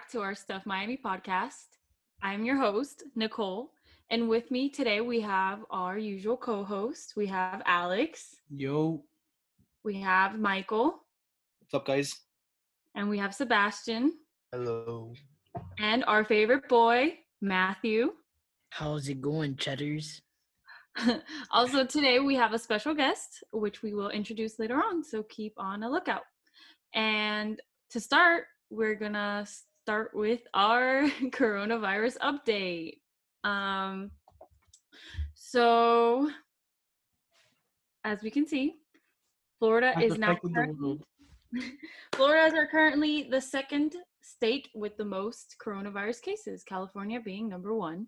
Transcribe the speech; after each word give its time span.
back 0.00 0.08
to 0.10 0.20
our 0.22 0.34
Stuff 0.34 0.64
Miami 0.64 0.96
podcast. 0.96 1.76
I'm 2.22 2.42
your 2.42 2.56
host, 2.56 3.02
Nicole, 3.16 3.72
and 4.10 4.30
with 4.30 4.50
me 4.50 4.70
today 4.70 5.02
we 5.02 5.20
have 5.20 5.58
our 5.70 5.98
usual 5.98 6.38
co-host. 6.38 7.12
We 7.18 7.26
have 7.26 7.60
Alex, 7.66 8.34
Yo, 8.48 9.04
we 9.84 10.00
have 10.00 10.38
Michael, 10.38 11.02
What's 11.60 11.74
up, 11.74 11.86
guys? 11.86 12.10
and 12.94 13.10
we 13.10 13.18
have 13.18 13.34
Sebastian, 13.34 14.14
Hello. 14.52 15.12
and 15.78 16.02
our 16.06 16.24
favorite 16.24 16.66
boy, 16.66 17.18
Matthew. 17.42 18.12
How's 18.70 19.06
it 19.10 19.20
going, 19.20 19.56
Cheddars? 19.56 20.22
also, 21.50 21.84
today 21.84 22.20
we 22.20 22.36
have 22.36 22.54
a 22.54 22.58
special 22.58 22.94
guest, 22.94 23.44
which 23.52 23.82
we 23.82 23.92
will 23.92 24.08
introduce 24.10 24.58
later 24.58 24.76
on, 24.76 25.04
so 25.04 25.24
keep 25.24 25.52
on 25.58 25.82
a 25.82 25.90
lookout. 25.90 26.22
And 26.94 27.60
to 27.90 28.00
start, 28.00 28.44
we're 28.70 28.94
gonna 28.94 29.44
start 29.82 30.10
with 30.14 30.40
our 30.54 31.02
coronavirus 31.30 32.18
update. 32.18 32.98
Um, 33.44 34.10
so, 35.34 36.30
as 38.04 38.22
we 38.22 38.30
can 38.30 38.46
see, 38.46 38.76
Florida 39.58 39.94
is 40.00 40.18
now 40.18 40.32
affected 40.32 40.50
the 40.50 40.54
currently. 40.54 41.00
Florida 42.14 42.56
is 42.56 42.68
currently 42.70 43.28
the 43.30 43.40
second 43.40 43.96
state 44.22 44.68
with 44.74 44.96
the 44.96 45.04
most 45.04 45.56
coronavirus 45.64 46.22
cases. 46.22 46.62
California 46.62 47.20
being 47.20 47.48
number 47.48 47.74
one, 47.74 48.06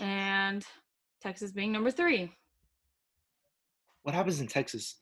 and 0.00 0.64
Texas 1.22 1.52
being 1.52 1.72
number 1.72 1.90
three. 1.90 2.32
What 4.02 4.14
happens 4.14 4.40
in 4.40 4.48
Texas? 4.48 4.96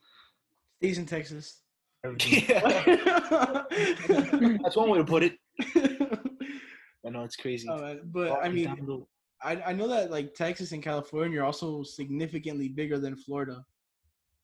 Stays 0.77 0.99
in 0.99 1.07
Texas. 1.07 1.62
Yeah, 2.27 3.65
that's 4.63 4.77
one 4.77 4.91
way 4.91 4.99
to 4.99 5.05
put 5.05 5.23
it. 5.23 5.39
I 7.07 7.11
know 7.11 7.23
it's 7.23 7.37
crazy. 7.37 7.69
Uh, 7.69 7.95
but 8.05 8.33
I 8.43 8.49
mean, 8.49 9.07
I, 9.43 9.63
I 9.63 9.73
know 9.73 9.89
that 9.89 10.11
like 10.11 10.35
Texas 10.35 10.73
and 10.73 10.83
California 10.83 11.41
are 11.41 11.45
also 11.45 11.83
significantly 11.83 12.69
bigger 12.69 12.99
than 12.99 13.17
Florida. 13.17 13.65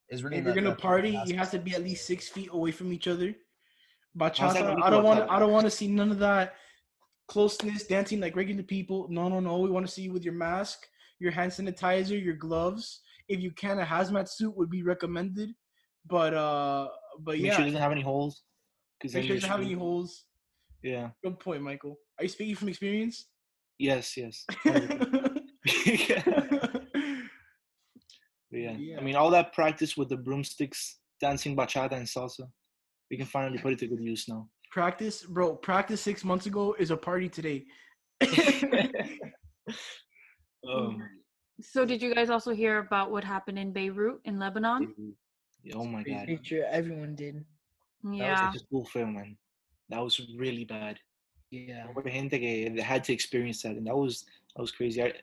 It's 0.08 0.24
really 0.24 0.38
If 0.38 0.46
you're 0.46 0.56
gonna 0.56 0.76
party, 0.76 1.20
you 1.26 1.36
have 1.36 1.52
to 1.52 1.60
be 1.60 1.76
at 1.76 1.84
least 1.84 2.08
six 2.08 2.28
feet 2.28 2.50
away 2.52 2.72
from 2.72 2.92
each 2.92 3.08
other. 3.08 3.36
Bachata, 4.18 4.82
I 4.82 4.90
don't 4.90 5.04
want. 5.04 5.30
I 5.30 5.40
don't 5.40 5.52
want 5.52 5.66
to 5.66 5.72
see 5.72 5.88
none 5.88 6.10
of 6.10 6.20
that 6.20 6.56
closeness, 7.28 7.86
dancing 7.86 8.20
like 8.20 8.36
regular 8.36 8.64
people. 8.64 9.08
No, 9.10 9.30
no, 9.30 9.40
no. 9.40 9.60
We 9.60 9.70
want 9.70 9.86
to 9.86 9.92
see 9.92 10.02
you 10.02 10.12
with 10.12 10.24
your 10.24 10.34
mask, 10.34 10.80
your 11.20 11.32
hand 11.32 11.52
sanitizer, 11.52 12.22
your 12.22 12.34
gloves. 12.34 13.02
If 13.28 13.40
you 13.40 13.52
can, 13.52 13.80
a 13.80 13.86
hazmat 13.86 14.28
suit 14.28 14.58
would 14.58 14.72
be 14.72 14.82
recommended. 14.82 15.52
But 16.08 16.34
uh, 16.34 16.88
but 17.20 17.36
Make 17.36 17.46
yeah, 17.46 17.56
sure 17.58 17.62
it 17.62 17.68
doesn't 17.68 17.82
have 17.82 17.92
any 17.92 18.02
holes. 18.02 18.42
Because 19.00 19.16
make 19.16 19.26
sure 19.26 19.36
it 19.36 19.42
doesn't 19.42 19.50
have 19.50 19.62
any 19.62 19.74
holes. 19.74 20.26
Yeah. 20.84 21.10
Good 21.24 21.40
point, 21.40 21.62
Michael. 21.62 21.98
Are 22.18 22.24
you 22.24 22.30
speaking 22.30 22.56
from 22.56 22.70
experience? 22.70 23.28
Yes, 23.78 24.16
yes. 24.18 24.46
But 24.66 24.84
yeah. 25.86 26.24
Yeah. 28.52 28.98
I 28.98 29.02
mean, 29.02 29.16
all 29.16 29.30
that 29.30 29.54
practice 29.54 29.96
with 29.96 30.10
the 30.10 30.18
broomsticks, 30.18 31.00
dancing 31.22 31.56
bachata 31.56 31.94
and 31.94 32.08
salsa, 32.08 32.48
we 33.12 33.18
can 33.18 33.26
finally 33.26 33.58
put 33.60 33.74
it 33.74 33.80
to 33.80 33.88
good 33.88 34.02
use 34.04 34.28
now. 34.28 34.48
practice, 34.72 35.24
bro. 35.24 35.56
Practice 35.56 36.02
six 36.02 36.24
months 36.24 36.46
ago 36.46 36.76
is 36.80 36.92
a 36.92 36.98
party 36.98 37.30
today. 37.30 37.66
Um, 40.70 41.02
So, 41.62 41.86
did 41.86 42.02
you 42.02 42.14
guys 42.14 42.30
also 42.30 42.52
hear 42.54 42.80
about 42.80 43.12
what 43.12 43.24
happened 43.24 43.58
in 43.58 43.72
Beirut 43.74 44.20
in 44.26 44.40
Lebanon? 44.40 44.94
yeah, 45.64 45.76
oh 45.76 45.86
my 45.86 46.04
god. 46.04 46.26
Pretty 46.26 46.44
sure 46.44 46.66
everyone 46.70 47.16
did. 47.16 47.46
That 48.04 48.16
Yeah. 48.16 48.46
was 48.46 48.54
such 48.54 48.62
a 48.64 48.66
cool 48.72 48.86
film, 48.86 49.14
man. 49.14 49.38
That 49.90 50.02
was 50.04 50.20
really 50.38 50.66
bad. 50.66 51.00
Yeah. 51.52 51.88
Hubo 51.88 52.10
gente 52.10 52.40
que 52.40 52.70
they 52.76 52.82
had 52.82 53.04
to 53.06 53.14
experience 53.14 53.62
that, 53.64 53.76
and 53.76 53.88
that 53.88 53.96
was 53.96 54.26
that 54.56 54.62
was 54.62 54.72
crazy. 54.72 55.02
I, 55.04 55.14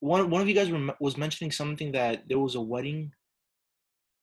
one 0.00 0.30
one 0.30 0.40
of 0.42 0.48
you 0.48 0.54
guys 0.54 0.70
were, 0.70 0.94
was 1.00 1.16
mentioning 1.16 1.50
something 1.52 1.92
that 1.92 2.28
there 2.28 2.38
was 2.38 2.54
a 2.54 2.60
wedding. 2.60 3.12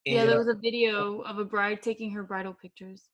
Yeah, 0.06 0.26
there 0.26 0.38
was 0.40 0.48
a 0.48 0.56
video 0.56 1.22
of 1.22 1.38
a 1.40 1.46
bride 1.46 1.82
taking 1.82 2.12
her 2.12 2.24
bridal 2.24 2.54
pictures. 2.54 3.10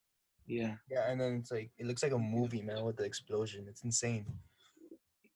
yeah. 0.46 0.76
Yeah, 0.90 1.08
and 1.10 1.20
then 1.20 1.36
it's 1.36 1.50
like 1.52 1.70
it 1.78 1.86
looks 1.86 2.02
like 2.02 2.12
a 2.12 2.18
movie, 2.18 2.62
man, 2.62 2.84
with 2.84 2.96
the 2.96 3.04
explosion. 3.04 3.66
It's 3.68 3.84
insane. 3.84 4.26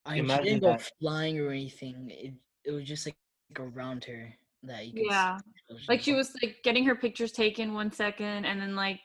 I 0.05 0.15
she 0.15 0.19
Imagine 0.19 0.43
didn't 0.45 0.61
go 0.61 0.71
that. 0.71 0.91
flying 0.99 1.39
or 1.39 1.51
anything. 1.51 2.09
It 2.11 2.33
it 2.65 2.71
was 2.71 2.83
just 2.85 3.05
like 3.07 3.15
around 3.57 4.03
her 4.05 4.35
that 4.63 4.85
you 4.87 4.93
could 4.93 5.01
see 5.03 5.07
Yeah. 5.09 5.37
the. 5.69 5.77
Like 5.87 6.01
she 6.01 6.13
was 6.13 6.33
like 6.41 6.57
getting 6.63 6.85
her 6.85 6.95
pictures 6.95 7.31
taken 7.31 7.73
one 7.73 7.91
second, 7.91 8.45
and 8.45 8.61
then 8.61 8.75
like 8.75 8.99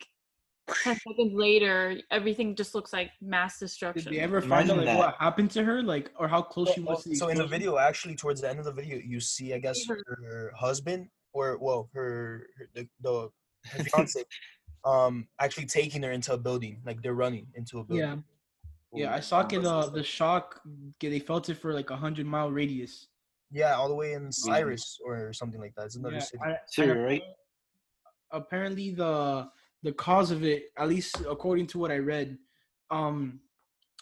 ten 0.84 0.97
seconds 0.97 1.33
later, 1.34 2.00
everything 2.11 2.55
just 2.55 2.75
looks 2.75 2.93
like 2.93 3.11
mass 3.21 3.59
destruction. 3.59 4.05
Did 4.05 4.11
destruction. 4.11 4.31
they 4.31 4.38
ever 4.38 4.41
find 4.41 4.71
out 4.71 4.84
like, 4.84 4.99
what 4.99 5.16
happened 5.19 5.50
to 5.53 5.65
her, 5.65 5.83
like, 5.83 6.11
or 6.19 6.28
how 6.28 6.43
close 6.43 6.69
So, 6.69 6.75
she 6.75 6.81
was 6.81 7.03
to 7.05 7.09
the 7.11 7.16
so 7.16 7.28
in 7.28 7.37
the 7.38 7.47
video, 7.47 7.78
actually, 7.78 8.15
towards 8.15 8.41
the 8.41 8.49
end 8.49 8.59
of 8.59 8.65
the 8.65 8.73
video, 8.73 8.99
you 8.99 9.20
see, 9.20 9.55
I 9.55 9.58
guess, 9.58 9.79
her- 9.88 10.05
her 10.23 10.52
husband 10.56 11.08
or 11.32 11.58
well, 11.58 11.88
her, 11.94 12.46
her 12.58 12.67
the, 12.75 12.88
the 13.00 13.31
her 13.67 13.85
fiance, 13.85 14.25
um, 14.85 15.29
actually 15.41 15.67
taking 15.67 16.03
her 16.03 16.12
into 16.12 16.32
a 16.32 16.38
building, 16.38 16.81
like 16.85 17.03
they're 17.03 17.14
running 17.14 17.46
into 17.55 17.79
a 17.81 17.85
building. 17.85 18.06
Yeah. 18.06 18.17
Yeah, 18.93 19.14
I 19.14 19.20
saw 19.20 19.46
it. 19.46 19.64
Uh, 19.64 19.87
the 19.87 20.03
shock. 20.03 20.61
They 21.00 21.20
felt 21.20 21.49
it 21.49 21.55
for 21.58 21.73
like 21.73 21.91
a 21.91 21.96
hundred 21.96 22.26
mile 22.26 22.50
radius. 22.50 23.06
Yeah, 23.52 23.75
all 23.75 23.88
the 23.88 23.94
way 23.94 24.12
in 24.12 24.31
Cyprus 24.31 24.99
or 25.05 25.32
something 25.32 25.61
like 25.61 25.75
that. 25.75 25.87
It's 25.87 25.97
another 25.97 26.17
Yeah, 26.17 26.20
city. 26.20 26.43
I- 26.44 26.58
Syria, 26.67 26.93
and 26.94 27.02
right? 27.05 27.23
Apparently, 28.32 28.91
the 28.93 29.50
the 29.82 29.93
cause 29.93 30.31
of 30.31 30.44
it, 30.44 30.64
at 30.76 30.88
least 30.88 31.20
according 31.29 31.67
to 31.69 31.79
what 31.79 31.91
I 31.91 31.99
read, 31.99 32.38
um, 32.91 33.41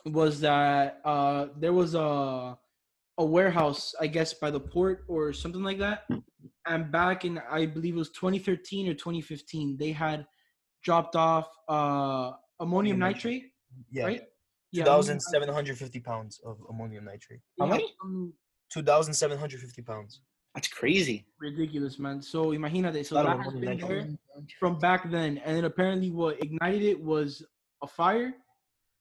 was 0.05 0.41
that 0.41 1.00
uh 1.05 1.47
there 1.56 1.73
was 1.73 1.95
a 1.95 2.59
a 3.17 3.25
warehouse, 3.25 3.95
I 3.99 4.06
guess, 4.06 4.35
by 4.35 4.50
the 4.50 4.61
port 4.61 5.05
or 5.09 5.33
something 5.33 5.62
like 5.62 5.79
that. 5.79 6.05
And 6.67 6.93
back 6.93 7.25
in, 7.25 7.39
I 7.51 7.67
believe 7.67 7.94
it 7.94 7.99
was 7.99 8.11
2013 8.11 8.89
or 8.89 8.94
2015, 8.94 9.77
they 9.79 9.93
had 9.93 10.27
dropped 10.83 11.17
off 11.17 11.49
uh 11.69 12.33
ammonium 12.61 12.97
Ammonium 12.97 12.99
nitrate, 12.99 13.44
yeah, 13.91 14.05
right? 14.05 14.23
two 14.75 14.85
thousand 14.85 15.21
seven 15.21 15.49
hundred 15.49 15.79
fifty 15.79 16.01
pounds 16.01 16.39
of 16.44 16.59
ammonium 16.69 17.05
nitrate. 17.06 17.41
How 17.59 17.65
Yeah, 17.67 17.73
many? 17.73 17.94
um, 18.05 18.35
Two 18.70 18.82
thousand 18.82 19.15
seven 19.15 19.38
hundred 19.38 19.61
fifty 19.61 19.82
pounds. 19.82 20.20
That's 20.55 20.69
crazy. 20.69 21.26
ridiculous, 21.38 21.99
man. 21.99 22.20
So 22.20 22.47
imagínate, 22.53 23.05
so 23.06 23.15
Lot 23.15 23.26
that 23.26 23.44
has 23.44 23.55
been 23.55 23.79
there 23.79 24.09
from 24.59 24.79
back 24.79 25.11
then, 25.11 25.38
and 25.38 25.56
then 25.56 25.65
apparently 25.65 26.11
what 26.11 26.43
ignited 26.43 26.82
it 26.82 27.00
was 27.00 27.44
a 27.82 27.87
fire, 27.87 28.32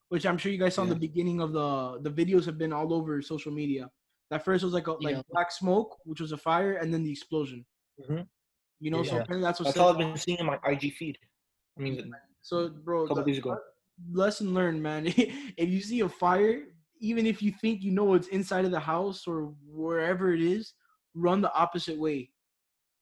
which 0.09 0.25
I'm 0.25 0.37
sure 0.37 0.51
you 0.51 0.57
guys 0.59 0.75
saw 0.75 0.83
in 0.83 0.89
the 0.89 0.95
beginning 0.95 1.41
of 1.41 1.51
the 1.53 1.99
the 2.01 2.11
videos 2.11 2.45
have 2.45 2.57
been 2.57 2.71
all 2.73 2.93
over 2.93 3.21
social 3.21 3.51
media. 3.51 3.89
That 4.29 4.43
first 4.45 4.63
was 4.63 4.73
like 4.73 4.87
a 4.87 4.93
like 4.93 5.15
Yeah. 5.15 5.21
black 5.31 5.51
smoke, 5.51 5.97
which 6.05 6.19
was 6.21 6.31
a 6.31 6.37
fire, 6.37 6.73
and 6.75 6.93
then 6.93 7.03
the 7.03 7.11
explosion. 7.11 7.65
Mhm. 8.07 8.27
You 8.79 8.91
know, 8.91 9.01
so 9.03 9.17
apparently 9.17 9.41
that's 9.47 9.59
what. 9.59 9.65
That's 9.65 9.77
all 9.77 9.89
I've 9.89 9.97
been 9.97 10.15
seeing 10.17 10.37
in 10.37 10.45
my 10.45 10.59
IG 10.65 10.91
feed. 10.93 11.17
I 11.77 11.81
mean, 11.81 12.13
So, 12.41 12.69
bro, 12.69 13.05
A 13.05 13.07
couple 13.07 13.23
the- 13.23 13.31
days 13.31 13.39
ago. 13.39 13.57
lesson 14.11 14.53
learned, 14.53 14.81
man. 14.83 15.07
if 15.57 15.69
you 15.69 15.81
see 15.81 16.01
a 16.01 16.09
fire, 16.09 16.65
even 16.99 17.25
if 17.25 17.41
you 17.41 17.51
think 17.61 17.83
you 17.83 17.91
know 17.91 18.05
what's 18.05 18.27
inside 18.27 18.65
of 18.65 18.71
the 18.71 18.79
house 18.79 19.27
or 19.27 19.53
wherever 19.67 20.33
it 20.33 20.41
is, 20.41 20.73
run 21.13 21.41
the 21.41 21.53
opposite 21.53 21.97
way. 21.97 22.29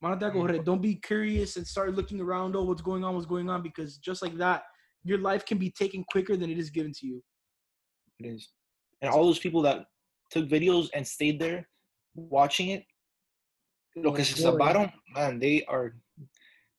Mm-hmm. 0.03 0.63
Don't 0.63 0.81
be 0.81 0.95
curious 0.95 1.57
and 1.57 1.65
start 1.65 1.95
looking 1.95 2.21
around. 2.21 2.55
Oh, 2.55 2.63
what's 2.63 2.81
going 2.81 3.03
on? 3.03 3.15
What's 3.15 3.25
going 3.25 3.49
on? 3.49 3.63
Because 3.63 3.97
just 3.97 4.21
like 4.21 4.37
that, 4.37 4.63
your 5.03 5.17
life 5.17 5.45
can 5.45 5.57
be 5.57 5.71
taken 5.71 6.03
quicker 6.11 6.37
than 6.37 6.49
it 6.49 6.59
is 6.59 6.69
given 6.69 6.91
to 6.93 7.07
you. 7.07 7.23
It 8.19 8.27
is. 8.27 8.49
And 9.01 9.11
all 9.11 9.25
those 9.25 9.39
people 9.39 9.61
that 9.63 9.85
took 10.29 10.47
videos 10.47 10.89
and 10.93 11.07
stayed 11.07 11.39
there 11.39 11.67
watching 12.15 12.69
it, 12.69 12.83
lo 13.95 14.11
que 14.11 14.23
se 14.23 14.41
Boy. 14.41 14.57
salvaron, 14.57 14.91
man, 15.13 15.39
they 15.39 15.63
are, 15.65 15.95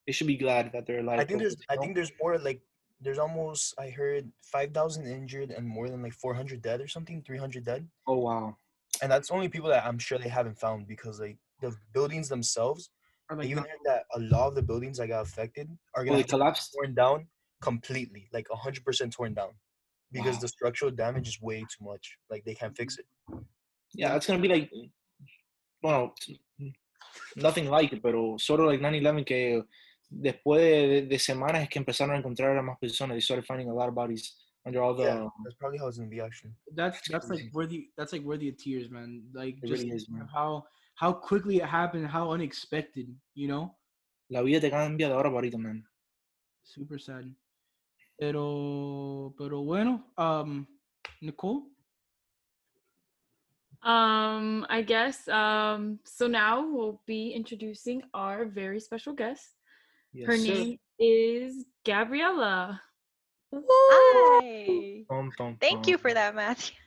they 0.06 0.12
should 0.12 0.26
be 0.26 0.36
glad 0.36 0.70
that 0.72 0.86
they're 0.86 1.00
alive. 1.00 1.20
I 1.20 1.24
think 1.24 1.40
there's 1.40 1.56
I 1.68 1.76
think 1.76 1.94
there's 1.94 2.12
more 2.20 2.38
like 2.38 2.60
there's 3.00 3.18
almost 3.18 3.74
I 3.78 3.90
heard 3.90 4.30
five 4.42 4.72
thousand 4.72 5.06
injured 5.06 5.50
and 5.50 5.66
more 5.66 5.88
than 5.88 6.02
like 6.02 6.14
four 6.14 6.34
hundred 6.34 6.62
dead 6.62 6.80
or 6.80 6.88
something, 6.88 7.22
three 7.22 7.38
hundred 7.38 7.64
dead. 7.64 7.86
Oh 8.06 8.18
wow. 8.18 8.56
And 9.02 9.10
that's 9.12 9.30
only 9.30 9.48
people 9.48 9.68
that 9.70 9.84
I'm 9.84 9.98
sure 9.98 10.18
they 10.18 10.28
haven't 10.28 10.58
found 10.58 10.88
because 10.88 11.20
like 11.20 11.36
the 11.60 11.74
buildings 11.92 12.28
themselves, 12.28 12.90
like 13.30 13.46
even 13.48 13.64
heard 13.64 13.84
that 13.84 14.04
a 14.14 14.20
lot 14.20 14.48
of 14.48 14.54
the 14.54 14.62
buildings 14.62 14.98
that 14.98 15.08
got 15.08 15.20
affected 15.26 15.68
are 15.94 16.04
gonna 16.04 16.16
they 16.16 16.22
have 16.22 16.26
to 16.28 16.36
be 16.36 16.38
collapsed. 16.38 16.72
torn 16.74 16.94
down 16.94 17.26
completely, 17.60 18.28
like 18.32 18.46
hundred 18.50 18.84
percent 18.84 19.12
torn 19.12 19.34
down. 19.34 19.50
Because 20.12 20.36
Wow. 20.36 20.40
the 20.42 20.48
structural 20.48 20.90
damage 20.90 21.28
is 21.28 21.42
way 21.42 21.60
too 21.60 21.84
much. 21.84 22.16
Like 22.30 22.44
they 22.44 22.54
can't 22.54 22.76
fix 22.76 22.96
it. 22.98 23.06
Yeah, 23.92 24.14
it's 24.16 24.26
gonna 24.26 24.40
be 24.40 24.48
like, 24.48 24.70
well, 25.82 26.14
nothing 27.36 27.68
like 27.68 27.92
it, 27.92 28.02
but 28.02 28.14
sort 28.40 28.60
of 28.60 28.66
like 28.66 28.80
9/11 28.80 29.26
que 29.26 29.62
después 30.08 30.60
de, 30.62 31.06
de 31.06 31.18
semanas 31.18 31.62
es 31.62 31.68
que 31.68 31.78
empezaron 31.78 32.14
a 32.14 32.18
encontrar 32.18 32.56
a 32.56 32.62
más 32.62 32.78
personas. 32.78 33.14
They 33.14 33.22
started 33.22 33.44
finding 33.44 33.68
a 33.68 33.74
lot 33.74 33.88
of 33.88 33.94
bodies 33.94 34.36
under 34.64 34.82
all 34.82 34.94
the. 34.94 35.04
yeah, 35.04 35.28
that's 35.44 35.56
probably 35.56 35.78
how 35.78 35.88
it's 35.88 35.98
gonna 35.98 36.10
be 36.10 36.20
actually. 36.20 36.54
that's 36.74 37.00
that's 37.08 37.28
like 37.28 37.50
worthy. 37.52 37.90
That's 37.96 38.12
like 38.12 38.22
worthy 38.24 38.48
of 38.48 38.56
tears, 38.56 38.90
man. 38.90 39.22
Like 39.32 39.58
It 39.62 39.68
just 39.68 39.82
really 39.82 39.96
is, 39.96 40.08
man. 40.08 40.28
how 40.32 40.64
how 40.96 41.12
quickly 41.12 41.56
it 41.58 41.66
happened, 41.66 42.06
how 42.08 42.30
unexpected. 42.32 43.14
You 43.34 43.48
know, 43.48 43.74
La 44.30 44.42
vida 44.42 44.60
te 44.60 44.70
cambia 44.70 45.08
de 45.08 45.14
ahora 45.14 45.30
para 45.30 45.42
ahorita, 45.42 45.58
man. 45.58 45.84
super 46.64 46.98
sad. 46.98 47.24
Pero 48.18 49.34
pero 49.38 49.62
bueno, 49.62 50.04
um, 50.18 50.66
Nicole. 51.20 51.62
Um, 53.82 54.66
I 54.68 54.82
guess 54.82 55.28
um 55.28 56.00
so 56.04 56.26
now 56.26 56.66
we'll 56.66 57.00
be 57.06 57.30
introducing 57.32 58.02
our 58.14 58.46
very 58.46 58.80
special 58.80 59.12
guest. 59.12 59.55
Yes, 60.16 60.26
Her 60.28 60.36
sir. 60.38 60.44
name 60.54 60.78
is 60.98 61.66
Gabriella. 61.84 62.80
Hi. 63.54 65.04
Pum, 65.10 65.30
pum, 65.36 65.58
Thank 65.60 65.86
you 65.86 65.98
for 65.98 66.12
that, 66.14 66.34
Matthew. 66.34 66.74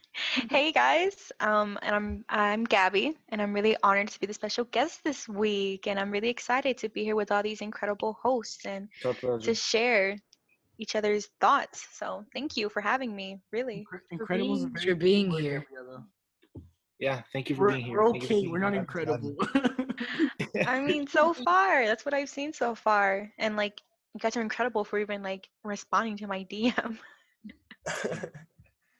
Hey 0.49 0.71
guys, 0.71 1.31
um, 1.39 1.77
and 1.83 1.95
I'm 1.95 2.25
I'm 2.27 2.63
Gabby, 2.65 3.15
and 3.29 3.39
I'm 3.39 3.53
really 3.53 3.77
honored 3.83 4.07
to 4.09 4.19
be 4.19 4.25
the 4.25 4.33
special 4.33 4.65
guest 4.65 5.03
this 5.03 5.29
week, 5.29 5.85
and 5.85 5.99
I'm 5.99 6.09
really 6.09 6.29
excited 6.29 6.79
to 6.79 6.89
be 6.89 7.03
here 7.03 7.15
with 7.15 7.31
all 7.31 7.43
these 7.43 7.61
incredible 7.61 8.17
hosts 8.21 8.65
and 8.65 8.89
It's 8.97 9.05
our 9.05 9.13
pleasure. 9.13 9.45
to 9.45 9.53
share 9.55 10.17
each 10.79 10.95
other's 10.95 11.29
thoughts. 11.39 11.85
So 11.93 12.25
thank 12.33 12.57
you 12.57 12.69
for 12.69 12.81
having 12.81 13.15
me. 13.15 13.37
Really, 13.53 13.85
Incredible. 14.09 14.55
being- 14.55 14.75
for 14.75 14.95
being 14.95 15.31
here. 15.31 15.63
Yeah, 16.99 17.21
thank 17.31 17.49
you 17.49 17.55
for 17.55 17.63
We're, 17.63 17.71
being 17.71 17.85
here. 17.85 18.01
we're 18.01 18.11
Thank 18.11 18.23
okay. 18.25 18.41
being 18.41 18.51
We're 18.51 18.59
not 18.59 18.73
incredible. 18.73 19.35
I 20.67 20.81
mean, 20.81 21.07
so 21.07 21.33
far 21.33 21.85
that's 21.85 22.05
what 22.05 22.13
I've 22.13 22.29
seen 22.29 22.51
so 22.51 22.75
far, 22.75 23.31
and 23.37 23.55
like 23.55 23.81
you 24.13 24.19
guys 24.19 24.35
are 24.35 24.41
incredible 24.41 24.83
for 24.83 24.99
even 24.99 25.23
like 25.23 25.47
responding 25.63 26.17
to 26.17 26.27
my 26.27 26.43
DM. 26.51 26.97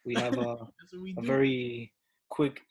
We 0.05 0.15
have 0.15 0.37
a, 0.37 0.67
we 1.01 1.13
a 1.17 1.21
very 1.21 1.91
quick 2.29 2.61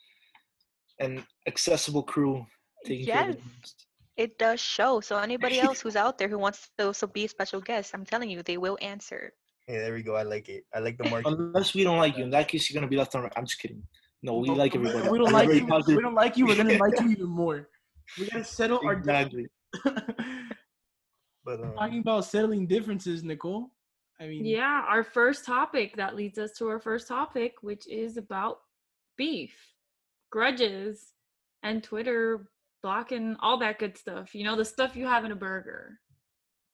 and 0.98 1.22
accessible 1.46 2.02
crew 2.02 2.46
taking 2.86 3.06
care 3.06 3.30
of 3.30 3.36
Yes. 3.36 3.36
it. 3.36 3.84
It 4.16 4.38
does 4.38 4.60
show. 4.60 5.00
So 5.00 5.16
anybody 5.18 5.60
else 5.60 5.80
who's 5.80 5.94
out 5.94 6.18
there 6.18 6.26
who 6.26 6.38
wants 6.38 6.70
to 6.78 6.86
also 6.86 7.06
be 7.06 7.26
a 7.26 7.28
special 7.28 7.60
guest, 7.60 7.92
I'm 7.94 8.04
telling 8.04 8.30
you, 8.30 8.42
they 8.42 8.56
will 8.58 8.76
answer. 8.80 9.32
Hey, 9.68 9.76
there 9.78 9.94
we 9.94 10.02
go. 10.02 10.16
I 10.16 10.22
like 10.22 10.48
it. 10.48 10.64
I 10.74 10.80
like 10.80 10.98
the 10.98 11.08
market. 11.08 11.28
Unless 11.28 11.74
we 11.74 11.84
don't 11.84 11.98
like 11.98 12.16
you. 12.16 12.24
In 12.24 12.30
that 12.30 12.48
case, 12.48 12.68
you're 12.68 12.80
gonna 12.80 12.90
be 12.90 12.96
left 12.96 13.14
on. 13.14 13.28
I'm 13.36 13.44
just 13.44 13.60
kidding. 13.60 13.82
No, 14.22 14.38
we 14.38 14.48
like 14.50 14.74
we- 14.74 14.80
everybody. 14.80 15.08
We 15.10 15.18
don't 15.18 15.32
like 15.32 15.48
you. 15.52 15.66
positive. 15.66 15.96
We 15.96 16.02
don't 16.02 16.14
like 16.14 16.36
you. 16.36 16.46
We're 16.46 16.56
gonna 16.56 16.76
like 16.78 17.00
you 17.00 17.10
even 17.10 17.28
more. 17.28 17.68
We 18.18 18.28
gotta 18.28 18.44
settle 18.44 18.80
our 18.84 18.94
Exactly. 18.94 19.46
But 21.44 21.60
um, 21.62 21.72
talking 21.76 22.00
about 22.00 22.26
settling 22.26 22.66
differences, 22.66 23.24
Nicole. 23.24 23.70
I 24.20 24.26
mean, 24.26 24.44
Yeah, 24.44 24.84
our 24.86 25.02
first 25.02 25.46
topic 25.46 25.96
that 25.96 26.14
leads 26.14 26.36
us 26.38 26.52
to 26.58 26.68
our 26.68 26.78
first 26.78 27.08
topic, 27.08 27.54
which 27.62 27.88
is 27.88 28.18
about 28.18 28.58
beef, 29.16 29.54
grudges, 30.30 31.12
and 31.62 31.82
Twitter 31.82 32.48
blocking 32.82 33.36
all 33.40 33.56
that 33.60 33.78
good 33.78 33.96
stuff. 33.96 34.34
You 34.34 34.44
know, 34.44 34.56
the 34.56 34.64
stuff 34.64 34.94
you 34.94 35.06
have 35.06 35.24
in 35.24 35.32
a 35.32 35.36
burger. 35.36 35.98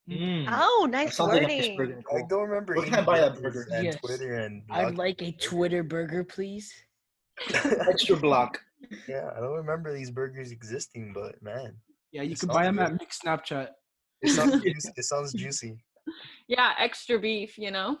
Mm. 0.09 0.47
Oh, 0.51 0.87
nice 0.89 1.15
sounds 1.15 1.31
like 1.33 1.43
a 1.43 1.47
fish 1.47 1.77
burger, 1.77 2.01
I 2.13 2.21
don't 2.27 2.49
remember. 2.49 2.75
Where 2.75 2.83
can 2.83 2.93
eating 2.95 3.03
I 3.03 3.05
buy 3.05 3.19
that 3.21 3.41
burger? 3.41 3.67
And 3.71 3.85
Yes. 3.85 3.95
Twitter 3.97 4.35
and. 4.35 4.61
I'd 4.69 4.97
like 4.97 5.21
a. 5.21 5.31
Twitter 5.31 5.83
burger, 5.83 6.23
please. 6.25 6.73
Extra 7.89 8.15
block. 8.17 8.61
Yeah, 9.07 9.31
I 9.35 9.39
don't 9.39 9.53
remember 9.53 9.93
these 9.93 10.11
burgers 10.11 10.51
existing, 10.51 11.11
but 11.13 11.41
man, 11.41 11.75
yeah, 12.11 12.21
you 12.21 12.35
can 12.35 12.47
buy 12.47 12.65
sounds 12.65 12.77
them 12.77 12.79
at 12.79 12.89
good. 12.91 12.99
Mixed 13.01 13.23
Snapchat. 13.23 13.69
it 14.21 14.29
sounds 14.29 14.61
juicy. 14.63 14.89
It 14.95 15.03
sounds 15.03 15.33
juicy. 15.33 15.77
Yeah, 16.47 16.73
extra 16.79 17.19
beef, 17.19 17.57
you 17.57 17.71
know? 17.71 17.97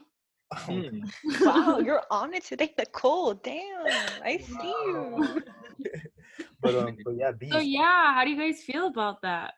Mm. 0.53 1.09
Wow, 1.41 1.79
you're 1.79 2.03
on 2.11 2.33
it 2.33 2.43
today, 2.43 2.73
Nicole. 2.77 3.33
Damn, 3.33 3.85
I 4.23 4.37
see 4.37 4.75
you. 4.85 5.41
but 6.61 6.75
um, 6.75 6.97
but 7.03 7.15
yeah, 7.17 7.31
beef. 7.31 7.51
So, 7.51 7.59
yeah, 7.59 8.13
how 8.13 8.23
do 8.23 8.29
you 8.29 8.37
guys 8.37 8.61
feel 8.61 8.87
about 8.87 9.21
that? 9.23 9.53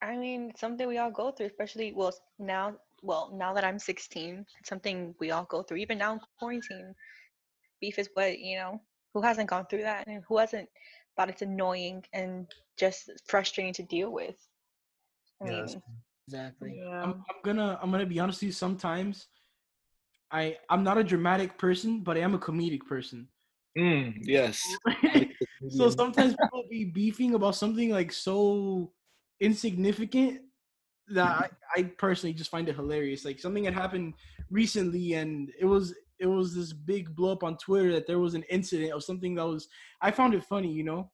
I 0.00 0.16
mean, 0.16 0.52
something 0.56 0.86
we 0.86 0.98
all 0.98 1.10
go 1.10 1.32
through, 1.32 1.46
especially 1.46 1.92
well 1.94 2.14
now. 2.38 2.76
Well, 3.02 3.32
now 3.34 3.52
that 3.52 3.64
I'm 3.64 3.78
16, 3.78 4.46
it's 4.60 4.68
something 4.68 5.14
we 5.20 5.30
all 5.30 5.44
go 5.50 5.62
through. 5.62 5.76
Even 5.78 5.98
now 5.98 6.14
in 6.14 6.20
quarantine, 6.38 6.94
beef 7.84 7.98
is 7.98 8.08
what 8.14 8.38
you 8.38 8.56
know. 8.56 8.80
Who 9.12 9.20
hasn't 9.22 9.48
gone 9.50 9.66
through 9.66 9.82
that, 9.82 10.06
and 10.08 10.22
who 10.26 10.38
hasn't 10.38 10.68
thought 11.14 11.28
it's 11.28 11.42
annoying 11.42 12.02
and 12.12 12.46
just 12.76 13.10
frustrating 13.26 13.74
to 13.74 13.82
deal 13.84 14.10
with? 14.10 14.36
I 15.40 15.46
Yeah, 15.46 15.50
mean, 15.52 15.66
that's- 15.66 15.82
Exactly. 16.26 16.80
Yeah. 16.80 17.02
I'm, 17.02 17.12
I'm 17.28 17.40
gonna 17.44 17.78
I'm 17.82 17.90
gonna 17.90 18.06
be 18.06 18.18
honest 18.18 18.40
with 18.40 18.46
you. 18.48 18.52
Sometimes, 18.52 19.28
I 20.30 20.56
I'm 20.70 20.82
not 20.82 20.96
a 20.96 21.04
dramatic 21.04 21.58
person, 21.58 22.00
but 22.00 22.16
I 22.16 22.20
am 22.20 22.34
a 22.34 22.38
comedic 22.38 22.86
person. 22.86 23.28
Mm, 23.76 24.14
yes. 24.22 24.56
so 25.68 25.90
sometimes 25.90 26.34
people 26.40 26.64
be 26.70 26.84
beefing 26.86 27.34
about 27.34 27.56
something 27.56 27.90
like 27.90 28.10
so 28.10 28.90
insignificant 29.40 30.40
that 31.08 31.30
I, 31.44 31.48
I 31.76 31.82
personally 31.82 32.32
just 32.32 32.50
find 32.50 32.66
it 32.70 32.76
hilarious. 32.76 33.26
Like 33.26 33.38
something 33.38 33.64
had 33.64 33.74
happened 33.74 34.14
recently, 34.50 35.12
and 35.20 35.52
it 35.60 35.66
was 35.66 35.92
it 36.20 36.26
was 36.26 36.54
this 36.54 36.72
big 36.72 37.14
blow 37.14 37.32
up 37.32 37.42
on 37.44 37.56
Twitter 37.56 37.92
that 37.92 38.06
there 38.06 38.18
was 38.18 38.34
an 38.34 38.44
incident 38.50 38.92
of 38.92 39.04
something 39.04 39.34
that 39.34 39.46
was 39.46 39.68
I 40.00 40.10
found 40.10 40.34
it 40.34 40.44
funny, 40.44 40.72
you 40.72 40.84
know. 40.84 41.10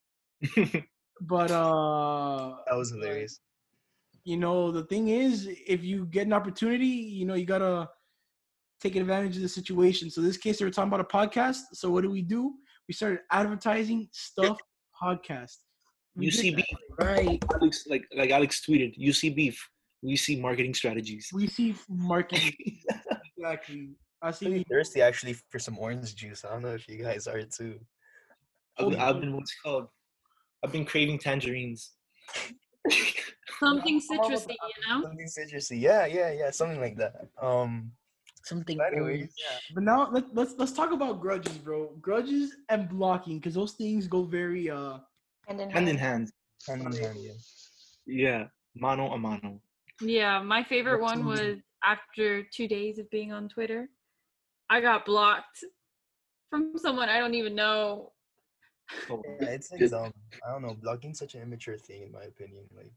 But 1.23 1.51
uh, 1.51 2.55
that 2.67 2.77
was 2.77 2.93
hilarious. 2.93 3.41
you 4.25 4.39
know 4.39 4.71
the 4.71 4.85
thing 4.85 5.09
is, 5.09 5.47
if 5.67 5.85
you 5.85 6.07
get 6.07 6.27
an 6.27 6.33
opportunity, 6.33 6.87
you 6.87 7.27
know 7.27 7.35
you 7.35 7.45
gotta 7.45 7.91
take 8.81 8.97
advantage 8.97 9.37
of 9.37 9.43
the 9.43 9.49
situation. 9.49 10.11
So 10.11 10.23
in 10.23 10.27
this 10.27 10.39
case, 10.39 10.59
they 10.59 10.65
were 10.65 10.71
talking 10.71 10.89
about 10.89 11.01
a 11.01 11.05
podcast. 11.05 11.61
So 11.75 11.91
what 11.91 12.03
do 12.03 12.11
we 12.11 12.23
do? 12.23 12.55
We 12.89 12.95
started 12.95 13.21
advertising 13.31 14.09
stuff 14.13 14.59
podcast. 15.01 15.57
We 16.17 16.31
beef. 16.31 16.65
Right. 16.99 17.43
Alex, 17.55 17.85
like 17.87 18.05
like 18.17 18.31
Alex 18.31 18.65
tweeted, 18.67 18.95
you 18.97 19.13
see 19.13 19.31
beef. 19.31 19.61
We 20.03 20.17
see 20.17 20.41
marketing 20.41 20.75
strategies. 20.75 21.29
We 21.33 21.47
see 21.47 21.75
marketing 21.89 22.55
exactly. 23.37 23.91
I 24.23 24.31
see. 24.31 24.47
Pretty 24.47 24.67
thirsty 24.71 25.03
actually 25.03 25.35
for 25.51 25.59
some 25.59 25.79
orange 25.79 26.15
juice. 26.15 26.45
I 26.45 26.53
don't 26.53 26.63
know 26.63 26.75
if 26.75 26.89
you 26.89 27.03
guys 27.03 27.27
are 27.27 27.43
too. 27.43 27.79
I've, 28.79 28.99
I've 28.99 29.21
been 29.21 29.35
what's 29.35 29.55
called. 29.63 29.89
I've 30.63 30.73
been 30.73 30.85
craving 30.85 31.19
tangerines. 31.19 31.93
Something 33.59 34.01
I'm 34.11 34.19
all 34.19 34.27
about 34.27 34.39
citrusy, 34.39 34.49
you 34.49 34.89
know? 34.89 35.03
Something 35.03 35.29
citrusy. 35.39 35.81
Yeah, 35.81 36.07
yeah, 36.07 36.33
yeah. 36.33 36.51
Something 36.51 36.81
like 36.81 36.97
that. 36.97 37.29
Um. 37.41 37.93
Something. 38.45 38.79
But 38.79 38.95
anyways, 38.95 39.33
yeah. 39.39 39.59
But 39.75 39.85
now 39.85 40.11
let, 40.11 40.35
let's 40.35 40.55
let's 40.57 40.73
talk 40.73 40.93
about 40.93 41.21
grudges, 41.21 41.59
bro. 41.59 41.93
Grudges 42.01 42.57
and 42.69 42.89
blocking, 42.89 43.39
because 43.39 43.55
those 43.55 43.73
things 43.73 44.07
go 44.07 44.23
very 44.23 44.71
uh. 44.71 44.99
hand 45.47 45.61
in 45.61 45.71
Hand 45.71 45.89
in 45.89 45.97
hand. 45.97 46.31
hand. 46.67 46.83
Hand 46.83 46.95
in 46.95 47.03
hand, 47.03 47.19
yeah. 47.21 47.33
Yeah. 48.07 48.45
Mano 48.75 49.13
a 49.13 49.19
mano. 49.19 49.61
Yeah, 50.01 50.43
my 50.43 50.63
favorite 50.63 51.01
one 51.03 51.27
was 51.27 51.59
after 51.85 52.43
two 52.45 52.69
days 52.69 52.99
of 52.99 53.11
being 53.11 53.33
on 53.33 53.49
Twitter, 53.49 53.89
I 54.71 54.81
got 54.81 55.05
blocked 55.05 55.65
from 56.49 56.73
someone 56.79 57.09
I 57.09 57.19
don't 57.19 57.35
even 57.35 57.55
know. 57.55 58.13
Oh, 59.11 59.23
Yeah, 59.41 59.49
it's 59.49 59.71
like 59.73 59.91
dumb. 59.91 60.13
I 60.47 60.53
don't 60.53 60.63
know. 60.63 60.77
Blogging's 60.83 61.19
such 61.19 61.35
an 61.35 61.43
immature 61.43 61.77
thing, 61.77 62.03
in 62.03 62.13
my 62.13 62.23
opinion. 62.23 62.65
Like, 62.75 62.93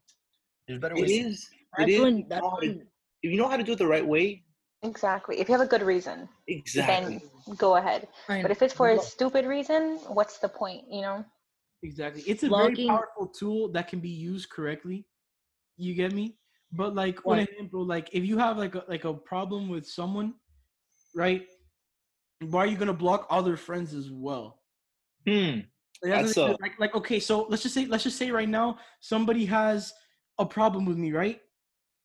there's 0.68 0.80
better 0.80 0.96
ways. 0.96 1.10
to- 1.10 1.28
is. 1.28 1.50
It 1.54 1.68
That's 1.78 1.92
is. 1.92 2.00
when. 2.00 2.18
You 2.18 2.26
know 2.30 2.50
how 2.50 2.58
to- 2.58 2.82
if 3.24 3.32
you 3.32 3.38
know 3.38 3.48
how 3.48 3.58
to 3.58 3.64
do 3.64 3.72
it 3.74 3.80
the 3.80 3.88
right 3.88 4.06
way, 4.06 4.44
Exactly. 4.84 5.40
If 5.40 5.48
you 5.48 5.54
have 5.58 5.66
a 5.66 5.70
good 5.70 5.82
reason, 5.82 6.28
Exactly. 6.50 7.22
then 7.48 7.56
go 7.56 7.78
ahead. 7.78 8.08
But 8.28 8.52
if 8.52 8.62
it's 8.62 8.74
for 8.74 8.90
a 8.90 9.00
stupid 9.00 9.46
reason, 9.46 9.98
what's 10.10 10.40
the 10.40 10.50
point? 10.50 10.84
You 10.92 11.02
know? 11.02 11.26
Exactly. 11.84 12.22
It's 12.28 12.44
a 12.44 12.50
very 12.50 12.76
powerful 12.76 13.28
tool 13.28 13.70
that 13.72 13.88
can 13.88 14.00
be 14.02 14.10
used 14.10 14.50
correctly. 14.50 15.08
You 15.78 15.96
get 15.96 16.12
me? 16.12 16.38
But 16.74 16.96
like 16.96 17.22
for 17.22 17.38
example, 17.38 17.86
like 17.86 18.10
if 18.12 18.26
you 18.26 18.38
have 18.38 18.58
like 18.58 18.76
a 18.76 18.84
like 18.90 19.06
a 19.06 19.14
problem 19.14 19.70
with 19.70 19.88
someone, 19.88 20.34
right? 21.16 21.48
Why 22.42 22.64
are 22.64 22.68
you 22.68 22.78
gonna 22.78 22.94
block 22.94 23.28
other 23.30 23.56
friends 23.58 23.94
as 23.94 24.10
well? 24.12 24.60
Hmm. 25.26 25.60
It 26.02 26.10
has 26.10 26.36
That's 26.36 26.38
a- 26.38 26.58
like 26.62 26.78
like 26.80 26.96
okay, 26.96 27.20
so 27.20 27.44
let's 27.50 27.64
just 27.64 27.74
say 27.76 27.86
let's 27.86 28.04
just 28.04 28.18
say 28.18 28.32
right 28.32 28.50
now 28.50 28.78
somebody 29.00 29.46
has 29.46 29.94
a 30.40 30.46
problem 30.46 30.86
with 30.86 30.98
me, 30.98 31.12
right? 31.12 31.40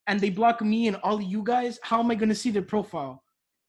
And 0.06 0.20
they 0.20 0.30
block 0.30 0.62
me 0.62 0.86
and 0.88 0.96
all 0.96 1.16
of 1.16 1.22
you 1.22 1.42
guys. 1.42 1.78
How 1.82 2.00
am 2.00 2.10
I 2.10 2.14
gonna 2.14 2.34
see 2.34 2.50
their 2.50 2.62
profile? 2.62 3.22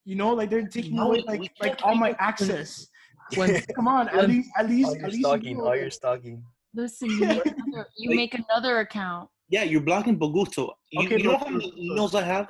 You 0.05 0.15
know, 0.15 0.33
like 0.33 0.49
they're 0.49 0.67
taking 0.67 0.95
No, 0.95 1.07
away 1.09 1.23
like 1.25 1.51
like 1.61 1.79
all 1.83 1.95
my 1.95 2.09
it- 2.11 2.17
access. 2.19 2.87
When 3.35 3.59
Come 3.75 3.87
on, 3.87 4.09
at 4.09 4.27
least 4.27 4.49
at 4.57 4.69
least 4.69 4.87
all 4.89 4.93
at 4.95 4.99
your 5.01 5.09
least 5.09 5.19
stalking, 5.21 5.57
you 5.57 5.61
all 5.61 5.65
know- 5.69 5.73
your 5.73 5.89
stalking. 5.89 6.43
Listen, 6.75 7.09
you 7.09 7.19
make 7.21 7.45
another, 7.45 7.87
you 7.97 8.09
Like- 8.11 8.15
make 8.17 8.33
another 8.35 8.79
account. 8.79 9.29
Yeah, 9.49 9.63
you're 9.63 9.81
blocking 9.81 10.19
Boguto. 10.19 10.71
You, 10.91 11.05
Okay, 11.07 11.17
you 11.17 11.23
know 11.23 11.31
but- 11.31 11.47
how 11.47 11.49
many 11.49 11.71
emails 11.71 12.13
I 12.13 12.21
have? 12.23 12.49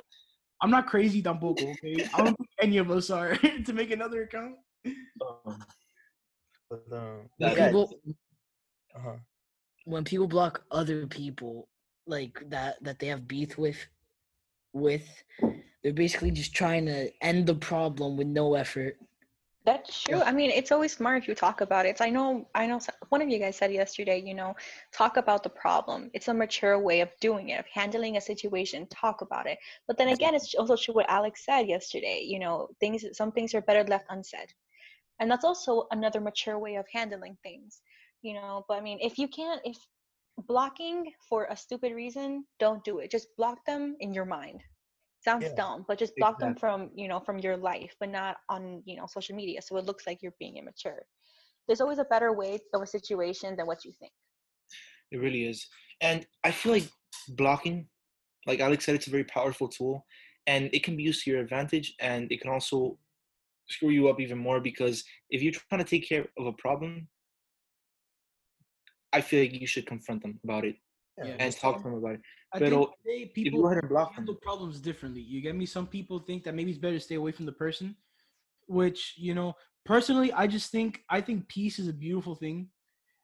I'm 0.62 0.70
not 0.70 0.86
crazy, 0.86 1.22
tampoco. 1.22 1.72
Okay, 1.72 2.06
I 2.14 2.18
don't 2.24 2.36
think 2.36 2.50
any 2.60 2.76
of 2.78 2.90
us 2.90 3.10
are 3.10 3.36
to 3.66 3.72
make 3.72 3.90
another 3.90 4.22
account. 4.24 4.56
Um, 4.86 5.64
But 6.70 6.84
um, 6.92 7.28
That- 7.38 7.56
yeah, 7.56 7.66
people 7.66 7.90
uh-huh. 8.94 9.16
when 9.84 10.04
people 10.04 10.28
block 10.28 10.62
other 10.70 11.06
people 11.06 11.68
like 12.06 12.42
that 12.50 12.82
that 12.82 12.98
they 12.98 13.06
have 13.06 13.26
beef 13.26 13.58
with 13.58 13.78
with 14.72 15.24
they're 15.82 15.92
basically 15.92 16.30
just 16.30 16.54
trying 16.54 16.86
to 16.86 17.10
end 17.22 17.46
the 17.46 17.54
problem 17.54 18.16
with 18.16 18.26
no 18.28 18.54
effort 18.54 18.98
That's 19.66 20.02
true. 20.02 20.22
I 20.22 20.32
mean, 20.32 20.50
it's 20.50 20.72
always 20.72 20.96
smart 20.96 21.22
if 21.22 21.28
you 21.28 21.34
talk 21.34 21.60
about 21.60 21.84
it. 21.84 21.90
It's, 21.90 22.00
I 22.00 22.08
know, 22.08 22.48
I 22.54 22.66
know. 22.66 22.80
One 23.10 23.20
of 23.20 23.28
you 23.28 23.38
guys 23.38 23.56
said 23.56 23.70
yesterday, 23.70 24.22
you 24.24 24.32
know, 24.32 24.54
talk 24.90 25.18
about 25.18 25.42
the 25.42 25.50
problem. 25.50 26.10
It's 26.14 26.28
a 26.28 26.34
mature 26.34 26.78
way 26.78 27.02
of 27.02 27.10
doing 27.20 27.50
it, 27.50 27.60
of 27.60 27.66
handling 27.66 28.16
a 28.16 28.22
situation. 28.22 28.86
Talk 28.86 29.20
about 29.20 29.46
it. 29.46 29.58
But 29.86 29.98
then 29.98 30.08
again, 30.08 30.34
it's 30.34 30.54
also 30.54 30.76
true 30.76 30.94
what 30.94 31.10
Alex 31.10 31.44
said 31.44 31.68
yesterday. 31.68 32.24
You 32.26 32.38
know, 32.38 32.68
things. 32.80 33.04
Some 33.12 33.32
things 33.32 33.54
are 33.54 33.60
better 33.60 33.84
left 33.84 34.06
unsaid, 34.08 34.48
and 35.18 35.30
that's 35.30 35.44
also 35.44 35.86
another 35.90 36.20
mature 36.22 36.58
way 36.58 36.76
of 36.76 36.86
handling 36.90 37.36
things. 37.42 37.82
You 38.22 38.34
know, 38.34 38.64
but 38.66 38.78
I 38.78 38.80
mean, 38.80 38.98
if 39.02 39.18
you 39.18 39.28
can't, 39.28 39.60
if 39.64 39.76
blocking 40.48 41.12
for 41.28 41.44
a 41.50 41.56
stupid 41.56 41.92
reason, 41.92 42.46
don't 42.58 42.82
do 42.82 43.00
it. 43.00 43.10
Just 43.10 43.28
block 43.36 43.58
them 43.66 43.94
in 44.00 44.14
your 44.14 44.24
mind 44.24 44.62
sounds 45.22 45.44
Yeah, 45.44 45.54
dumb 45.56 45.84
but 45.86 45.98
just 45.98 46.16
block 46.16 46.38
them 46.40 46.54
from 46.54 46.90
you 46.94 47.08
know 47.08 47.20
from 47.20 47.38
your 47.38 47.56
life 47.56 47.94
but 48.00 48.08
not 48.08 48.36
on 48.48 48.82
you 48.86 48.96
know 48.96 49.06
social 49.06 49.36
media 49.36 49.60
so 49.62 49.76
it 49.76 49.84
looks 49.84 50.06
like 50.06 50.18
you're 50.22 50.34
being 50.38 50.56
immature 50.56 51.02
there's 51.66 51.80
always 51.80 51.98
a 51.98 52.04
better 52.04 52.32
way 52.32 52.58
of 52.74 52.82
a 52.82 52.86
situation 52.86 53.56
than 53.56 53.66
what 53.66 53.84
you 53.84 53.92
think 53.98 54.12
It 55.12 55.18
really 55.18 55.44
is. 55.44 55.66
And 56.00 56.26
I 56.44 56.50
feel 56.52 56.72
like 56.72 56.88
blocking, 57.30 57.88
like 58.46 58.60
Alex 58.60 58.84
said, 58.84 58.94
it's 58.94 59.06
a 59.08 59.10
very 59.10 59.24
powerful 59.24 59.68
tool 59.68 60.06
and 60.46 60.70
it 60.72 60.82
can 60.82 60.96
be 60.96 61.02
used 61.02 61.24
to 61.24 61.30
your 61.30 61.40
advantage 61.40 61.94
and 62.00 62.30
it 62.32 62.40
can 62.40 62.50
also 62.50 62.98
screw 63.68 63.90
you 63.90 64.08
up 64.08 64.20
even 64.20 64.38
more 64.38 64.60
because 64.60 65.04
if 65.30 65.42
you're 65.42 65.52
trying 65.52 65.84
to 65.84 65.88
take 65.90 66.08
care 66.08 66.26
of 66.38 66.46
a 66.46 66.52
problem, 66.54 67.08
I 69.12 69.20
feel 69.20 69.40
like 69.40 69.60
you 69.60 69.66
should 69.66 69.86
confront 69.86 70.22
them 70.22 70.38
about 70.44 70.64
it 70.64 70.76
Yeah. 71.18 71.36
and 71.38 71.54
talk 71.56 71.78
to 71.78 71.88
them 71.88 71.98
about 71.98 72.14
it. 72.14 72.20
At 72.52 72.60
the 72.60 72.66
end 72.66 72.74
Pero 72.74 72.82
of 72.84 72.90
the 73.04 73.12
If 73.12 73.36
you 73.38 73.44
people 73.44 73.62
go 73.62 73.68
ahead 73.70 73.88
block 73.88 74.08
them, 74.08 74.14
handle 74.16 74.34
problems 74.34 74.80
differently. 74.80 75.20
You 75.20 75.40
get 75.40 75.54
me? 75.54 75.66
Some 75.66 75.86
people 75.86 76.18
think 76.18 76.44
that 76.44 76.54
maybe 76.54 76.70
it's 76.70 76.80
better 76.80 76.96
to 76.96 77.00
stay 77.00 77.14
away 77.14 77.32
from 77.32 77.46
the 77.46 77.52
person, 77.52 77.96
which 78.66 79.14
you 79.16 79.34
know, 79.34 79.54
personally, 79.84 80.32
I 80.32 80.46
just 80.46 80.70
think 80.70 81.02
I 81.08 81.20
think 81.20 81.48
peace 81.48 81.78
is 81.78 81.88
a 81.88 81.92
beautiful 81.92 82.34
thing. 82.34 82.68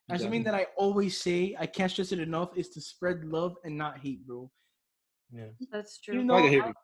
And 0.09 0.21
something 0.21 0.45
that 0.45 0.55
I 0.55 0.69
always 0.77 1.21
say, 1.21 1.57
I 1.59 1.67
can't 1.67 1.91
stress 1.91 2.13
it 2.13 2.21
enough, 2.21 2.57
is 2.57 2.69
to 2.71 2.81
spread 2.81 3.25
love 3.25 3.57
and 3.65 3.77
not 3.77 3.99
hate, 3.99 4.25
bro. 4.25 4.49
Yeah. 5.33 5.47
That's 5.73 5.99
true. 6.01 6.15
You 6.15 6.21
I 6.21 6.25
know, 6.25 6.37
can 6.43 6.49
hear 6.49 6.63
I, 6.63 6.67
you. 6.69 6.75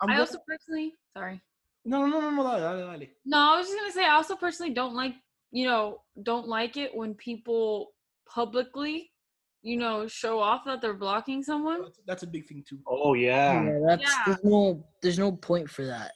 I'm 0.00 0.10
I 0.10 0.12
gonna- 0.14 0.20
also 0.20 0.38
personally, 0.48 0.92
sorry. 1.16 1.40
no, 1.84 2.06
no, 2.06 2.18
no, 2.20 2.30
no, 2.30 2.42
no, 2.42 2.58
dale, 2.58 2.76
dale, 2.90 2.98
dale. 2.98 3.08
No, 3.24 3.38
I 3.38 3.58
was 3.58 3.68
just 3.68 3.78
gonna 3.78 3.92
say 3.92 4.04
I 4.04 4.14
also 4.16 4.34
personally 4.34 4.74
don't 4.74 4.96
like 4.96 5.14
you 5.52 5.64
know 5.68 6.02
don't 6.24 6.48
like 6.48 6.76
it 6.76 6.92
when 6.92 7.14
people 7.14 7.92
publicly 8.28 9.11
you 9.62 9.76
know 9.76 10.06
show 10.08 10.38
off 10.40 10.64
that 10.66 10.80
they're 10.80 10.94
blocking 10.94 11.42
someone. 11.42 11.82
That's, 11.82 12.00
that's 12.06 12.22
a 12.24 12.26
big 12.26 12.46
thing 12.46 12.64
too. 12.68 12.78
Oh 12.86 13.14
yeah. 13.14 13.62
yeah 13.62 13.78
that's 13.86 14.02
Yeah. 14.02 14.22
there's 14.26 14.44
no 14.44 14.84
there's 15.02 15.18
no 15.18 15.32
point 15.32 15.70
for 15.70 15.84
that 15.86 16.12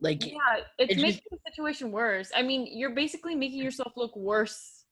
like 0.00 0.24
Yeah, 0.24 0.36
it's 0.78 0.92
It's 0.92 1.02
making 1.02 1.22
the 1.30 1.38
situation 1.50 1.90
worse. 1.92 2.30
I 2.34 2.42
mean, 2.42 2.66
you're 2.70 2.94
basically 2.94 3.34
making 3.34 3.58
yourself 3.62 3.92
look 3.96 4.14
worse. 4.16 4.84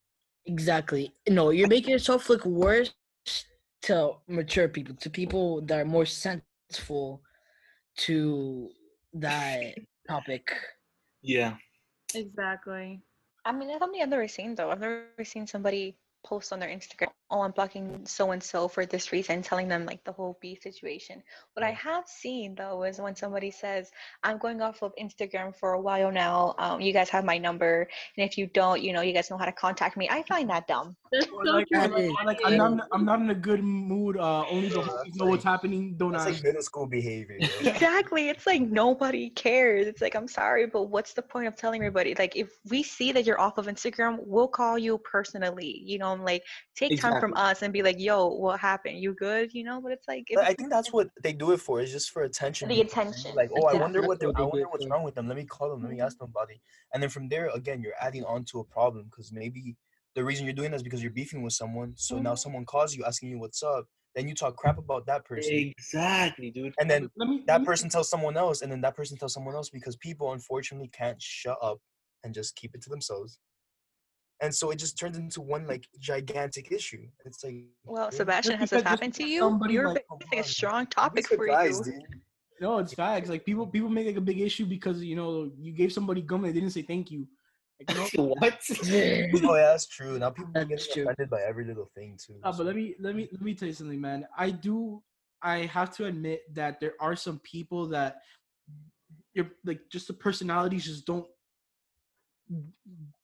exactly 0.46 1.10
no 1.28 1.50
you're 1.50 1.66
making 1.68 1.90
yourself 1.90 2.28
look 2.30 2.44
worse 2.46 2.94
to 3.82 4.12
mature 4.28 4.68
people 4.68 4.94
to 5.02 5.10
people 5.10 5.60
that 5.66 5.80
are 5.80 5.84
more 5.96 6.06
sensible 6.06 7.22
to 8.06 8.68
that 9.14 9.74
topic 10.08 10.44
Yeah. 11.22 11.54
Exactly. 12.14 13.02
i 13.44 13.50
mean 13.52 13.68
that's 13.68 13.80
something 13.80 14.00
i've 14.02 14.08
never 14.08 14.28
seen 14.28 14.54
though 14.54 14.70
i've 14.70 14.80
never 14.80 15.06
seen 15.24 15.46
somebody 15.46 15.98
post 16.26 16.52
on 16.52 16.60
their 16.60 16.68
instagram 16.78 17.14
oh 17.30 17.42
i'm 17.42 17.52
blocking 17.52 18.04
so 18.06 18.30
and 18.32 18.42
so 18.42 18.68
for 18.68 18.86
this 18.86 19.12
reason 19.12 19.42
telling 19.42 19.68
them 19.68 19.86
like 19.86 20.02
the 20.04 20.12
whole 20.12 20.38
beef 20.40 20.62
situation 20.62 21.22
what 21.54 21.64
i 21.64 21.70
have 21.72 22.04
seen 22.06 22.54
though 22.56 22.82
is 22.84 23.00
when 23.00 23.14
somebody 23.16 23.50
says 23.50 23.90
i'm 24.24 24.38
going 24.38 24.60
off 24.60 24.82
of 24.82 24.92
instagram 25.00 25.54
for 25.56 25.72
a 25.74 25.80
while 25.80 26.10
now 26.12 26.54
um, 26.58 26.80
you 26.80 26.92
guys 26.92 27.08
have 27.10 27.24
my 27.24 27.38
number 27.38 27.88
and 28.16 28.28
if 28.28 28.36
you 28.38 28.46
don't 28.48 28.82
you 28.82 28.92
know 28.92 29.02
you 29.02 29.12
guys 29.12 29.30
know 29.30 29.38
how 29.38 29.46
to 29.46 29.52
contact 29.52 29.96
me 29.96 30.08
i 30.10 30.22
find 30.22 30.50
that 30.50 30.66
dumb 30.66 30.96
That's 31.12 31.26
so 31.44 31.52
like, 31.52 31.66
true. 31.68 31.80
or 31.80 31.88
That 31.88 31.92
like, 31.92 32.04
is- 32.04 32.10
or 32.20 32.26
like, 32.26 32.38
I'm 32.44 32.56
not, 32.56 32.72
in- 32.72 32.80
I'm 32.92 33.04
not 33.04 33.20
in 33.20 33.30
a 33.30 33.34
good 33.34 33.62
mood. 33.62 34.16
Uh, 34.16 34.44
only 34.48 34.68
the 34.68 34.78
Yeah, 34.78 34.82
homies 34.82 35.04
that's 35.04 35.16
know 35.18 35.26
what's 35.26 35.44
happening. 35.44 35.96
Don't 35.96 36.12
That's 36.12 36.26
ask. 36.26 36.34
like 36.34 36.44
middle 36.44 36.62
school 36.62 36.86
behavior. 36.86 37.38
Exactly. 37.60 38.28
It's 38.28 38.46
like 38.46 38.62
nobody 38.62 39.30
cares. 39.30 39.86
It's 39.86 40.00
like, 40.00 40.14
I'm 40.16 40.28
sorry, 40.28 40.66
but 40.66 40.84
what's 40.84 41.14
the 41.14 41.22
point 41.22 41.46
of 41.46 41.56
telling 41.56 41.82
everybody? 41.82 42.14
Like, 42.18 42.36
if 42.36 42.50
we 42.70 42.82
see 42.82 43.12
that 43.12 43.24
you're 43.26 43.40
off 43.40 43.58
of 43.58 43.66
Instagram, 43.66 44.18
we'll 44.24 44.48
call 44.48 44.78
you 44.78 44.98
personally, 44.98 45.82
you 45.84 45.98
know, 45.98 46.15
and 46.16 46.24
like 46.24 46.42
take 46.76 47.00
time 47.00 47.20
from 47.20 47.34
us 47.34 47.62
and 47.62 47.72
be 47.72 47.82
like, 47.82 48.00
yo, 48.00 48.26
what 48.26 48.58
happened? 48.60 48.98
You 48.98 49.14
good? 49.14 49.54
You 49.54 49.64
know, 49.64 49.80
but 49.80 49.92
it's 49.92 50.08
like, 50.08 50.24
if 50.28 50.36
But 50.36 50.44
I 50.44 50.54
think 50.54 50.70
that's 50.70 50.92
what 50.92 51.08
they 51.22 51.32
do 51.32 51.52
it 51.52 51.60
for. 51.60 51.80
It's 51.80 51.92
just 51.92 52.10
for 52.10 52.22
attention. 52.22 52.68
The 52.68 52.74
you 52.74 52.84
know 52.84 52.88
what 52.88 52.96
I 52.96 53.04
mean? 53.04 53.12
attention, 53.12 53.36
Like, 53.36 53.50
oh, 53.56 53.66
I 53.66 53.74
wonder 53.74 54.02
what 54.02 54.20
they, 54.20 54.26
That's 54.26 54.38
I 54.38 54.42
what 54.42 54.52
they 54.52 54.58
do 54.58 54.64
wonder 54.64 54.68
what's 54.70 54.86
wrong 54.86 55.02
with 55.04 55.14
them. 55.14 55.28
Let 55.28 55.36
me 55.36 55.44
call 55.44 55.70
them. 55.70 55.82
Let 55.82 55.90
me 55.90 55.98
mm-hmm. 55.98 56.06
ask 56.06 56.18
them 56.18 56.28
about 56.30 56.50
it. 56.50 56.58
And 56.92 57.02
then 57.02 57.10
from 57.10 57.28
there, 57.28 57.50
again, 57.54 57.80
you're 57.80 57.94
adding 58.00 58.24
on 58.24 58.44
to 58.46 58.60
a 58.60 58.64
problem 58.64 59.06
because 59.10 59.32
maybe 59.32 59.76
the 60.14 60.24
reason 60.24 60.44
you're 60.44 60.54
doing 60.54 60.70
that 60.70 60.76
is 60.76 60.82
because 60.82 61.02
you're 61.02 61.12
beefing 61.12 61.42
with 61.42 61.52
someone. 61.52 61.92
So 61.96 62.16
now 62.18 62.30
mm-hmm. 62.30 62.36
someone 62.36 62.64
calls 62.64 62.94
you 62.94 63.04
asking 63.04 63.30
you 63.30 63.38
what's 63.38 63.62
up. 63.62 63.86
Then 64.14 64.26
you 64.26 64.34
talk 64.34 64.56
crap 64.56 64.78
about 64.78 65.04
that 65.06 65.26
person, 65.26 65.52
Exactly, 65.52 66.50
dude. 66.50 66.72
and 66.80 66.90
then 66.90 67.10
Let 67.16 67.28
me. 67.28 67.36
let 67.36 67.46
that 67.48 67.60
me- 67.60 67.66
person 67.66 67.90
tells 67.90 68.08
someone 68.08 68.38
else, 68.38 68.62
and 68.62 68.72
then 68.72 68.80
that 68.80 68.96
person 68.96 69.18
tells 69.18 69.34
someone 69.34 69.54
else 69.54 69.68
because 69.68 69.94
people 69.96 70.32
unfortunately 70.32 70.88
can't 70.88 71.20
shut 71.20 71.58
up 71.60 71.80
and 72.24 72.32
just 72.32 72.56
keep 72.56 72.74
it 72.74 72.80
to 72.82 72.88
themselves. 72.88 73.38
And 74.42 74.54
so 74.54 74.70
it 74.70 74.76
just 74.78 74.98
turns 74.98 75.16
into 75.16 75.40
one 75.40 75.66
like 75.66 75.86
gigantic 75.98 76.70
issue. 76.70 77.06
It's 77.24 77.42
like, 77.42 77.64
well, 77.84 78.10
Sebastian, 78.12 78.58
has 78.58 78.70
this 78.70 78.82
happened 78.82 79.14
to 79.14 79.26
you? 79.26 79.40
somebody, 79.40 79.74
You're 79.74 79.88
like, 79.88 80.04
come 80.08 80.18
facing 80.20 80.38
a 80.40 80.44
strong 80.44 80.86
topic 80.86 81.26
for 81.28 81.46
you. 81.46 81.82
dude. 81.84 81.94
No, 82.60 82.78
it's 82.78 82.94
facts. 82.94 83.28
Like 83.28 83.44
people, 83.44 83.66
people 83.66 83.88
make 83.88 84.06
like 84.06 84.16
a 84.16 84.20
big 84.20 84.40
issue 84.40 84.66
because 84.66 85.02
you 85.02 85.16
know 85.16 85.50
you 85.58 85.72
gave 85.72 85.92
somebody 85.92 86.22
gum 86.22 86.44
and 86.44 86.54
they 86.54 86.60
didn't 86.60 86.72
say 86.72 86.82
thank 86.82 87.10
you. 87.10 87.26
Like, 87.78 88.12
you 88.14 88.18
know, 88.18 88.34
what? 88.40 88.58
Oh, 88.70 89.54
yeah, 89.54 89.62
that's 89.72 89.86
true. 89.86 90.18
Now 90.18 90.30
people 90.30 90.52
get 90.52 90.68
That's 90.68 90.92
true. 90.92 91.02
offended 91.04 91.28
by 91.30 91.42
every 91.42 91.64
little 91.64 91.90
thing 91.94 92.18
too. 92.24 92.36
Uh, 92.42 92.52
so- 92.52 92.58
but 92.58 92.66
let 92.66 92.76
me 92.76 92.94
let 93.00 93.14
me 93.14 93.28
let 93.32 93.42
me 93.42 93.54
tell 93.54 93.68
you 93.68 93.74
something, 93.74 94.00
man. 94.00 94.26
I 94.36 94.50
do. 94.50 95.02
I 95.42 95.60
have 95.66 95.94
to 95.96 96.06
admit 96.06 96.42
that 96.54 96.80
there 96.80 96.94
are 97.00 97.14
some 97.14 97.38
people 97.40 97.86
that 97.88 98.16
you're 99.34 99.50
like 99.64 99.80
just 99.92 100.06
the 100.08 100.14
personalities 100.14 100.84
just 100.84 101.06
don't 101.06 101.26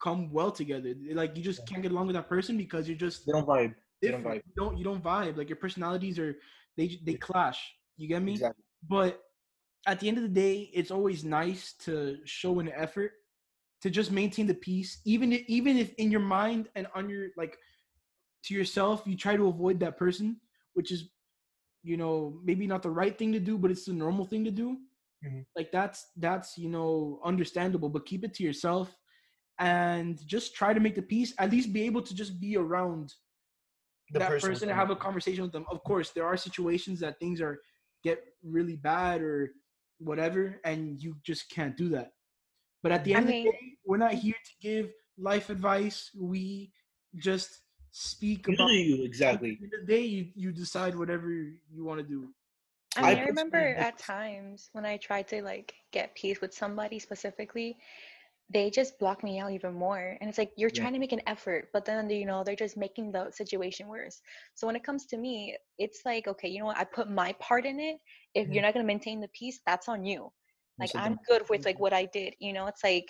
come 0.03 0.31
well 0.33 0.51
together. 0.51 0.95
Like 1.13 1.37
you 1.37 1.43
just 1.43 1.67
can't 1.67 1.83
get 1.83 1.93
along 1.93 2.09
with 2.09 2.17
that 2.17 2.29
person 2.29 2.57
because 2.57 2.89
you're 2.89 2.97
just 2.97 3.27
They 3.27 3.33
don't 3.33 3.47
vibe. 3.47 3.75
They 4.01 4.11
don't 4.11 4.25
vibe. 4.25 4.43
You 4.47 4.53
don't 4.57 4.79
you 4.79 4.85
don't 4.85 5.03
vibe. 5.03 5.37
Like 5.37 5.49
your 5.49 5.57
personalities 5.57 6.19
are 6.19 6.37
they 6.77 6.99
they 7.05 7.15
clash. 7.15 7.73
You 7.97 8.09
get 8.09 8.23
me? 8.23 8.33
Exactly. 8.33 8.65
But 8.89 9.23
at 9.87 10.01
the 10.01 10.09
end 10.09 10.17
of 10.17 10.23
the 10.23 10.29
day, 10.29 10.71
it's 10.73 10.91
always 10.91 11.25
nice 11.25 11.75
to 11.85 12.19
show 12.25 12.61
an 12.61 12.71
effort 12.75 13.13
to 13.83 13.91
just 13.91 14.13
maintain 14.13 14.47
the 14.47 14.55
peace, 14.55 15.01
even 15.05 15.33
if, 15.33 15.43
even 15.49 15.77
if 15.77 15.93
in 15.95 16.11
your 16.11 16.21
mind 16.21 16.69
and 16.77 16.87
on 16.95 17.09
your 17.09 17.29
like 17.37 17.59
to 18.45 18.55
yourself, 18.55 19.03
you 19.07 19.17
try 19.17 19.37
to 19.37 19.47
avoid 19.49 19.81
that 19.81 19.97
person, 19.97 20.41
which 20.75 20.91
is 20.91 21.11
you 21.83 21.97
know 21.97 22.41
maybe 22.45 22.67
not 22.67 22.83
the 22.83 22.91
right 22.91 23.17
thing 23.17 23.33
to 23.33 23.41
do, 23.41 23.59
but 23.59 23.71
it's 23.71 23.85
the 23.85 23.93
normal 23.93 24.25
thing 24.25 24.45
to 24.45 24.51
do. 24.51 24.79
Mhm. 25.25 25.45
Like 25.57 25.71
that's 25.71 26.11
that's 26.17 26.59
you 26.59 26.69
know 26.69 27.21
understandable, 27.25 27.89
but 27.89 28.07
keep 28.07 28.25
it 28.25 28.35
to 28.35 28.43
yourself 28.43 28.97
and 29.59 30.25
just 30.27 30.55
try 30.55 30.73
to 30.75 30.81
make 30.81 30.95
the 30.95 31.03
peace. 31.03 31.35
At 31.39 31.51
least 31.51 31.73
be 31.73 31.83
able 31.83 32.03
to 32.03 32.15
just 32.15 32.41
be 32.41 32.57
around 32.57 33.13
The 34.13 34.19
that 34.21 34.29
person 34.29 34.51
person, 34.51 34.69
and 34.69 34.79
have 34.79 34.91
a 34.91 34.97
conversation 34.97 35.43
with 35.43 35.53
them. 35.53 35.65
Of 35.71 35.83
course, 35.85 36.11
there 36.11 36.27
are 36.27 36.37
situations 36.37 37.01
that 37.01 37.19
things 37.19 37.41
are 37.41 37.61
get 38.05 38.23
really 38.43 38.77
bad 38.77 39.23
or 39.23 39.53
whatever, 39.99 40.61
and 40.65 41.01
you 41.03 41.17
just 41.25 41.49
can't 41.51 41.77
do 41.77 41.89
that. 41.91 42.13
But 42.83 42.93
at 42.93 43.05
the 43.05 43.15
I 43.15 43.19
end 43.19 43.27
mean- 43.29 43.47
of 43.49 43.53
the 43.55 43.59
day, 43.59 43.73
we're 43.87 43.97
not 43.99 44.15
here 44.15 44.35
to 44.35 44.53
give 44.61 44.93
life 45.19 45.51
advice. 45.51 46.11
We 46.19 46.73
just 47.17 47.61
speak 47.93 48.49
You 48.49 48.55
about. 48.55 48.71
you 48.73 49.05
exactly. 49.05 49.51
At 49.53 49.59
the 49.61 49.65
end 49.67 49.75
of 49.75 49.87
the 49.87 49.93
day, 49.95 50.05
you, 50.05 50.29
you 50.35 50.51
decide 50.53 50.95
whatever 50.97 51.31
you 51.31 51.85
want 51.85 52.01
to 52.01 52.07
do. 52.07 52.29
I 52.97 53.01
I 53.01 53.03
mean, 53.03 53.05
I 53.05 53.15
personally 53.27 53.29
remember 53.31 53.81
at 53.81 53.99
times 53.99 54.69
when 54.73 54.85
I 54.85 54.97
tried 54.97 55.29
to 55.29 55.43
like 55.43 55.75
get 55.93 56.15
peace 56.15 56.41
with 56.41 56.53
somebody 56.53 56.99
specifically, 56.99 57.77
they 58.53 58.71
just 58.71 58.99
block 58.99 59.23
me 59.25 59.39
out 59.41 59.53
even 59.53 59.75
more. 59.75 60.17
And 60.21 60.29
it's 60.29 60.39
like 60.39 60.53
you're 60.57 60.71
Yeah. 60.71 60.81
trying 60.81 60.95
to 60.95 60.99
make 61.01 61.13
an 61.13 61.23
effort, 61.27 61.69
but 61.73 61.85
then 61.85 62.11
you 62.11 62.27
know 62.27 62.45
they're 62.45 62.57
just 62.57 62.77
making 62.77 63.13
the 63.13 63.31
situation 63.33 63.89
worse. 63.89 64.21
So 64.55 64.67
when 64.67 64.77
it 64.77 64.85
comes 64.85 65.07
to 65.07 65.19
me, 65.19 65.57
it's 65.79 66.03
like 66.05 66.27
okay, 66.29 66.49
you 66.49 66.61
know 66.61 66.67
what? 66.67 66.79
I 66.79 66.85
put 66.85 67.11
my 67.11 67.33
part 67.41 67.67
in 67.67 67.81
it. 67.81 67.97
If 68.35 68.49
Mm-hmm. 68.49 68.61
you're 68.61 68.63
not 68.63 68.75
gonna 68.75 68.87
maintain 68.87 69.21
the 69.21 69.29
peace, 69.39 69.61
that's 69.67 69.89
on 69.89 70.05
you. 70.05 70.33
Like 70.81 70.93
I'm 70.97 71.19
good 71.29 71.43
with 71.51 71.65
like 71.67 71.81
what 71.81 71.93
I 71.95 72.07
did. 72.13 72.35
You 72.41 72.53
know, 72.53 72.67
it's 72.67 72.85
like 72.85 73.09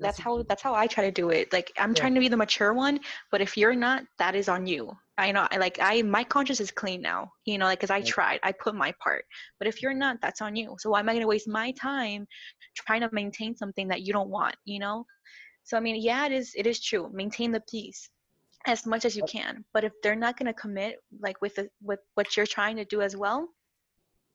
that's 0.00 0.18
That's 0.18 0.20
how 0.20 0.42
that's 0.48 0.62
how 0.62 0.74
I 0.74 0.86
try 0.86 1.04
to 1.04 1.12
do 1.12 1.30
it. 1.30 1.52
Like 1.52 1.72
I'm 1.78 1.94
Yeah. 1.94 1.94
trying 1.94 2.14
to 2.14 2.20
be 2.20 2.28
the 2.28 2.36
mature 2.36 2.72
one, 2.74 3.00
but 3.30 3.40
if 3.40 3.56
you're 3.56 3.74
not, 3.74 4.04
that 4.18 4.34
is 4.34 4.48
on 4.48 4.66
you. 4.66 4.92
I 5.18 5.32
know. 5.32 5.46
I 5.50 5.56
like 5.58 5.78
I 5.80 6.02
my 6.02 6.24
conscience 6.24 6.60
is 6.60 6.70
clean 6.70 7.02
now. 7.02 7.30
You 7.44 7.58
know, 7.58 7.66
like 7.66 7.78
because 7.80 7.90
I 7.90 8.02
Right. 8.02 8.14
tried, 8.14 8.40
I 8.42 8.52
put 8.52 8.74
my 8.74 8.92
part. 9.02 9.24
But 9.58 9.68
if 9.68 9.82
you're 9.82 9.94
not, 9.94 10.18
that's 10.22 10.42
on 10.42 10.56
you. 10.56 10.76
So 10.78 10.90
why 10.90 11.00
am 11.00 11.08
I 11.08 11.14
gonna 11.14 11.26
waste 11.26 11.48
my 11.48 11.72
time 11.72 12.26
trying 12.76 13.02
to 13.02 13.10
maintain 13.12 13.54
something 13.56 13.82
that 13.88 14.02
you 14.02 14.08
don't 14.08 14.24
want? 14.30 14.50
You 14.64 14.74
know. 14.74 15.04
So 15.64 15.76
I 15.76 15.80
mean, 15.80 15.96
yeah, 16.00 16.26
it 16.26 16.32
is. 16.32 16.52
It 16.56 16.66
is 16.66 16.82
true. 16.82 17.10
Maintain 17.12 17.52
the 17.52 17.62
peace 17.70 18.08
as 18.66 18.86
much 18.86 19.04
as 19.04 19.16
you 19.16 19.24
can. 19.24 19.64
But 19.72 19.84
if 19.84 19.92
they're 20.02 20.16
not 20.16 20.36
gonna 20.38 20.54
commit, 20.54 20.96
like 21.20 21.40
with 21.42 21.54
the, 21.56 21.68
with 21.82 22.00
what 22.14 22.36
you're 22.36 22.46
trying 22.46 22.76
to 22.76 22.84
do 22.84 23.02
as 23.02 23.16
well, 23.16 23.48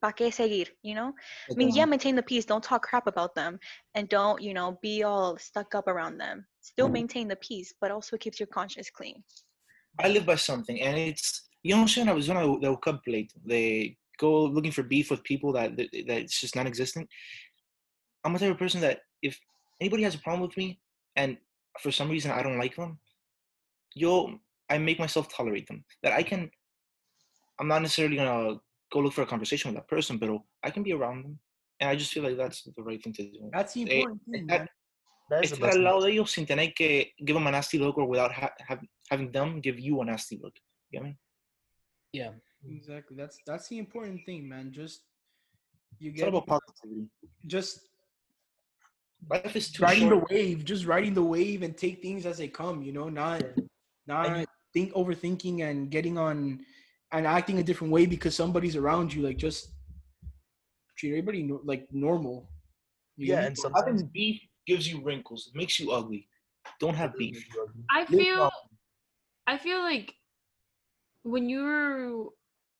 ¿pa 0.02 0.12
qué 0.12 0.32
seguir? 0.32 0.76
You 0.82 0.94
know. 0.94 1.14
I 1.50 1.54
mean, 1.54 1.70
yeah, 1.70 1.86
maintain 1.86 2.16
the 2.16 2.22
peace. 2.22 2.44
Don't 2.44 2.62
talk 2.62 2.82
crap 2.82 3.06
about 3.06 3.34
them, 3.34 3.58
and 3.94 4.08
don't 4.08 4.42
you 4.42 4.52
know 4.52 4.78
be 4.82 5.04
all 5.04 5.38
stuck 5.38 5.74
up 5.74 5.86
around 5.86 6.18
them. 6.18 6.44
Still 6.60 6.86
mm-hmm. 6.86 6.94
maintain 6.94 7.28
the 7.28 7.36
peace, 7.36 7.72
but 7.80 7.90
also 7.90 8.16
keeps 8.16 8.40
your 8.40 8.48
conscience 8.48 8.90
clean. 8.90 9.22
I 9.98 10.08
live 10.08 10.26
by 10.26 10.34
something, 10.34 10.80
and 10.80 10.98
it's 10.98 11.48
yo 11.62 11.76
no 11.76 11.86
soy 11.86 12.02
una 12.02 12.14
persona 12.14 12.40
de 12.40 12.68
buscar 12.68 13.00
pleito. 13.06 13.34
They 13.46 13.96
go 14.18 14.44
looking 14.44 14.72
for 14.72 14.82
beef 14.82 15.10
with 15.10 15.22
people 15.22 15.52
that 15.52 15.76
that 15.76 15.88
that 16.08 16.20
it's 16.22 16.40
just 16.40 16.56
non-existent. 16.56 17.08
I'm 18.24 18.32
the 18.32 18.38
type 18.38 18.50
of 18.50 18.58
person 18.58 18.80
that 18.80 19.00
if 19.22 19.38
anybody 19.80 20.02
has 20.02 20.14
a 20.14 20.18
problem 20.18 20.42
with 20.42 20.56
me, 20.56 20.80
and 21.16 21.36
for 21.80 21.92
some 21.92 22.10
reason 22.10 22.30
I 22.30 22.42
don't 22.42 22.58
like 22.58 22.76
them, 22.76 22.98
yo, 23.94 24.38
I 24.68 24.78
make 24.78 24.98
myself 24.98 25.28
tolerate 25.28 25.68
them. 25.68 25.84
That 26.02 26.12
I 26.12 26.22
can. 26.22 26.50
I'm 27.60 27.68
not 27.68 27.82
necessarily 27.82 28.16
gonna 28.16 28.58
go 28.92 29.00
look 29.00 29.14
for 29.14 29.22
a 29.22 29.26
conversation 29.26 29.70
with 29.70 29.76
that 29.80 29.88
person, 29.88 30.18
but 30.18 30.28
I 30.62 30.70
can 30.70 30.82
be 30.82 30.92
around 30.92 31.24
them, 31.24 31.38
and 31.80 31.88
I 31.90 31.96
just 31.96 32.12
feel 32.12 32.22
like 32.22 32.36
that's 32.36 32.62
the 32.62 32.82
right 32.82 33.02
thing 33.02 33.14
to 33.14 33.22
do. 33.22 33.50
That's 33.52 33.72
the 33.74 33.82
Eh, 33.90 33.94
important 34.00 34.22
thing, 34.30 34.46
that- 34.48 34.58
man. 34.60 34.68
That 35.30 35.44
is 35.44 35.50
the 35.52 35.56
Estar 35.56 35.68
al 35.68 35.72
thing. 35.72 35.84
lado 35.84 36.00
de 36.02 36.08
ellos 36.12 36.30
sin 36.30 36.44
tener 36.44 36.68
que 36.76 37.06
give 37.24 37.34
them 37.34 37.46
a 37.46 37.50
nasty 37.50 37.78
look 37.78 37.96
or 37.96 38.06
without 38.06 38.32
ha- 38.32 38.52
have, 38.68 38.80
having 39.10 39.32
them 39.32 39.60
give 39.62 39.78
you 39.80 40.00
a 40.02 40.04
nasty 40.04 40.36
look. 40.42 40.54
You 40.90 41.00
know 41.00 41.04
what 41.04 41.06
I 41.06 41.08
mean? 41.10 41.18
Yeah. 42.12 42.32
Exactly. 42.76 43.16
That's 43.16 43.38
that's 43.46 43.68
the 43.68 43.78
important 43.78 44.20
thing, 44.26 44.46
man. 44.46 44.70
Just 44.72 45.04
you 45.98 46.10
It's 46.10 46.20
all 46.22 46.30
get 46.32 46.34
about 46.42 46.46
positivity. 46.46 47.06
just 47.46 47.80
Life 49.30 49.56
is 49.56 49.70
too 49.72 49.82
riding 49.84 50.08
short. 50.10 50.28
the 50.28 50.34
wave, 50.34 50.64
just 50.64 50.84
riding 50.84 51.14
the 51.14 51.22
wave 51.22 51.62
and 51.62 51.76
take 51.78 52.02
things 52.02 52.26
as 52.26 52.36
they 52.38 52.48
come. 52.48 52.82
You 52.82 52.92
know, 52.92 53.08
not 53.08 53.42
not 54.06 54.44
think 54.74 54.92
overthinking 54.92 55.62
and 55.62 55.90
getting 55.90 56.18
on 56.18 56.60
and 57.12 57.26
acting 57.26 57.58
a 57.58 57.62
different 57.62 57.92
way 57.92 58.06
because 58.06 58.34
somebody's 58.34 58.76
around 58.76 59.12
you. 59.12 59.22
Like 59.22 59.36
just 59.36 59.70
treat 60.96 61.10
everybody 61.10 61.42
no, 61.42 61.60
like 61.64 61.86
normal. 61.92 62.48
You 63.16 63.34
Yeah, 63.34 63.42
and 63.42 63.56
sometimes 63.56 64.00
Having 64.00 64.10
beef 64.12 64.40
gives 64.66 64.90
you 64.90 65.02
wrinkles, 65.02 65.50
it 65.52 65.56
makes 65.56 65.78
you 65.78 65.92
ugly. 65.92 66.28
Don't 66.80 66.94
have 66.94 67.16
beef. 67.16 67.44
I 67.90 68.04
feel. 68.06 68.50
I 69.46 69.58
feel 69.58 69.80
like 69.80 70.14
when 71.24 71.48
you're 71.48 72.30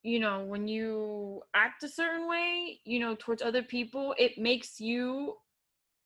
you 0.05 0.19
know, 0.19 0.45
when 0.45 0.67
you 0.67 1.43
act 1.55 1.85
a 1.85 1.89
certain 1.89 2.29
way, 2.29 2.81
you 2.85 2.99
know, 2.99 3.15
towards 3.19 3.41
other 3.41 3.63
people, 3.63 4.15
it 4.19 4.37
makes 4.37 4.81
you 4.81 5.35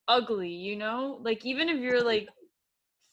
ugly, 0.07 0.51
you 0.51 0.77
know? 0.77 1.19
Like 1.23 1.47
even 1.47 1.69
if 1.69 1.79
you're 1.79 2.05
like 2.05 2.29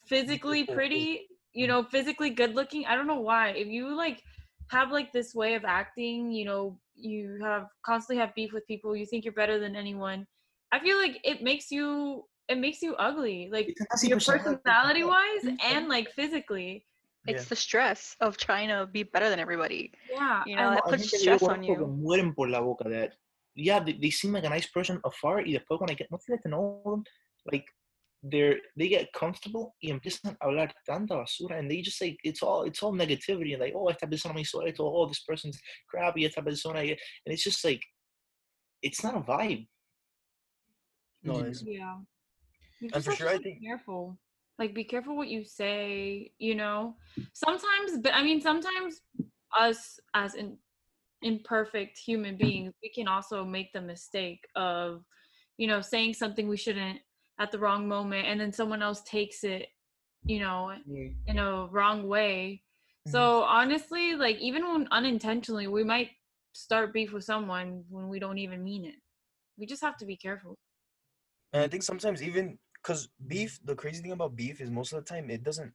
physically 0.08 0.66
pretty, 0.66 1.28
you 1.54 1.68
know, 1.68 1.84
physically 1.84 2.32
good 2.32 2.54
looking, 2.54 2.86
I 2.86 2.96
don't 2.96 3.08
know 3.08 3.22
why. 3.22 3.50
If 3.50 3.68
you 3.68 3.96
like 3.96 4.22
have 4.70 4.92
like 4.92 5.12
this 5.12 5.34
way 5.36 5.56
of 5.56 5.66
acting, 5.66 6.32
you 6.32 6.46
know, 6.46 6.78
you 6.96 7.40
have 7.42 7.68
constantly 7.86 8.20
have 8.22 8.34
beef 8.36 8.54
with 8.54 8.66
people, 8.68 8.96
you 8.96 9.06
think 9.06 9.26
you're 9.26 9.34
better 9.34 9.60
than 9.60 9.76
anyone. 9.76 10.26
I 10.72 10.80
feel 10.80 10.98
like 10.98 11.20
it 11.24 11.44
makes 11.44 11.72
you 11.72 12.26
it 12.50 12.58
makes 12.58 12.82
you 12.82 12.96
ugly. 12.96 13.50
Like 13.52 13.70
It's 13.70 13.82
a 13.82 13.86
nasty 13.90 14.08
your 14.10 14.18
personality. 14.18 14.56
personality 14.64 15.04
wise 15.04 15.44
mm-hmm. 15.44 15.76
and 15.76 15.88
like 15.88 16.12
physically. 16.12 16.86
It's 17.26 17.44
Yeah. 17.44 17.50
the 17.50 17.56
stress 17.56 18.18
of 18.20 18.36
trying 18.36 18.68
to 18.68 18.86
be 18.86 19.04
better 19.04 19.30
than 19.30 19.40
everybody. 19.40 19.94
Yeah. 20.12 20.44
You 20.46 20.58
know, 20.58 20.70
and- 20.70 20.78
that 20.78 20.84
puts 20.84 21.04
gente 21.04 21.24
que 21.24 21.32
yo 21.32 21.38
stress 21.38 21.50
on 21.50 21.64
you. 21.64 21.76
mueren 21.78 22.36
por 22.36 22.50
la 22.50 22.60
boca 22.60 22.90
that 22.90 23.14
yeah 23.56 23.80
they, 23.80 23.94
they 23.94 24.10
seem 24.10 24.34
like 24.34 24.44
a 24.44 24.50
nice 24.50 24.68
person 24.68 25.00
afar 25.06 25.38
y 25.38 25.54
después 25.54 25.80
when 25.80 25.90
I 25.90 25.94
get 25.94 26.12
once 26.12 26.26
I 26.28 26.34
get 26.34 26.44
to 26.44 26.50
know 26.50 26.82
them 26.86 27.04
like 27.52 27.66
they're 28.24 28.58
they 28.78 28.88
get 28.88 29.12
comfortable 29.14 29.76
y 29.84 29.90
empiezan 29.92 30.36
a 30.40 30.46
hablar 30.46 30.72
tanta 30.86 31.14
basura 31.16 31.60
and 31.60 31.70
they 31.70 31.82
just 31.82 31.98
say 31.98 32.16
it's 32.24 32.42
all 32.42 32.64
it's 32.64 32.82
all 32.82 32.94
negativity 32.94 33.52
and 33.54 33.62
like 33.62 33.74
oh 33.76 33.90
esta 33.90 34.08
persona 34.08 34.34
me 34.34 34.42
hizo 34.44 34.66
esto 34.66 34.84
oh 34.86 35.06
this 35.08 35.24
person's 35.28 35.60
crappy 35.90 36.26
esta 36.26 36.42
persona 36.42 36.80
and 36.80 36.98
it's 37.26 37.44
just 37.44 37.64
like 37.66 37.82
it's 38.82 39.04
not 39.04 39.16
a 39.16 39.22
vibe 39.22 39.68
No, 41.24 41.40
Yeah. 41.40 41.46
it's, 41.50 41.64
Yeah. 41.64 41.98
You 42.82 42.90
And 42.94 43.04
just 43.04 43.06
for 43.06 43.12
have 43.12 43.18
to 43.18 43.24
sure, 43.24 43.30
I 43.30 43.38
be 43.38 43.44
think- 43.44 43.64
careful. 43.64 44.18
Like 44.60 44.74
be 44.76 44.84
careful 44.84 45.16
what 45.16 45.30
you 45.30 45.44
say, 45.46 46.32
you 46.38 46.54
know. 46.56 46.96
Sometimes 47.34 47.98
but 48.04 48.14
I 48.14 48.22
mean 48.24 48.40
sometimes 48.42 49.02
us 49.58 50.00
as 50.14 50.36
in 50.36 50.58
imperfect 51.22 51.98
human 51.98 52.36
beings, 52.38 52.74
we 52.84 52.90
can 52.90 53.08
also 53.08 53.46
make 53.46 53.72
the 53.74 53.82
mistake 53.82 54.46
of, 54.56 55.04
you 55.58 55.68
know, 55.68 55.82
saying 55.82 56.14
something 56.14 56.48
we 56.48 56.58
shouldn't 56.58 57.00
at 57.44 57.52
the 57.52 57.60
wrong 57.60 57.88
moment 57.88 58.26
and 58.26 58.40
then 58.40 58.52
someone 58.52 58.82
else 58.82 59.02
takes 59.02 59.44
it, 59.44 59.68
you 60.26 60.40
know, 60.40 60.74
in 61.28 61.38
a 61.38 61.68
wrong 61.68 62.08
way. 62.08 62.64
So 63.08 63.20
mm-hmm. 63.20 63.56
honestly, 63.58 64.16
like 64.16 64.38
even 64.40 64.64
when 64.64 64.88
unintentionally, 64.92 65.68
we 65.68 65.84
might 65.84 66.12
start 66.54 66.94
beef 66.94 67.12
with 67.12 67.26
someone 67.26 67.84
when 67.90 68.08
we 68.08 68.18
don't 68.18 68.38
even 68.38 68.64
mean 68.64 68.86
it. 68.86 68.96
We 69.58 69.66
just 69.66 69.82
have 69.82 69.98
to 69.98 70.06
be 70.06 70.16
careful. 70.16 70.56
And 71.52 71.64
I 71.64 71.68
think 71.68 71.84
sometimes 71.84 72.24
even 72.24 72.58
because 72.82 73.10
beef, 73.28 73.60
the 73.64 73.76
crazy 73.76 74.02
thing 74.02 74.14
about 74.14 74.36
beef 74.36 74.62
is 74.62 74.72
most 74.72 74.94
of 74.94 75.04
the 75.04 75.10
time 75.10 75.30
it 75.30 75.44
doesn't. 75.44 75.74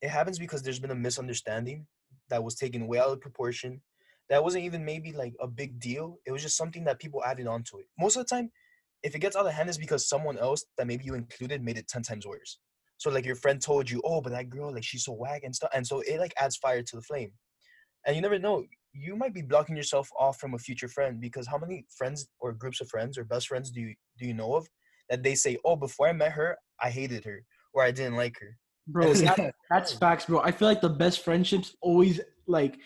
It 0.00 0.10
happens 0.10 0.38
because 0.38 0.62
there's 0.62 0.78
been 0.78 0.92
a 0.92 0.94
misunderstanding 1.06 1.86
that 2.28 2.44
was 2.44 2.54
taken 2.54 2.86
way 2.86 2.98
out 2.98 3.08
of 3.08 3.20
proportion. 3.20 3.80
That 4.28 4.44
wasn't 4.44 4.64
even 4.64 4.84
maybe 4.84 5.12
like 5.12 5.34
a 5.40 5.48
big 5.48 5.80
deal. 5.80 6.18
It 6.26 6.32
was 6.32 6.42
just 6.42 6.56
something 6.56 6.84
that 6.84 7.00
people 7.00 7.24
added 7.24 7.46
onto 7.46 7.78
it. 7.78 7.86
Most 7.98 8.16
of 8.16 8.26
the 8.26 8.34
time, 8.34 8.50
if 9.02 9.14
it 9.14 9.20
gets 9.20 9.36
out 9.36 9.46
of 9.46 9.52
hand, 9.52 9.68
it's 9.68 9.78
because 9.78 10.08
someone 10.08 10.38
else 10.38 10.64
that 10.76 10.86
maybe 10.86 11.04
you 11.04 11.14
included 11.14 11.62
made 11.62 11.78
it 11.78 11.88
ten 11.88 12.02
times 12.02 12.26
worse. 12.26 12.58
So 12.96 13.10
like 13.10 13.24
your 13.24 13.36
friend 13.36 13.60
told 13.60 13.88
you, 13.88 14.02
oh, 14.04 14.20
but 14.20 14.32
that 14.32 14.50
girl 14.50 14.72
like 14.72 14.84
she's 14.84 15.04
so 15.04 15.12
whack 15.12 15.42
and 15.44 15.54
stuff, 15.54 15.70
and 15.74 15.86
so 15.86 16.00
it 16.00 16.18
like 16.18 16.34
adds 16.38 16.56
fire 16.56 16.82
to 16.82 16.96
the 16.96 17.02
flame. 17.02 17.32
And 18.06 18.16
you 18.16 18.22
never 18.22 18.38
know. 18.38 18.64
You 18.92 19.14
might 19.16 19.34
be 19.34 19.42
blocking 19.42 19.76
yourself 19.76 20.08
off 20.18 20.40
from 20.40 20.54
a 20.54 20.58
future 20.58 20.88
friend 20.88 21.20
because 21.20 21.46
how 21.46 21.58
many 21.58 21.84
friends 21.96 22.28
or 22.40 22.52
groups 22.52 22.80
of 22.80 22.88
friends 22.88 23.18
or 23.18 23.24
best 23.24 23.48
friends 23.48 23.70
do 23.70 23.80
you 23.80 23.94
do 24.18 24.26
you 24.26 24.34
know 24.34 24.54
of 24.54 24.66
that 25.08 25.22
they 25.22 25.34
say, 25.34 25.56
"Oh, 25.64 25.76
before 25.76 26.08
I 26.08 26.12
met 26.12 26.32
her, 26.32 26.56
I 26.82 26.90
hated 26.90 27.24
her 27.24 27.44
or 27.74 27.82
I 27.82 27.90
didn't 27.90 28.16
like 28.16 28.36
her." 28.40 28.56
bro. 28.88 29.12
That, 29.12 29.54
that's 29.70 29.92
facts, 29.92 30.26
bro. 30.26 30.40
I 30.40 30.50
feel 30.50 30.66
like 30.66 30.80
the 30.80 30.88
best 30.88 31.24
friendships 31.24 31.76
always 31.80 32.20
like 32.46 32.78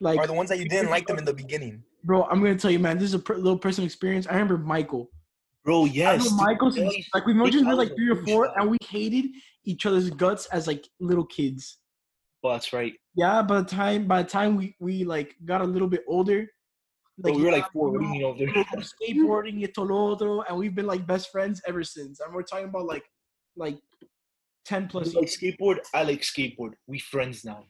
like 0.00 0.18
are 0.18 0.26
the 0.26 0.32
ones 0.32 0.48
that 0.48 0.58
you 0.58 0.68
didn't 0.68 0.90
like 0.90 1.06
them 1.06 1.18
in 1.18 1.24
the 1.24 1.34
beginning. 1.44 1.82
bro. 2.04 2.24
I'm 2.24 2.40
gonna 2.40 2.56
tell 2.56 2.70
you, 2.70 2.78
man. 2.78 2.98
This 2.98 3.12
is 3.12 3.14
a 3.14 3.32
little 3.32 3.58
personal 3.58 3.86
experience. 3.86 4.26
I 4.26 4.32
remember 4.32 4.58
Michael. 4.58 5.10
Bro 5.64 5.84
I 5.84 5.88
yes 5.88 6.24
know 6.24 6.30
dude, 6.30 6.38
Michael 6.46 6.70
they 6.70 6.76
since 6.76 6.88
always- 6.88 7.08
like 7.14 7.26
we've 7.26 7.36
known 7.36 7.50
they 7.50 7.56
each 7.58 7.62
other 7.62 7.70
call 7.70 7.76
like 7.78 7.94
three 7.96 8.10
or 8.10 8.16
four, 8.24 8.46
douchebag. 8.48 8.60
and 8.60 8.70
we 8.70 8.78
hated 8.88 9.26
each 9.64 9.86
other's 9.86 10.10
guts 10.10 10.46
as 10.46 10.66
like 10.66 10.86
little 11.00 11.24
kids. 11.26 11.78
well, 12.42 12.52
that's 12.54 12.72
right 12.72 12.94
Yeah, 13.14 13.42
by 13.42 13.60
the 13.62 13.68
time 13.68 14.06
by 14.06 14.22
the 14.22 14.28
time 14.28 14.56
we 14.56 14.74
we 14.80 15.04
like 15.04 15.34
got 15.44 15.60
a 15.60 15.64
little 15.64 15.88
bit 15.88 16.02
older, 16.08 16.46
Bro, 17.18 17.32
we 17.34 17.42
were 17.42 17.50
yeah, 17.50 17.56
like 17.58 17.70
four 17.72 17.88
you 17.88 17.92
what 17.92 18.00
do 18.00 18.06
know, 18.06 18.12
you 18.14 18.14
mean 18.14 18.24
over 18.24 18.38
we 18.38 18.46
were 18.46 18.82
skateboarding 18.94 19.60
y 19.60 19.66
todo 19.74 19.84
lo 19.86 20.12
otro, 20.12 20.42
and 20.48 20.56
we've 20.58 20.74
been 20.74 20.86
like 20.86 21.06
best 21.06 21.30
friends 21.30 21.60
ever 21.66 21.84
since. 21.84 22.20
And 22.20 22.34
we're 22.34 22.42
talking 22.42 22.68
about 22.68 22.86
like 22.86 23.04
like 23.56 23.78
ten 24.64 24.88
plus 24.88 25.12
You 25.12 25.20
like 25.20 25.28
skateboard 25.28 25.78
I 25.94 26.02
like 26.04 26.22
skateboard 26.22 26.72
we 26.86 26.98
friends 26.98 27.44
now 27.44 27.64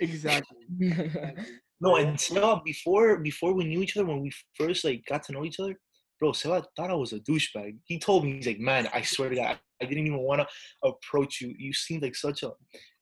Exactly. 0.00 0.64
No, 1.82 1.96
and 1.96 2.18
Seba, 2.20 2.60
before 2.64 3.18
before 3.20 3.52
we 3.54 3.64
knew 3.64 3.80
each 3.82 3.96
other, 3.96 4.06
when 4.06 4.20
we 4.20 4.30
first 4.58 4.84
like 4.84 5.00
got 5.08 5.22
to 5.24 5.32
know 5.32 5.44
each 5.46 5.58
other, 5.60 5.74
bro, 6.20 6.32
so 6.32 6.52
I 6.52 6.62
thought 6.76 6.90
I 6.90 6.94
was 6.94 7.12
a 7.14 7.18
douchebag. 7.20 7.78
He 7.84 7.98
told 7.98 8.24
me 8.24 8.36
he's 8.36 8.46
like, 8.46 8.60
man, 8.60 8.88
I 8.94 9.00
swear 9.02 9.30
to 9.30 9.34
God, 9.34 9.58
I 9.82 9.84
didn't 9.86 10.06
even 10.06 10.20
want 10.20 10.42
to 10.42 10.46
approach 10.88 11.40
you. 11.40 11.54
You 11.58 11.72
seemed 11.72 12.02
like 12.02 12.14
such 12.14 12.42
a. 12.42 12.52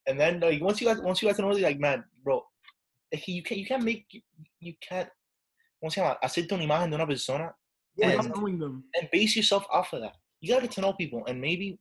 And 0.07 0.19
then 0.19 0.39
like 0.39 0.61
once 0.61 0.81
you 0.81 0.87
got 0.87 1.03
once 1.03 1.21
you 1.21 1.27
got 1.27 1.35
to 1.35 1.41
know, 1.43 1.49
he's 1.53 1.61
like, 1.61 1.79
man, 1.79 2.03
bro, 2.23 2.41
like, 3.13 3.27
you 3.27 3.43
can't 3.43 3.59
you 3.59 3.65
can't 3.67 3.83
make 3.83 4.05
you 4.59 4.73
can't. 4.81 5.09
¿Cómo 5.83 5.91
se 5.91 6.01
llama? 6.01 6.17
Hacerte 6.23 6.51
una 6.53 6.63
imagen 6.63 6.89
de 6.89 6.95
una 6.95 7.05
persona 7.05 7.51
Yeah, 7.95 8.07
without 8.07 8.25
and, 8.25 8.35
knowing 8.35 8.59
them. 8.59 8.83
and 8.95 9.09
base 9.11 9.35
yourself 9.35 9.65
off 9.71 9.93
of 9.93 10.01
that. 10.01 10.15
You 10.41 10.49
gotta 10.53 10.63
get 10.67 10.71
to 10.75 10.81
know 10.81 10.93
people, 10.93 11.23
and 11.27 11.39
maybe 11.39 11.77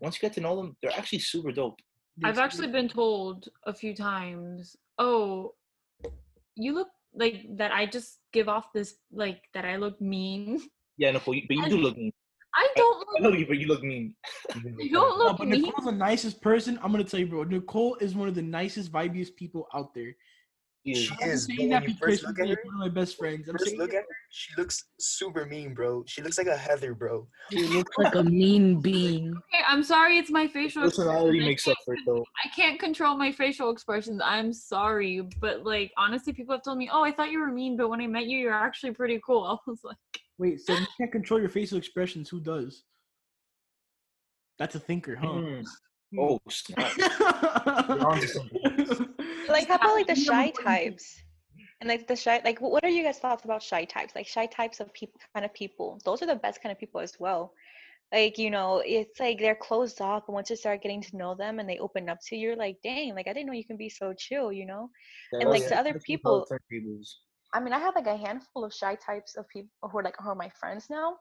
once 0.00 0.16
you 0.16 0.20
get 0.28 0.34
to 0.34 0.40
know 0.40 0.56
them, 0.56 0.76
they're 0.82 0.92
actually 0.92 1.20
super 1.20 1.52
dope. 1.52 1.78
I've 2.24 2.38
actually 2.38 2.68
been 2.68 2.88
told 2.88 3.48
a 3.64 3.72
few 3.72 3.94
times, 3.94 4.76
"Oh, 4.98 5.54
you 6.56 6.74
look 6.74 6.88
like 7.14 7.46
that." 7.56 7.72
I 7.72 7.86
just 7.86 8.18
give 8.32 8.48
off 8.48 8.72
this 8.72 8.96
like 9.12 9.42
that 9.54 9.64
I 9.64 9.76
look 9.76 10.00
mean. 10.00 10.60
Yeah, 10.98 11.12
Nicole, 11.12 11.34
but 11.48 11.56
you 11.56 11.68
do 11.68 11.78
look 11.78 11.96
mean. 11.96 12.12
I 12.54 12.68
don't 12.76 13.06
I 13.16 13.22
look. 13.22 13.32
know 13.32 13.38
you, 13.38 13.46
but 13.46 13.58
you 13.58 13.66
look 13.68 13.82
mean. 13.82 14.14
Even 14.56 14.74
I 14.80 14.88
don't 14.92 15.18
No, 15.18 15.24
look 15.24 15.38
but 15.38 15.48
mean. 15.48 15.62
Nicole's 15.62 15.84
the 15.86 15.92
nicest 15.92 16.42
person. 16.42 16.78
I'm 16.82 16.90
gonna 16.92 17.04
tell 17.04 17.20
you, 17.20 17.26
bro. 17.26 17.44
Nicole 17.44 17.96
is 17.96 18.14
one 18.14 18.28
of 18.28 18.34
the 18.34 18.42
nicest, 18.42 18.92
vibiest 18.92 19.36
people 19.36 19.66
out 19.74 19.94
there. 19.94 20.14
He 20.82 20.92
is. 20.92 20.98
She 20.98 21.14
I'm 21.22 21.30
is, 21.30 21.44
saying 21.46 21.58
but 21.58 21.74
that 21.74 21.82
when 21.82 21.82
you 21.82 21.88
because 21.88 22.20
first 22.20 22.22
look 22.24 22.36
she's 22.36 22.44
at 22.44 22.48
like 22.48 22.58
her, 22.58 22.64
one 22.64 22.74
of 22.74 22.80
my 22.80 23.00
best 23.00 23.18
friends. 23.18 23.48
I'm 23.48 23.54
First 23.58 23.66
saying 23.66 23.78
look 23.78 23.90
at 23.90 24.02
her, 24.02 24.16
she 24.30 24.52
looks 24.56 24.84
super 24.98 25.44
mean, 25.44 25.74
bro. 25.74 26.04
She 26.06 26.22
looks 26.22 26.38
like 26.38 26.46
a 26.46 26.56
Heather, 26.56 26.94
bro. 26.94 27.28
She 27.50 27.66
looks 27.68 27.90
like 27.98 28.14
a 28.14 28.22
mean 28.22 28.80
bean. 28.80 29.34
Okay, 29.52 29.62
I'm 29.66 29.82
sorry. 29.82 30.16
It's 30.16 30.30
my 30.30 30.46
facial. 30.46 30.82
Personality. 30.82 31.42
I 31.42 31.44
makes 31.44 31.68
up 31.68 31.76
for 31.84 31.94
it, 31.94 32.00
though. 32.06 32.24
I 32.44 32.48
can't 32.48 32.80
control 32.80 33.16
my 33.16 33.30
facial 33.30 33.70
expressions. 33.70 34.22
I'm 34.24 34.52
sorry, 34.52 35.28
but 35.40 35.64
like 35.64 35.92
honestly, 35.98 36.32
people 36.32 36.54
have 36.54 36.64
told 36.64 36.78
me, 36.78 36.88
"Oh, 36.90 37.04
I 37.04 37.12
thought 37.12 37.30
you 37.30 37.40
were 37.40 37.52
mean, 37.52 37.76
but 37.76 37.90
when 37.90 38.00
I 38.00 38.06
met 38.06 38.26
you, 38.26 38.38
you're 38.38 38.54
actually 38.54 38.92
pretty 38.92 39.20
cool." 39.24 39.44
I 39.66 39.70
was 39.70 39.80
like, 39.84 39.96
Wait, 40.38 40.60
so 40.60 40.72
you 40.72 40.86
can't 40.96 41.12
control 41.12 41.38
your 41.38 41.50
facial 41.50 41.76
expressions? 41.76 42.30
Who 42.30 42.40
does? 42.40 42.84
That's 44.58 44.74
a 44.74 44.80
thinker, 44.80 45.14
huh? 45.16 45.26
Mm. 45.26 45.66
Oh 46.18 46.40
snap! 46.48 46.92
You're 47.88 48.06
onto 48.06 48.26
something. 48.26 49.06
Like 49.48 49.66
how 49.66 49.76
about 49.76 49.94
like 49.94 50.06
the 50.06 50.14
shy 50.14 50.50
types? 50.50 51.20
And 51.80 51.88
like 51.88 52.06
the 52.06 52.14
shy, 52.14 52.40
like 52.44 52.60
what 52.60 52.84
are 52.84 52.88
you 52.90 53.02
guys' 53.02 53.18
thoughts 53.18 53.44
about 53.44 53.62
shy 53.62 53.84
types? 53.84 54.14
Like 54.14 54.26
shy 54.28 54.46
types 54.46 54.78
of 54.80 54.92
people, 54.92 55.20
kind 55.34 55.44
of 55.44 55.52
people. 55.54 55.98
Those 56.04 56.22
are 56.22 56.26
the 56.26 56.36
best 56.36 56.62
kind 56.62 56.70
of 56.72 56.78
people 56.78 57.00
as 57.00 57.14
well. 57.18 57.52
Like 58.12 58.38
you 58.38 58.50
know, 58.50 58.82
it's 58.84 59.18
like 59.18 59.38
they're 59.40 59.56
closed 59.56 60.00
off, 60.00 60.24
but 60.26 60.34
once 60.34 60.50
you 60.50 60.56
start 60.56 60.82
getting 60.82 61.00
to 61.02 61.16
know 61.16 61.34
them 61.34 61.58
and 61.58 61.68
they 61.68 61.78
open 61.78 62.08
up 62.08 62.18
to 62.26 62.36
you, 62.36 62.48
you're 62.48 62.56
like, 62.56 62.76
dang, 62.84 63.14
like 63.16 63.26
I 63.28 63.32
didn't 63.32 63.46
know 63.46 63.52
you 63.54 63.64
can 63.64 63.76
be 63.76 63.88
so 63.88 64.12
chill, 64.16 64.52
you 64.52 64.66
know. 64.66 64.90
Yeah, 65.32 65.40
And, 65.40 65.50
like, 65.50 65.62
that's- 65.62 65.70
to 65.70 65.78
other 65.80 65.98
people- 66.00 66.46
I 67.52 67.58
mean, 67.60 67.72
I 67.72 67.80
have 67.80 67.96
like 67.96 68.06
a 68.06 68.16
handful 68.16 68.64
of 68.64 68.72
shy 68.72 68.94
types 68.94 69.36
of 69.36 69.48
people 69.48 69.70
who 69.90 69.98
are 69.98 70.02
like 70.04 70.14
who 70.20 70.28
are 70.28 70.36
my 70.36 70.50
friends 70.60 70.86
now, 70.90 71.16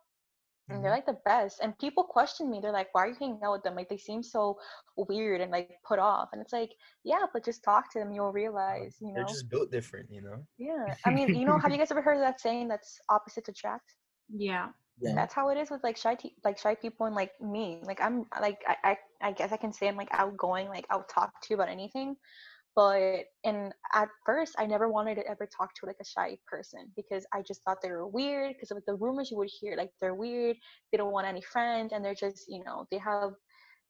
and 0.69 0.83
they're 0.83 0.91
Mhm. 0.91 0.99
like 0.99 1.05
the 1.05 1.19
best. 1.25 1.59
And 1.61 1.77
people 1.79 2.03
question 2.03 2.49
me. 2.49 2.59
They're 2.61 2.71
like, 2.71 2.89
"Why 2.93 3.05
are 3.05 3.09
you 3.09 3.15
hanging 3.19 3.43
out 3.43 3.53
with 3.53 3.63
them? 3.63 3.75
Like 3.75 3.89
they 3.89 3.97
seem 3.97 4.23
so 4.23 4.57
weird 4.97 5.41
and 5.41 5.51
like 5.51 5.69
put 5.85 5.99
off." 5.99 6.29
And 6.33 6.41
it's 6.41 6.53
like, 6.53 6.71
yeah, 7.03 7.25
but 7.33 7.45
just 7.45 7.63
talk 7.63 7.91
to 7.93 7.99
them, 7.99 8.11
you'll 8.11 8.31
realize, 8.33 8.97
you 9.01 9.11
know 9.13 9.13
They're 9.13 9.23
know. 9.23 9.25
just 9.25 9.49
built 9.49 9.71
different, 9.71 10.11
you 10.11 10.21
know. 10.21 10.47
Yeah, 10.57 10.95
I 11.03 11.09
mean, 11.11 11.33
you 11.33 11.45
know, 11.45 11.57
have 11.57 11.71
you 11.71 11.77
guys 11.79 11.91
ever 11.91 12.01
heard 12.01 12.17
of 12.17 12.21
that 12.21 12.39
saying 12.39 12.67
that's 12.67 12.99
opposites 13.09 13.49
attract? 13.49 13.95
"Yeah, 14.29 14.71
Yeah. 14.99 15.15
That's 15.15 15.33
how 15.33 15.49
it 15.49 15.57
is 15.57 15.69
with 15.71 15.83
like 15.83 15.97
shy, 15.97 16.15
te- 16.15 16.35
like 16.43 16.57
shy 16.57 16.75
people 16.75 17.05
and 17.05 17.15
like 17.15 17.31
me. 17.41 17.79
Like 17.83 18.01
I'm 18.01 18.25
like 18.41 18.61
I, 18.67 18.77
I, 18.83 18.97
I 19.21 19.31
guess 19.31 19.51
I 19.51 19.57
can 19.57 19.71
say 19.73 19.87
I'm 19.87 19.95
like 19.97 20.09
outgoing. 20.11 20.67
Like 20.67 20.85
I'll 20.89 21.05
talk 21.05 21.33
to 21.41 21.47
you 21.49 21.55
about 21.55 21.69
anything, 21.69 22.15
but 22.75 23.25
and 23.43 23.73
at 23.93 24.09
first 24.25 24.55
I 24.57 24.65
never 24.65 24.83
wanted 24.89 25.15
to 25.15 25.27
ever 25.27 25.47
talk 25.47 25.73
to 25.75 25.85
like 25.85 25.97
a 26.01 26.05
shy 26.05 26.37
person 26.47 26.91
because 26.95 27.25
I 27.33 27.41
just 27.41 27.61
thought 27.63 27.77
they 27.81 27.91
were 27.91 28.07
weird 28.07 28.53
because 28.53 28.71
of 28.71 28.83
the 28.87 28.95
rumors 28.95 29.31
you 29.31 29.37
would 29.37 29.49
hear. 29.59 29.75
Like 29.77 29.91
they're 30.01 30.15
weird, 30.15 30.57
they 30.91 30.97
don't 30.97 31.11
want 31.11 31.27
any 31.27 31.41
friends, 31.41 31.93
and 31.93 32.03
they're 32.03 32.15
just 32.15 32.45
you 32.47 32.63
know 32.63 32.87
they 32.91 32.99
have 32.99 33.29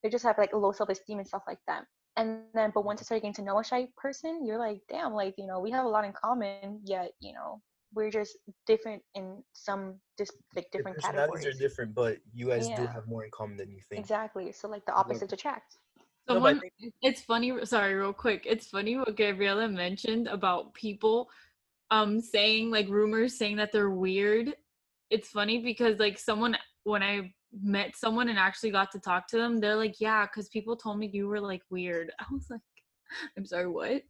they 0.02 0.10
just 0.10 0.24
have 0.24 0.38
like 0.38 0.46
low 0.52 0.72
self 0.72 0.90
esteem 0.90 1.18
and 1.18 1.26
stuff 1.28 1.42
like 1.46 1.58
that. 1.66 1.84
And 2.16 2.30
then, 2.30 2.70
but 2.74 2.84
once 2.84 3.00
I 3.00 3.04
started 3.04 3.22
getting 3.22 3.34
to 3.34 3.42
know 3.42 3.58
a 3.58 3.64
shy 3.64 3.86
person, 3.96 4.44
you're 4.46 4.58
like, 4.58 4.80
damn, 4.88 5.12
like 5.14 5.34
you 5.38 5.46
know 5.46 5.60
we 5.60 5.70
have 5.72 5.84
a 5.84 5.88
lot 5.88 6.04
in 6.04 6.12
common, 6.12 6.80
yet 6.84 7.12
you 7.20 7.32
know 7.32 7.60
we're 7.94 8.10
just 8.10 8.36
different 8.66 9.02
in 9.14 9.42
some 9.52 9.94
dis- 10.16 10.30
like 10.54 10.70
Your 10.76 10.84
different 10.84 10.96
personalities 10.96 11.44
categories. 11.44 11.46
are 11.46 11.52
different, 11.58 11.94
but 11.94 12.18
you 12.32 12.48
guys 12.48 12.68
do 12.68 12.86
have 12.86 13.06
more 13.06 13.24
in 13.24 13.30
common 13.30 13.56
than 13.56 13.70
you 13.70 13.80
think. 13.80 14.00
Exactly. 14.00 14.52
So 14.52 14.68
like 14.68 14.84
the 14.86 14.92
opposites 14.94 15.32
attract. 15.32 15.76
No, 16.28 16.40
but 16.40 16.56
Someone, 16.56 16.60
it's 17.02 17.22
funny. 17.22 17.64
Sorry, 17.64 17.94
real 17.94 18.12
quick. 18.12 18.44
It's 18.46 18.66
funny 18.66 18.96
what 18.96 19.16
Gabriella 19.16 19.68
mentioned 19.68 20.28
about 20.28 20.74
people, 20.74 21.28
um, 21.90 22.20
saying 22.20 22.70
like 22.70 22.88
rumors 22.88 23.36
saying 23.36 23.56
that 23.56 23.72
they're 23.72 23.90
weird. 23.90 24.54
It's 25.10 25.28
funny 25.28 25.58
because 25.58 25.98
like 25.98 26.18
someone 26.18 26.56
when 26.84 27.02
I 27.02 27.32
met 27.62 27.96
someone 27.96 28.28
and 28.28 28.38
actually 28.38 28.70
got 28.70 28.92
to 28.92 29.00
talk 29.00 29.26
to 29.28 29.38
them, 29.38 29.58
they're 29.58 29.76
like, 29.76 30.00
"Yeah, 30.00 30.26
because 30.26 30.48
people 30.48 30.76
told 30.76 30.98
me 30.98 31.10
you 31.12 31.26
were 31.26 31.40
like 31.40 31.62
weird." 31.70 32.12
I 32.20 32.24
was 32.30 32.48
like, 32.48 32.60
"I'm 33.36 33.44
sorry, 33.44 33.66
what?" 33.66 34.02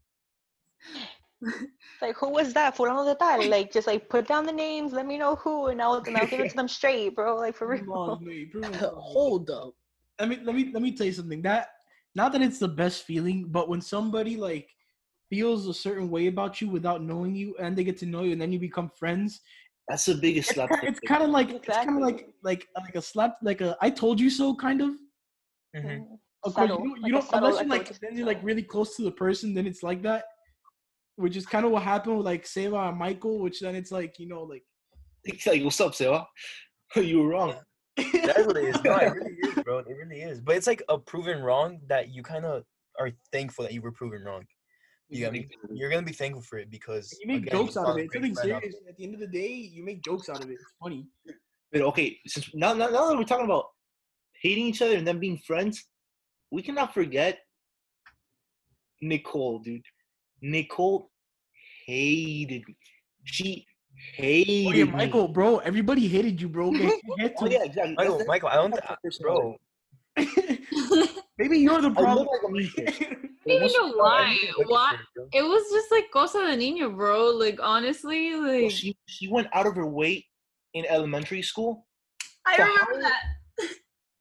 Like 2.03 2.17
who 2.17 2.31
was 2.31 2.53
that? 2.53 2.77
Fulano 2.77 3.05
de 3.05 3.15
tal. 3.15 3.49
Like 3.49 3.73
just 3.73 3.87
like 3.87 4.09
put 4.09 4.27
down 4.27 4.45
the 4.45 4.53
names, 4.53 4.93
let 4.93 5.07
me 5.07 5.17
know 5.17 5.37
who, 5.37 5.69
and 5.69 5.81
I'll 5.81 5.95
and 5.95 6.17
I'll 6.17 6.27
give 6.27 6.41
it 6.41 6.51
to 6.51 6.57
them 6.57 6.69
straight, 6.79 7.15
bro. 7.15 7.37
Like 7.37 7.55
for 7.55 7.67
real. 7.67 7.93
on 7.93 8.25
me, 8.25 8.45
prove 8.45 8.65
on 8.65 8.73
me. 8.73 8.79
Hold 8.79 9.51
up. 9.51 9.75
Let 10.19 10.29
me 10.29 10.39
let 10.43 10.55
me 10.55 10.71
let 10.73 10.83
me 10.83 10.93
tell 10.93 11.07
you 11.07 11.13
something. 11.13 11.41
That 11.43 11.71
not 12.15 12.33
that 12.33 12.43
it's 12.43 12.59
the 12.59 12.69
best 12.69 13.05
feeling, 13.05 13.47
but 13.49 13.69
when 13.69 13.81
somebody 13.81 14.37
like 14.37 14.69
feels 15.31 15.67
a 15.69 15.75
certain 15.75 16.11
way 16.11 16.27
about 16.27 16.61
you 16.61 16.69
without 16.69 17.03
knowing 17.03 17.35
you, 17.35 17.55
and 17.59 17.77
they 17.77 17.85
get 17.85 17.99
to 17.99 18.07
know 18.07 18.23
you, 18.23 18.33
and 18.33 18.41
then 18.41 18.53
you 18.53 18.59
become 18.59 18.91
friends. 18.91 19.41
That's 19.89 20.05
the 20.05 20.15
biggest 20.15 20.51
It's, 20.51 20.55
slap. 20.55 20.71
ki- 20.71 20.77
to 20.77 20.81
the 20.83 20.89
it's 20.89 21.01
kind 21.01 21.23
of 21.23 21.31
like 21.31 21.51
it's 21.51 21.67
kind 21.69 21.91
of 21.91 22.03
like 22.03 22.29
like 22.43 22.69
like 22.77 22.95
a 22.97 23.03
slap, 23.03 23.37
like 23.43 23.61
a 23.61 23.77
I 23.81 23.91
told 23.91 24.21
you 24.21 24.31
so 24.31 24.55
kind 24.55 24.81
of. 24.83 24.91
Mhm. 25.77 25.85
Mm, 25.85 26.19
Of 26.45 26.55
course, 26.55 26.71
subtle, 26.71 26.85
you 26.85 26.91
don't, 26.91 27.03
like 27.03 27.07
you 27.07 27.13
don't 27.13 27.35
unless 27.35 27.57
I 27.57 27.61
you're 27.63 27.69
like 27.69 28.01
then 28.01 28.17
you're 28.17 28.27
like 28.27 28.43
really 28.43 28.63
close 28.63 28.97
to 28.97 29.03
the 29.03 29.13
person, 29.13 29.55
then 29.55 29.67
it's 29.67 29.83
like 29.83 30.03
that. 30.03 30.25
Which 31.17 31.37
is 31.37 31.45
kind 31.47 31.67
of 31.67 31.73
what 31.73 31.83
happened 31.83 32.17
with 32.17 32.27
like 32.27 32.47
Seba 32.47 32.77
and 32.89 32.99
Michael, 32.99 33.41
which 33.41 33.61
then 33.61 33.75
it's 33.75 33.93
like 33.93 34.19
you 34.19 34.27
know 34.29 34.43
like 34.43 34.65
It's 35.25 35.47
like, 35.47 35.63
what's 35.63 35.81
up, 35.81 35.95
Seba? 35.95 36.27
you 36.97 37.21
were 37.21 37.29
wrong. 37.29 37.55
That's 37.97 38.47
what 38.47 38.57
it 38.57 38.65
is. 38.65 38.83
No, 38.83 38.97
it 38.97 39.13
really 39.13 39.33
is, 39.33 39.55
bro. 39.65 39.79
It 39.79 39.89
really 39.89 40.23
is. 40.23 40.41
But 40.41 40.57
it's 40.57 40.67
like 40.67 40.83
a 40.89 40.99
proven 40.99 41.43
wrong 41.43 41.81
that 41.89 42.09
you 42.09 42.23
kind 42.23 42.45
of 42.45 42.65
are 42.99 43.11
thankful 43.33 43.65
that 43.65 43.73
you 43.73 43.83
were 43.83 43.93
proven 43.93 44.23
wrong. 44.23 44.45
You 45.09 45.25
got 45.25 45.33
me? 45.33 45.49
You're 45.73 45.91
gonna 45.91 46.07
be 46.07 46.13
thankful 46.13 46.43
for 46.43 46.59
it 46.59 46.71
because 46.71 47.13
you 47.21 47.27
make 47.27 47.43
again, 47.43 47.53
jokes 47.53 47.77
out 47.77 47.87
of 47.87 47.99
it. 47.99 48.05
It's 48.05 48.13
great 48.13 48.23
something 48.23 48.35
friend 48.35 48.53
out 48.53 48.63
serious. 48.63 48.77
At 48.89 48.97
the 48.97 49.05
end 49.05 49.15
of 49.15 49.21
the 49.21 49.27
day, 49.27 49.49
you 49.49 49.85
make 49.85 50.05
jokes 50.05 50.29
out 50.29 50.43
of 50.43 50.49
it. 50.49 50.55
It's 50.55 50.73
funny. 50.81 51.07
But 51.73 51.83
okay, 51.83 52.19
since 52.27 52.49
now, 52.55 52.75
now, 52.75 52.89
now 52.91 53.09
that 53.09 53.17
we're 53.17 53.25
talking 53.25 53.45
about 53.45 53.67
hating 54.41 54.67
each 54.67 54.83
other 54.83 54.97
and 54.97 55.07
then 55.07 55.19
being 55.19 55.39
friends, 55.39 55.85
we 56.53 56.63
cannot 56.63 56.95
forget 56.95 57.41
Nicole, 59.03 59.59
dude. 59.59 59.85
Nicole 60.43 61.11
hated 61.87 62.63
me. 62.69 62.77
She 63.25 63.67
hated 64.15 64.67
Oh 64.67 64.73
yeah, 64.73 64.85
me. 64.85 64.91
Michael, 64.91 65.29
bro. 65.29 65.59
Everybody 65.59 66.09
hated 66.09 66.41
you, 66.41 66.49
bro. 66.49 66.71
Get 66.73 66.81
your 66.83 67.19
head 67.19 67.35
Oh 67.39 67.47
yeah, 67.47 67.65
exactly. 67.65 67.95
Michael, 67.97 68.19
That's- 68.19 68.29
Michael, 68.29 68.49
I 68.49 68.55
don't, 68.57 68.71
that's 68.71 69.19
th- 69.19 69.21
bro. 69.21 69.57
Maybe 71.39 71.59
you're 71.59 71.81
the 71.81 71.91
I 71.91 71.95
problem. 71.95 72.27
look 72.43 72.53
like 72.53 72.79
a. 72.79 72.91
I 72.91 73.59
don't 73.59 73.63
even 73.65 73.73
know 73.73 73.93
bro, 73.93 73.99
why. 73.99 74.37
Why? 74.67 74.97
it, 75.33 75.43
was 75.43 75.63
just 75.73 75.91
like 75.91 76.11
cosa 76.13 76.39
de 76.39 76.57
niño, 76.57 76.95
bro. 76.95 77.31
Like 77.31 77.59
honestly, 77.63 78.33
Well, 78.35 78.63
like 78.63 78.71
she 78.71 78.97
she 79.07 79.29
went 79.29 79.49
out 79.53 79.67
of 79.67 79.75
her 79.77 79.87
way 79.87 80.27
in 80.75 80.85
elementary 80.87 81.43
school. 81.43 81.87
I 82.47 82.57
remember 82.57 82.81
how- 82.81 83.01
that. 83.01 83.23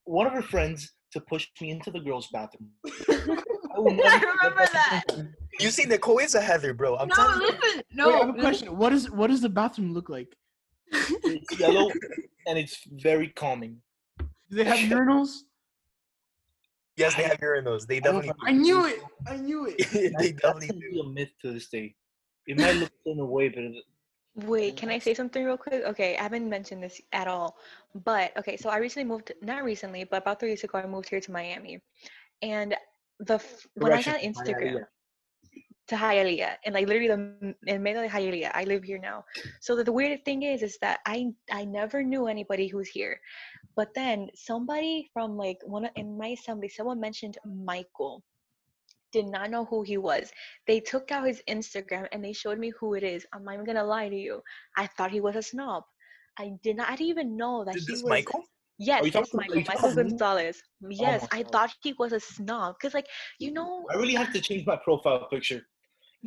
One 0.05 0.25
of 0.25 0.33
her 0.33 0.41
friends 0.41 0.91
to 1.11 1.21
push 1.21 1.47
me 1.61 1.71
into 1.71 1.91
the 1.91 1.99
girls' 1.99 2.27
bathroom. 2.31 2.69
I, 2.85 3.75
I 3.75 3.77
remember 3.77 4.65
that. 4.73 5.03
You 5.59 5.71
see, 5.71 5.85
Nicole 5.85 6.19
is 6.19 6.35
a 6.35 6.41
Heather, 6.41 6.73
bro. 6.73 6.95
I'm 6.97 7.07
No, 7.09 7.15
telling 7.15 7.41
you. 7.41 7.47
listen, 7.47 7.59
Wait, 7.61 7.85
I 7.97 8.17
no. 8.17 8.19
have 8.25 8.29
a 8.29 8.39
question. 8.39 8.77
What 8.77 8.93
is 8.93 9.09
what 9.11 9.27
does 9.27 9.41
the 9.41 9.49
bathroom 9.49 9.93
look 9.93 10.09
like? 10.09 10.35
It's 11.23 11.59
yellow 11.59 11.91
and 12.47 12.57
it's 12.57 12.81
very 12.91 13.29
calming. 13.29 13.81
Do 14.19 14.55
they 14.57 14.63
have 14.63 14.79
urinals? 14.79 15.41
Yes, 16.97 17.15
they 17.15 17.23
have 17.23 17.37
urinals. 17.39 17.85
They 17.87 17.99
definitely. 17.99 18.31
I 18.45 18.51
knew 18.51 18.85
it. 18.85 18.99
I 19.27 19.37
knew 19.37 19.67
it. 19.67 19.77
they 19.91 20.09
That's 20.11 20.31
definitely 20.41 20.67
gonna 20.69 20.79
do. 20.91 21.01
a 21.01 21.09
myth 21.13 21.29
to 21.43 21.51
this 21.53 21.67
day. 21.69 21.95
It 22.47 22.57
might 22.57 22.75
look 22.75 22.91
in 23.05 23.19
a 23.19 23.25
way, 23.25 23.49
but 23.49 23.63
it- 23.63 23.83
Wait, 24.35 24.75
can 24.77 24.89
I 24.89 24.99
say 24.99 25.13
something 25.13 25.43
real 25.43 25.57
quick? 25.57 25.83
Okay, 25.85 26.17
I 26.17 26.23
haven't 26.23 26.49
mentioned 26.49 26.83
this 26.83 27.01
at 27.11 27.27
all. 27.27 27.57
But 27.95 28.35
okay, 28.37 28.57
so 28.57 28.69
I 28.69 28.77
recently 28.77 29.07
moved, 29.09 29.33
not 29.41 29.63
recently, 29.63 30.03
but 30.03 30.21
about 30.21 30.39
three 30.39 30.49
years 30.49 30.63
ago, 30.63 30.77
I 30.77 30.85
moved 30.85 31.09
here 31.09 31.19
to 31.19 31.31
Miami. 31.31 31.81
And 32.41 32.75
the 33.19 33.35
f- 33.35 33.67
when 33.75 33.93
I 33.93 34.01
got 34.03 34.21
Instagram 34.21 34.85
to 35.87 35.95
Hialeah, 35.95 36.55
and 36.65 36.75
like 36.75 36.87
literally 36.87 37.07
the 37.09 37.55
in 37.67 37.83
medio 37.83 38.01
de 38.03 38.09
Hialeah, 38.09 38.51
I 38.53 38.63
live 38.63 38.83
here 38.83 38.99
now. 38.99 39.25
So 39.59 39.75
the, 39.75 39.83
the 39.83 39.91
weird 39.91 40.23
thing 40.23 40.43
is, 40.43 40.61
is 40.61 40.77
that 40.81 40.99
I 41.05 41.33
I 41.51 41.65
never 41.65 42.03
knew 42.03 42.27
anybody 42.27 42.67
who's 42.67 42.87
here, 42.87 43.19
but 43.75 43.89
then 43.95 44.29
somebody 44.35 45.09
from 45.11 45.35
like 45.35 45.57
one 45.65 45.85
of, 45.85 45.91
in 45.95 46.17
my 46.17 46.27
assembly, 46.27 46.69
someone 46.69 46.99
mentioned 46.99 47.37
Michael. 47.45 48.23
Did 49.11 49.27
not 49.27 49.49
know 49.49 49.65
who 49.65 49.81
he 49.81 49.97
was. 49.97 50.31
They 50.67 50.79
took 50.79 51.11
out 51.11 51.27
his 51.27 51.41
Instagram 51.49 52.07
and 52.11 52.23
they 52.23 52.33
showed 52.33 52.59
me 52.59 52.71
who 52.79 52.93
it 52.93 53.03
is. 53.03 53.25
I'm 53.33 53.43
not 53.43 53.55
even 53.55 53.65
gonna 53.65 53.83
lie 53.83 54.09
to 54.09 54.15
you. 54.15 54.41
I 54.77 54.87
thought 54.87 55.11
he 55.11 55.21
was 55.21 55.35
a 55.35 55.41
snob. 55.41 55.83
I 56.37 56.51
did 56.63 56.77
not. 56.77 56.89
I 56.89 56.95
didn't 56.95 57.09
even 57.09 57.37
know 57.37 57.63
that 57.65 57.75
Is 57.75 57.87
he 57.87 57.93
this 57.93 58.03
was. 58.03 58.09
Michael? 58.09 58.43
Yes, 58.77 59.01
you 59.01 59.07
it's 59.07 59.15
talking- 59.15 59.31
are 59.33 59.41
Michael. 59.41 59.55
Michael 59.55 59.73
talking 59.73 59.91
about 59.91 60.05
me? 60.05 60.09
Gonzalez. 60.11 60.63
Yes, 60.89 61.27
my 61.31 61.39
I 61.39 61.43
God. 61.43 61.51
thought 61.51 61.73
he 61.83 61.93
was 61.99 62.13
a 62.13 62.19
snob. 62.19 62.75
Cause 62.81 62.93
like 62.93 63.07
you 63.39 63.49
mm-hmm. 63.49 63.55
know, 63.55 63.85
I 63.91 63.97
really 63.97 64.15
have 64.15 64.31
to 64.33 64.41
change 64.47 64.65
my 64.65 64.77
profile 64.77 65.27
picture. 65.29 65.61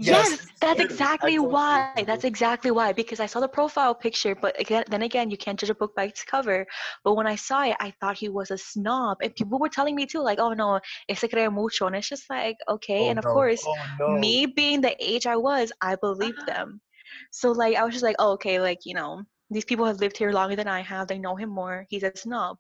Yes, 0.01 0.35
Yes, 0.35 0.49
that's 0.61 0.81
exactly 0.81 1.39
why. 1.39 2.05
That's 2.07 2.25
exactly 2.25 2.71
why. 2.71 2.93
Because 2.93 3.21
I 3.21 3.27
saw 3.27 3.41
the 3.41 3.49
profile 3.49 3.95
picture, 3.95 4.35
but 4.35 4.59
again, 4.59 4.85
then 4.89 5.03
again, 5.03 5.31
you 5.31 5.37
can't 5.37 5.59
judge 5.59 5.69
a 5.71 5.75
book 5.75 5.95
by 5.95 6.05
its 6.05 6.25
cover. 6.25 6.67
But 7.05 7.15
when 7.15 7.27
I 7.27 7.37
saw 7.37 7.63
it, 7.65 7.77
I 7.79 7.91
thought 8.01 8.17
he 8.19 8.29
was 8.29 8.51
a 8.51 8.57
snob, 8.59 9.19
and 9.23 9.35
people 9.35 9.59
were 9.59 9.69
telling 9.69 9.95
me 9.95 10.07
too, 10.07 10.21
like, 10.21 10.39
"Oh 10.41 10.55
no, 10.55 10.81
ese 11.09 11.25
cree 11.31 11.49
mucho," 11.49 11.87
and 11.87 11.95
it's 11.97 12.09
just 12.09 12.29
like, 12.31 12.57
okay. 12.69 13.09
Oh 13.09 13.11
and 13.11 13.19
of 13.19 13.27
no. 13.27 13.29
course, 13.29 13.69
Oh 13.69 13.87
no. 13.99 14.07
me 14.07 14.47
being 14.47 14.81
the 14.81 14.97
age 14.99 15.27
I 15.27 15.37
was, 15.37 15.73
I 15.83 15.97
believed 15.97 16.47
them. 16.47 16.81
So 17.33 17.53
like, 17.53 17.77
I 17.77 17.85
was 17.85 17.93
just 17.95 18.05
like, 18.05 18.17
oh, 18.19 18.33
okay, 18.33 18.61
like 18.61 18.79
you 18.87 18.95
know, 18.95 19.23
these 19.51 19.65
people 19.67 19.85
have 19.87 20.01
lived 20.01 20.17
here 20.17 20.33
longer 20.33 20.57
than 20.57 20.69
I 20.69 20.81
have. 20.81 21.09
They 21.09 21.19
know 21.19 21.37
him 21.37 21.51
more. 21.51 21.87
He's 21.91 22.03
a 22.05 22.13
snob. 22.17 22.57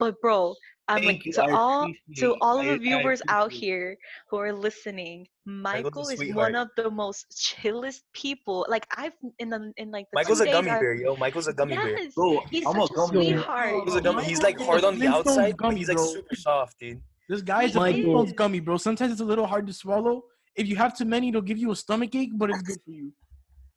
But 0.00 0.20
bro, 0.22 0.54
I'm 0.88 0.96
Thank 1.04 1.06
like 1.06 1.26
you. 1.26 1.32
to 1.34 1.42
I 1.44 1.52
all 1.52 1.92
to 2.16 2.36
all 2.40 2.58
of 2.58 2.64
I- 2.66 2.68
the 2.70 2.74
I 2.74 2.78
viewers 2.78 3.20
out 3.28 3.52
here 3.52 3.96
who 4.28 4.38
are 4.38 4.52
listening, 4.52 5.28
Michael's 5.46 5.84
Michael 5.84 6.08
is 6.08 6.16
sweetheart. 6.18 6.52
one 6.52 6.54
of 6.56 6.68
the 6.76 6.90
most 6.90 7.26
chillest 7.38 8.02
people. 8.12 8.66
Like 8.68 8.86
I've 8.96 9.12
in 9.38 9.50
the 9.50 9.72
in 9.76 9.90
like 9.92 10.06
the 10.10 10.16
Michael's 10.16 10.40
a 10.40 10.46
gummy 10.46 10.70
bear, 10.70 10.94
yo. 10.94 11.14
Michael's 11.16 11.46
a 11.46 11.52
gummy 11.52 11.76
bear. 11.76 11.96
Yes, 11.98 12.14
Bro, 12.14 12.40
he's 12.50 12.66
I'm 12.66 12.74
such 12.80 12.90
a 12.90 12.94
gummy 12.94 13.12
bear. 13.12 13.38
sweetheart. 13.38 13.82
He's 13.84 13.94
a 13.94 14.00
gummy. 14.00 14.24
He's 14.24 14.42
like 14.42 14.58
hard 14.58 14.82
on 14.84 14.98
the 14.98 15.06
Flintstones 15.06 15.14
outside, 15.14 15.54
but 15.58 15.76
he's 15.76 15.88
like 15.88 15.98
bro. 15.98 16.06
super 16.06 16.34
soft, 16.34 16.78
dude. 16.80 17.00
This 17.28 17.42
guy's 17.42 17.76
a 17.76 17.78
Michael- 17.78 18.24
Flintstones 18.24 18.34
gummy, 18.34 18.60
bro. 18.60 18.76
Sometimes 18.78 19.12
it's 19.12 19.20
a 19.20 19.24
little 19.32 19.46
hard 19.46 19.66
to 19.68 19.72
swallow. 19.72 20.24
If 20.56 20.66
you 20.66 20.76
have 20.76 20.96
too 20.98 21.04
many, 21.04 21.28
it'll 21.28 21.42
give 21.42 21.58
you 21.58 21.70
a 21.70 21.76
stomach 21.76 22.14
ache, 22.16 22.30
but 22.34 22.50
it's 22.50 22.62
good 22.62 22.78
for 22.84 22.90
you. 22.90 23.12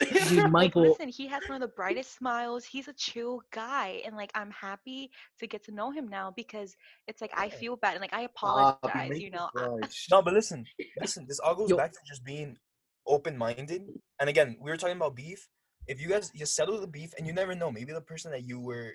Dude, 0.30 0.52
Michael. 0.52 0.84
listen, 0.84 1.10
he 1.10 1.28
has 1.28 1.44
one 1.48 1.62
of 1.62 1.70
the 1.70 1.74
brightest 1.76 2.16
smiles. 2.16 2.63
He's 2.66 2.88
a 2.88 2.94
chill 2.94 3.42
guy, 3.52 4.02
and 4.06 4.16
like 4.16 4.32
I'm 4.36 4.52
happy 4.52 5.12
to 5.39 5.48
get 5.48 5.63
to 5.66 5.72
know 5.72 5.92
him 5.92 6.08
now 6.08 6.34
because 6.36 6.76
it's 7.08 7.22
like 7.22 7.32
I 7.36 7.50
feel 7.50 7.76
bad 7.76 7.94
and 7.94 8.02
like 8.02 8.13
I 8.13 8.22
apologize. 8.22 9.10
make 9.10 9.22
You 9.22 9.32
know, 9.32 9.50
No, 10.12 10.22
but 10.22 10.34
listen, 10.34 10.66
listen. 11.00 11.26
This 11.28 11.39
all 11.39 11.56
goes 11.56 11.70
Yo. 11.70 11.78
back 11.78 11.92
to 11.92 12.00
just 12.08 12.24
being 12.24 12.58
open-minded. 13.06 13.84
And 14.20 14.30
again, 14.30 14.58
we 14.62 14.72
were 14.72 14.78
talking 14.78 14.96
about 14.98 15.16
beef. 15.16 15.48
If 15.88 16.02
you 16.02 16.08
guys 16.08 16.32
you 16.34 16.46
settle 16.46 16.80
the 16.80 16.88
beef, 16.88 17.13
and 17.18 17.28
you 17.28 17.34
never 17.34 17.56
know, 17.56 17.72
maybe 17.72 17.94
the 17.94 18.02
person 18.02 18.32
that 18.32 18.48
you 18.48 18.60
were 18.60 18.94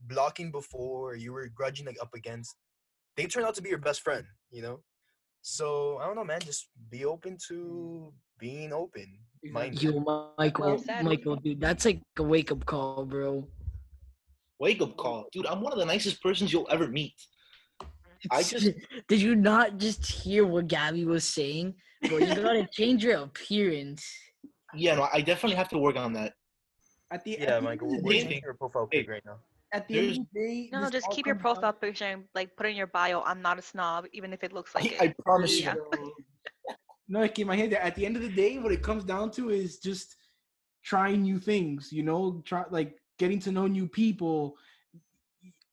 blocking 0.00 0.50
before, 0.50 1.10
or 1.10 1.14
you 1.16 1.32
were 1.32 1.48
grudging 1.48 1.86
like 1.86 1.98
up 2.00 2.14
against, 2.14 2.54
they 3.16 3.26
turn 3.26 3.44
out 3.44 3.54
to 3.56 3.62
be 3.62 3.70
your 3.70 3.78
best 3.78 4.00
friend. 4.00 4.24
You 4.50 4.62
know. 4.62 4.80
So 5.42 5.98
I 5.98 6.06
don't 6.06 6.16
know, 6.16 6.24
man. 6.24 6.40
Just 6.40 6.68
be 6.90 7.04
open 7.04 7.34
mm. 7.34 7.46
to 7.48 8.12
being 8.38 8.72
open 8.72 9.18
minded. 9.44 9.82
Yo, 9.82 10.32
Michael, 10.38 10.78
said. 10.78 11.04
Michael, 11.04 11.36
dude, 11.36 11.60
that's 11.60 11.84
like 11.84 12.00
a 12.18 12.22
wake 12.22 12.50
up 12.52 12.64
call, 12.66 13.04
bro. 13.04 13.46
Wake 14.58 14.82
up 14.82 14.96
call, 14.96 15.28
dude. 15.32 15.46
I'm 15.46 15.60
one 15.60 15.72
of 15.72 15.78
the 15.78 15.84
nicest 15.84 16.22
persons 16.22 16.52
you'll 16.52 16.66
ever 16.70 16.88
meet. 16.88 17.14
I 18.30 18.42
just- 18.42 18.68
did 19.08 19.20
you 19.22 19.36
not 19.36 19.78
just 19.78 20.04
hear 20.04 20.44
what 20.46 20.66
Gabby 20.68 21.04
was 21.04 21.24
saying? 21.24 21.74
Bro, 22.08 22.18
you 22.18 22.34
gotta 22.34 22.66
change 22.72 23.04
your 23.04 23.18
appearance. 23.18 24.04
Yeah, 24.74 24.96
no, 24.96 25.08
I 25.12 25.20
definitely 25.20 25.56
have 25.56 25.68
to 25.70 25.78
work 25.78 25.96
on 25.96 26.12
that. 26.14 26.34
At 27.10 27.24
the, 27.24 27.38
Yeah, 27.40 27.60
Michael. 27.60 27.88
end 27.88 27.98
of 27.98 28.04
We're 28.04 28.12
the 28.12 28.18
day- 28.18 28.18
day, 28.18 28.22
changing 28.24 28.42
your 28.44 28.54
profile 28.54 28.88
Hey. 28.90 29.00
pic 29.00 29.10
right 29.10 29.22
now. 29.24 29.38
at 29.72 29.86
the 29.88 29.98
end 29.98 30.08
of 30.10 30.16
the 30.32 30.40
day, 30.40 30.68
no, 30.72 30.90
just 30.90 31.08
keep 31.10 31.26
your 31.26 31.36
comes 31.36 31.54
down- 31.54 31.54
profile 31.60 31.72
picture 31.74 32.04
and 32.06 32.24
like 32.34 32.54
put 32.56 32.66
in 32.66 32.74
your 32.76 32.86
bio. 32.88 33.22
I'm 33.22 33.40
not 33.40 33.58
a 33.58 33.62
snob, 33.62 34.06
even 34.12 34.32
if 34.32 34.42
it 34.42 34.52
looks 34.52 34.74
like 34.74 34.84
I, 35.00 35.04
it. 35.06 35.10
I 35.10 35.14
promise 35.22 35.60
Yeah. 35.60 35.74
you. 35.92 36.12
No, 37.08 37.22
I 37.22 37.28
keep 37.28 37.46
my 37.46 37.56
head. 37.56 37.72
At 37.72 37.94
the 37.94 38.04
end 38.04 38.16
of 38.16 38.22
the 38.22 38.28
day, 38.28 38.58
what 38.58 38.72
it 38.72 38.82
comes 38.82 39.04
down 39.04 39.30
to 39.32 39.50
is 39.50 39.78
just 39.78 40.16
trying 40.84 41.22
new 41.22 41.38
things. 41.38 41.90
You 41.92 42.02
know, 42.02 42.42
try 42.44 42.64
like 42.70 42.98
getting 43.18 43.38
to 43.40 43.52
know 43.52 43.66
new 43.66 43.88
people. 43.88 44.56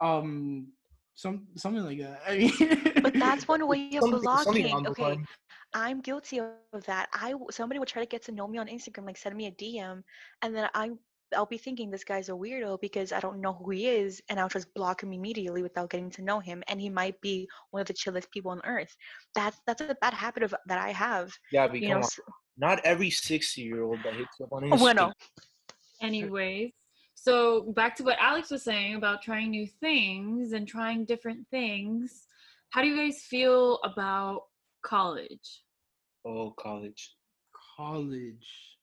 Um, 0.02 0.67
some 1.15 1.48
something 1.56 1.84
like 1.84 2.00
that. 2.00 2.21
I 2.28 2.38
mean, 2.38 3.02
But 3.02 3.13
that's 3.13 3.48
one 3.48 3.65
way 3.67 3.89
of 3.95 4.02
Something- 4.02 4.21
something 4.24 4.63
blocking. 4.67 4.88
Okay, 4.88 5.04
line. 5.04 5.26
I'm 5.74 6.00
guilty 6.02 6.39
of 6.39 6.86
that. 6.86 7.10
I 7.13 7.34
somebody 7.52 7.80
would 7.80 7.88
try 7.88 8.02
to 8.02 8.08
get 8.08 8.24
to 8.24 8.32
know 8.32 8.48
me 8.48 8.58
on 8.58 8.67
Instagram, 8.67 9.06
like 9.06 9.17
send 9.17 9.36
me 9.36 9.48
a 9.48 9.52
DM, 9.52 10.04
and 10.41 10.56
then 10.56 10.69
I 10.74 10.91
I'll 11.36 11.46
be 11.46 11.58
thinking 11.58 11.90
this 11.90 12.04
guy's 12.04 12.30
a 12.30 12.34
weirdo 12.34 12.80
because 12.82 13.12
I 13.12 13.20
don't 13.20 13.42
know 13.42 13.54
who 13.54 13.72
he 13.72 13.88
is, 13.88 14.22
and 14.30 14.40
I'll 14.40 14.50
just 14.50 14.74
block 14.74 15.02
him 15.02 15.14
immediately 15.14 15.64
without 15.64 15.90
getting 15.90 16.10
to 16.12 16.22
know 16.22 16.40
him, 16.40 16.64
and 16.68 16.80
he 16.80 16.90
might 16.90 17.20
be 17.22 17.48
one 17.72 17.82
of 17.82 17.88
the 17.88 17.94
chillest 17.94 18.30
people 18.32 18.52
on 18.52 18.62
earth. 18.66 18.96
That's 19.34 19.60
that's 19.66 19.82
a 19.82 19.96
bad 20.02 20.14
habit 20.14 20.44
of 20.44 20.54
that 20.68 20.78
I 20.78 20.92
have. 20.92 21.34
Yeah, 21.52 21.72
You 21.74 21.82
come 21.82 21.90
know, 21.90 21.96
on. 21.98 22.04
s- 22.04 22.20
Not 22.58 22.80
every 22.86 23.10
60 23.10 23.62
year 23.62 23.84
old 23.84 23.98
that 24.04 24.14
hits 24.14 24.40
up 24.42 24.54
on 24.54 24.64
Instagram. 24.70 24.80
bueno. 24.80 25.14
Anyways, 26.02 26.72
so 27.16 27.72
back 27.74 27.96
to 27.98 28.04
what 28.04 28.18
Alex 28.20 28.52
was 28.52 28.64
saying 28.64 28.96
about 28.96 29.22
trying 29.22 29.50
new 29.50 29.66
things 29.68 30.52
and 30.54 30.68
trying 30.68 31.06
different 31.06 31.48
things. 31.50 32.28
How 32.70 32.82
do 32.82 32.88
you 32.88 32.98
guys 32.98 33.22
feel 33.24 33.80
about 33.84 34.44
college? 34.84 35.64
Oh, 36.26 36.52
college. 36.60 37.16
college. 37.78 38.75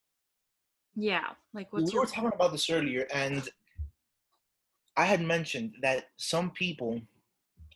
Yeah, 0.95 1.29
like 1.55 1.73
what's 1.73 1.87
we 1.87 1.95
your 1.95 2.03
were 2.03 2.07
talking 2.07 2.33
about 2.35 2.53
this 2.53 2.69
earlier, 2.69 3.07
and 3.13 3.49
I 4.97 5.05
had 5.07 5.23
mentioned 5.23 5.75
that 5.83 6.05
some 6.19 6.51
people 6.51 7.01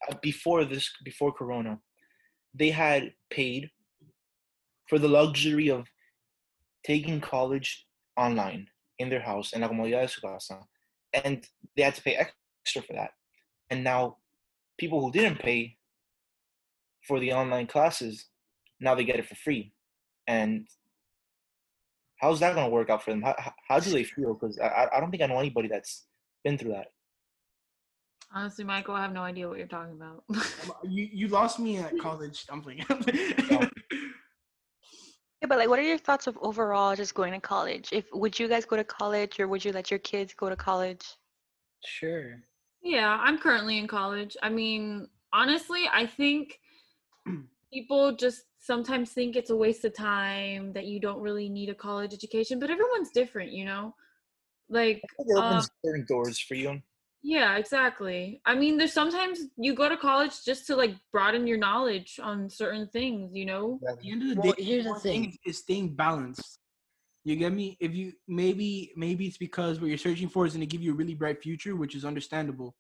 uh, 0.09 0.15
before 0.21 0.65
this, 0.65 0.91
before 1.05 1.33
Corona, 1.33 1.79
they 2.55 2.71
had 2.71 3.13
paid 3.31 3.71
for 4.89 4.99
the 4.99 5.09
luxury 5.09 5.71
of 5.71 5.87
taking 6.85 7.21
college 7.21 7.87
online 8.17 8.69
in 8.99 9.09
their 9.09 9.21
house 9.21 9.53
en 9.55 9.63
la 9.63 9.69
comodidad 9.69 10.03
de 10.03 10.09
su 10.09 10.21
casa, 10.21 10.61
and 11.13 11.47
they 11.75 11.83
had 11.83 11.95
to 11.95 12.03
pay 12.03 12.17
extra 12.17 12.83
for 12.83 12.93
that. 12.93 13.11
And 13.71 13.83
now, 13.83 14.19
people 14.79 15.01
who 15.01 15.11
didn't 15.11 15.39
pay 15.39 15.77
for 17.03 17.19
the 17.19 17.33
online 17.33 17.67
classes, 17.67 18.27
now 18.79 18.95
they 18.95 19.05
get 19.05 19.19
it 19.19 19.27
for 19.27 19.37
free, 19.37 19.73
and 20.27 20.69
how's 22.27 22.41
that 22.41 22.55
going 22.57 22.67
to 22.67 22.71
work 22.75 22.91
out 22.91 23.03
for 23.05 23.11
them? 23.13 23.23
How, 23.23 23.35
how, 23.39 23.53
how 23.69 23.79
do 23.81 23.91
they 23.91 24.03
feel? 24.15 24.35
Because 24.35 24.59
I, 24.59 24.67
I- 24.67 24.97
I 24.97 25.01
don't 25.01 25.11
think 25.11 25.23
I 25.23 25.27
know 25.27 25.39
anybody 25.39 25.69
that's 25.69 26.07
been 26.45 26.59
through 26.59 26.73
that. 26.73 26.89
honestly, 28.35 28.65
Michael? 28.65 28.95
I 28.97 29.03
have 29.03 29.13
no 29.13 29.23
idea 29.23 29.49
what 29.49 29.59
you're 29.59 29.69
talking 29.69 29.95
about. 30.01 30.25
Um, 30.29 30.43
You 30.97 31.09
you 31.21 31.29
lost 31.29 31.59
me 31.61 31.79
at 31.79 31.97
college. 32.07 32.45
I'm 32.51 32.61
playing. 32.63 32.85
Yeah, 35.43 35.49
but 35.49 35.59
like, 35.59 35.69
what 35.69 35.79
are 35.79 35.83
your 35.83 35.99
thoughts 35.99 36.27
of 36.27 36.39
overall 36.41 36.97
just 36.97 37.15
going 37.15 37.35
to 37.35 37.41
college? 37.41 37.91
If 37.93 38.07
would 38.15 38.39
you 38.41 38.49
guys 38.49 38.65
go 38.65 38.75
to 38.77 38.85
college, 38.85 39.39
or 39.39 39.47
would 39.49 39.63
you 39.67 39.71
let 39.71 39.91
your 39.91 39.99
kids 40.01 40.33
go 40.33 40.49
to 40.49 40.57
college? 40.57 41.05
Sure. 41.85 42.41
Yeah, 42.83 43.19
I'm 43.21 43.37
currently 43.39 43.77
in 43.77 43.87
college. 43.87 44.35
I 44.43 44.49
mean, 44.49 45.09
honestly, 45.35 45.83
I 45.93 46.07
think 46.07 46.59
people 47.73 48.17
just 48.17 48.45
sometimes 48.67 49.13
think 49.13 49.37
it's 49.37 49.51
a 49.51 49.57
waste 49.57 49.85
of 49.85 49.95
time 49.95 50.73
that 50.73 50.87
you 50.87 51.01
don't 51.01 51.21
really 51.21 51.49
need 51.49 51.69
a 51.69 51.75
college 51.75 52.13
education, 52.13 52.59
but 52.59 52.71
everyone's 52.71 53.11
different, 53.11 53.53
you 53.53 53.65
know? 53.65 53.95
Like, 54.69 55.03
it 55.19 55.27
opens 55.37 55.65
uh, 55.65 55.69
certain 55.85 56.05
doors 56.09 56.41
for 56.41 56.55
you. 56.55 56.81
yeah, 57.23 57.57
exactly. 57.57 58.41
I 58.45 58.55
mean, 58.55 58.77
there's 58.77 58.93
sometimes 58.93 59.41
you 59.57 59.75
go 59.75 59.89
to 59.89 59.97
college 59.97 60.45
just 60.45 60.67
to 60.67 60.77
like 60.77 60.97
broaden 61.13 61.47
your 61.47 61.59
knowledge 61.59 62.19
on 62.23 62.51
certain 62.51 62.89
things, 62.89 63.31
you 63.35 63.47
know? 63.47 63.81
At 63.89 64.01
the 64.01 64.11
end 64.11 64.23
of 64.23 64.29
the 64.29 64.35
Well, 64.37 64.55
day, 64.55 64.63
here's 64.63 64.85
the 64.85 64.95
thing. 65.01 65.25
is, 65.31 65.39
is 65.47 65.59
staying 65.59 65.95
balanced. 65.95 66.59
You 67.25 67.37
get 67.37 67.53
me? 67.53 67.77
If 67.81 67.95
you 67.95 68.13
maybe 68.29 68.93
maybe 68.97 69.27
it's 69.27 69.39
because 69.39 69.81
what 69.81 69.89
you're 69.89 69.99
searching 69.99 70.29
for 70.29 70.47
is 70.47 70.53
going 70.53 70.61
to 70.61 70.67
give 70.67 70.83
you 70.83 70.93
a 70.93 70.95
really 70.95 71.15
bright 71.15 71.43
future, 71.43 71.75
which 71.75 71.97
is 71.97 72.05
understandable. 72.05 72.77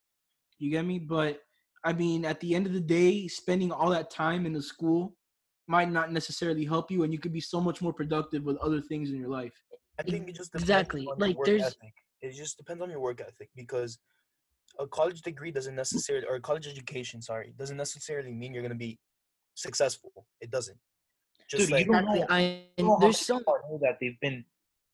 You 0.58 0.70
get 0.70 0.84
me? 0.84 1.00
But 1.00 1.40
I 1.84 1.92
mean, 1.92 2.24
at 2.24 2.38
the 2.40 2.54
end 2.54 2.66
of 2.66 2.72
the 2.72 2.80
day, 2.80 3.26
spending 3.26 3.72
all 3.72 3.90
that 3.90 4.10
time 4.10 4.46
in 4.46 4.52
the 4.52 4.62
school 4.62 5.16
might 5.66 5.90
not 5.90 6.12
necessarily 6.12 6.64
help 6.64 6.90
you, 6.90 7.02
and 7.02 7.12
you 7.12 7.18
could 7.18 7.32
be 7.32 7.40
so 7.40 7.60
much 7.60 7.82
more 7.82 7.92
productive 7.92 8.44
with 8.44 8.56
other 8.58 8.80
things 8.80 9.10
in 9.10 9.16
your 9.18 9.28
life. 9.28 9.54
I 9.98 10.02
think 10.02 10.28
it 10.28 10.34
just 10.36 10.52
depends 10.52 10.68
Exactly, 10.70 11.00
on 11.02 11.18
your 11.18 11.28
like, 11.28 11.36
work 11.36 11.46
there's- 11.46 11.62
ethic. 11.66 11.94
It 12.22 12.32
just 12.32 12.56
depends 12.56 12.82
on 12.82 12.90
your 12.90 13.00
work 13.00 13.20
ethic 13.20 13.50
because 13.54 13.98
a 14.78 14.86
college 14.86 15.22
degree 15.22 15.50
doesn't 15.50 15.74
necessarily 15.74 16.26
or 16.26 16.36
a 16.36 16.40
college 16.40 16.66
education, 16.66 17.20
sorry, 17.22 17.52
doesn't 17.56 17.76
necessarily 17.76 18.32
mean 18.32 18.52
you're 18.54 18.62
gonna 18.62 18.74
be 18.74 18.98
successful. 19.54 20.26
It 20.40 20.50
doesn't. 20.50 20.78
Just 21.48 21.64
Dude, 21.64 21.70
like 21.72 21.86
you 21.86 21.92
don't 21.92 22.02
Exactly. 22.02 22.20
know- 22.20 22.26
I 22.30 22.40
You 22.78 22.84
know 22.84 22.98
there's 23.00 23.28
many 23.28 23.40
some 23.40 23.42
know 23.46 23.78
that 23.82 23.98
they've 24.00 24.18
been, 24.20 24.44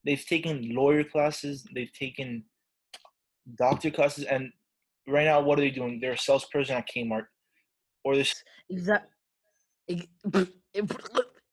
they've 0.04 0.24
taken 0.24 0.74
lawyer 0.74 1.04
classes, 1.04 1.64
they've 1.74 1.92
taken 1.92 2.44
doctor 3.56 3.90
classes, 3.90 4.24
and 4.24 4.52
right 5.06 5.24
now, 5.24 5.40
what 5.40 5.58
are 5.58 5.62
they 5.62 5.70
doing? 5.70 5.98
They're 6.00 6.12
a 6.12 6.18
salesperson 6.18 6.76
at 6.76 6.88
Kmart, 6.88 7.26
or 8.04 8.16
this. 8.16 8.34
Exact. 8.68 9.10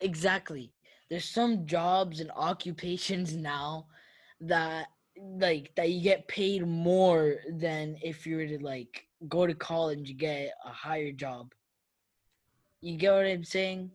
Exactly. 0.01 0.71
There's 1.09 1.25
some 1.25 1.65
jobs 1.65 2.19
and 2.19 2.31
occupations 2.35 3.35
now 3.35 3.87
that 4.41 4.87
like 5.17 5.71
that 5.75 5.89
you 5.89 6.01
get 6.01 6.27
paid 6.27 6.65
more 6.65 7.35
than 7.51 7.97
if 8.01 8.25
you 8.25 8.37
were 8.37 8.47
to 8.47 8.63
like 8.63 9.05
go 9.27 9.45
to 9.45 9.53
college 9.53 10.09
and 10.09 10.19
get 10.19 10.53
a 10.65 10.69
higher 10.69 11.11
job. 11.11 11.53
You 12.81 12.97
get 12.97 13.11
what 13.11 13.25
I'm 13.25 13.43
saying? 13.43 13.91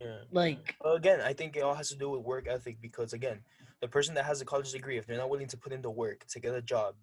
yeah. 0.00 0.18
Like 0.32 0.74
Well, 0.82 0.94
again, 0.94 1.20
I 1.20 1.32
think 1.32 1.56
it 1.56 1.62
all 1.62 1.74
has 1.74 1.88
to 1.90 1.96
do 1.96 2.10
with 2.10 2.22
work 2.22 2.46
ethic 2.48 2.78
because 2.80 3.12
again, 3.12 3.40
the 3.80 3.88
person 3.88 4.14
that 4.14 4.24
has 4.24 4.40
a 4.40 4.44
college 4.44 4.72
degree, 4.72 4.98
if 4.98 5.06
they're 5.06 5.18
not 5.18 5.30
willing 5.30 5.46
to 5.48 5.56
put 5.56 5.72
in 5.72 5.82
the 5.82 5.90
work 5.90 6.26
to 6.28 6.40
get 6.40 6.54
a 6.54 6.62
job 6.62 6.94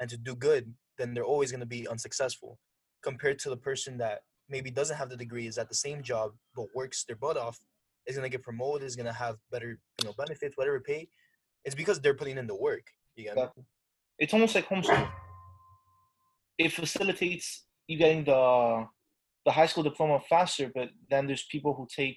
and 0.00 0.10
to 0.10 0.16
do 0.16 0.34
good, 0.34 0.74
then 0.98 1.14
they're 1.14 1.24
always 1.24 1.50
gonna 1.50 1.66
be 1.66 1.88
unsuccessful. 1.88 2.58
Compared 3.02 3.38
to 3.40 3.50
the 3.50 3.56
person 3.56 3.98
that 3.98 4.22
maybe 4.48 4.70
doesn't 4.70 4.96
have 4.96 5.10
the 5.10 5.16
degree, 5.16 5.46
is 5.46 5.58
at 5.58 5.68
the 5.68 5.74
same 5.74 6.02
job 6.02 6.32
but 6.54 6.66
works 6.74 7.04
their 7.04 7.16
butt 7.16 7.36
off 7.36 7.58
is 8.06 8.16
gonna 8.16 8.28
get 8.28 8.42
promoted, 8.42 8.86
is 8.86 8.96
gonna 8.96 9.12
have 9.12 9.36
better, 9.50 9.78
you 10.00 10.04
know, 10.04 10.12
benefits, 10.18 10.56
whatever 10.56 10.80
pay. 10.80 11.08
It's 11.64 11.74
because 11.74 12.00
they're 12.00 12.14
putting 12.14 12.38
in 12.38 12.46
the 12.46 12.56
work. 12.56 12.84
You 13.16 13.24
get 13.24 13.36
me? 13.36 13.42
Exactly. 13.42 13.64
It's 14.18 14.34
almost 14.34 14.54
like 14.54 14.68
homeschool. 14.68 15.10
It 16.58 16.72
facilitates 16.72 17.64
you 17.86 17.98
getting 17.98 18.24
the 18.24 18.86
the 19.44 19.50
high 19.50 19.66
school 19.66 19.82
diploma 19.82 20.20
faster, 20.28 20.70
but 20.74 20.88
then 21.10 21.26
there's 21.26 21.44
people 21.50 21.74
who 21.74 21.86
take 21.94 22.16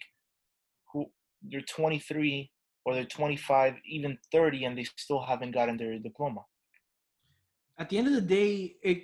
who 0.91 1.05
they're 1.41 1.61
23 1.61 2.51
or 2.85 2.93
they're 2.93 3.05
25, 3.05 3.73
even 3.89 4.15
30, 4.31 4.65
and 4.65 4.77
they 4.77 4.83
still 4.95 5.21
haven't 5.21 5.51
gotten 5.51 5.75
their 5.75 5.97
diploma. 5.97 6.41
At 7.79 7.89
the 7.89 7.97
end 7.97 8.07
of 8.07 8.13
the 8.13 8.21
day, 8.21 8.75
it 8.83 9.03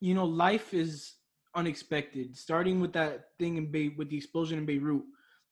you 0.00 0.14
know 0.14 0.24
life 0.24 0.72
is 0.72 1.14
unexpected. 1.56 2.36
Starting 2.36 2.80
with 2.80 2.92
that 2.92 3.30
thing 3.38 3.56
in 3.56 3.70
Bay 3.70 3.88
with 3.88 4.10
the 4.10 4.16
explosion 4.16 4.58
in 4.58 4.66
Beirut, 4.66 5.02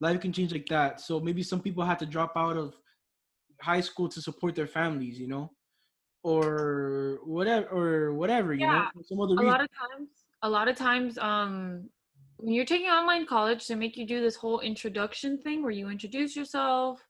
life 0.00 0.20
can 0.20 0.32
change 0.32 0.52
like 0.52 0.66
that. 0.66 1.00
So 1.00 1.18
maybe 1.18 1.42
some 1.42 1.60
people 1.60 1.84
had 1.84 1.98
to 2.00 2.06
drop 2.06 2.32
out 2.36 2.56
of 2.56 2.74
high 3.60 3.80
school 3.80 4.08
to 4.10 4.20
support 4.20 4.54
their 4.54 4.66
families, 4.66 5.18
you 5.18 5.26
know, 5.26 5.50
or 6.22 7.18
whatever, 7.24 7.66
or 7.68 8.14
whatever, 8.14 8.54
you 8.54 8.66
know, 8.66 8.86
for 8.94 9.02
some 9.02 9.20
other 9.20 9.34
a 9.34 9.36
reason. 9.36 9.50
lot 9.50 9.60
of 9.60 9.68
times 9.68 10.08
a 10.44 10.48
lot 10.48 10.68
of 10.68 10.76
times 10.76 11.18
um 11.18 11.88
when 12.36 12.54
you're 12.54 12.66
taking 12.66 12.88
online 12.88 13.26
college 13.26 13.66
they 13.66 13.74
make 13.74 13.96
you 13.96 14.06
do 14.06 14.20
this 14.20 14.36
whole 14.36 14.60
introduction 14.60 15.38
thing 15.38 15.62
where 15.62 15.72
you 15.72 15.88
introduce 15.88 16.36
yourself 16.36 17.00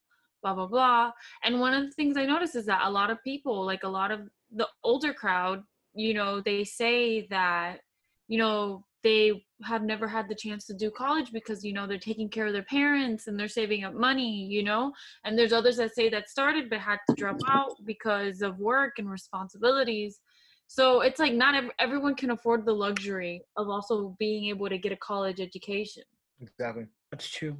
blah 0.43 0.55
blah 0.55 0.67
blah 0.67 1.11
and 1.43 1.59
one 1.59 1.75
of 1.75 1.83
the 1.83 1.91
things 1.93 2.17
i 2.17 2.25
noticed 2.25 2.55
is 2.55 2.67
that 2.67 2.83
a 2.85 2.91
lot 2.91 3.11
of 3.11 3.19
people 3.25 3.65
like 3.67 3.83
a 3.83 3.89
lot 3.89 4.11
of 4.11 4.21
the 4.55 4.69
older 4.85 5.13
crowd 5.13 5.63
you 5.95 6.15
know 6.15 6.41
they 6.41 6.63
say 6.63 7.27
that 7.29 7.81
you 8.29 8.39
know 8.39 8.85
they 9.03 9.45
have 9.63 9.83
never 9.83 10.09
had 10.09 10.29
the 10.29 10.35
chance 10.35 10.65
to 10.65 10.75
do 10.75 10.91
college 10.91 11.31
because 11.33 11.63
you 11.63 11.73
know 11.73 11.87
they're 11.87 11.99
taking 11.99 12.29
care 12.29 12.47
of 12.47 12.53
their 12.53 12.65
parents 12.65 13.27
and 13.27 13.39
they're 13.39 13.49
saving 13.49 13.85
up 13.85 13.95
money 13.95 14.47
you 14.47 14.63
know 14.63 14.93
and 15.25 15.39
there's 15.39 15.53
others 15.53 15.77
that 15.77 15.95
say 15.95 16.09
that 16.09 16.29
started 16.29 16.71
but 16.71 16.79
had 16.79 16.99
to 17.09 17.15
drop 17.17 17.37
out 17.49 17.73
because 17.85 18.41
of 18.41 18.59
work 18.59 18.95
and 18.99 19.11
responsibilities 19.11 20.21
so 20.67 21.03
it's 21.03 21.21
like 21.21 21.35
not 21.35 21.55
ev- 21.55 21.71
everyone 21.79 22.15
can 22.15 22.31
afford 22.31 22.65
the 22.65 22.73
luxury 22.73 23.43
of 23.57 23.69
also 23.69 24.17
being 24.19 24.47
able 24.47 24.69
to 24.69 24.79
get 24.79 24.93
a 24.93 24.97
college 24.97 25.41
education. 25.41 26.03
Exactly. 26.41 26.87
That's 27.11 27.29
true. 27.29 27.59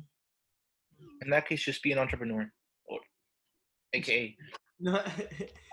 In 1.23 1.31
that 1.31 1.47
case, 1.47 1.63
just 1.63 1.83
be 1.83 1.93
an 1.93 1.99
entrepreneur, 1.99 2.51
or 2.87 2.99
AKA. 3.93 4.37
No, 4.85 4.97
at 4.97 5.07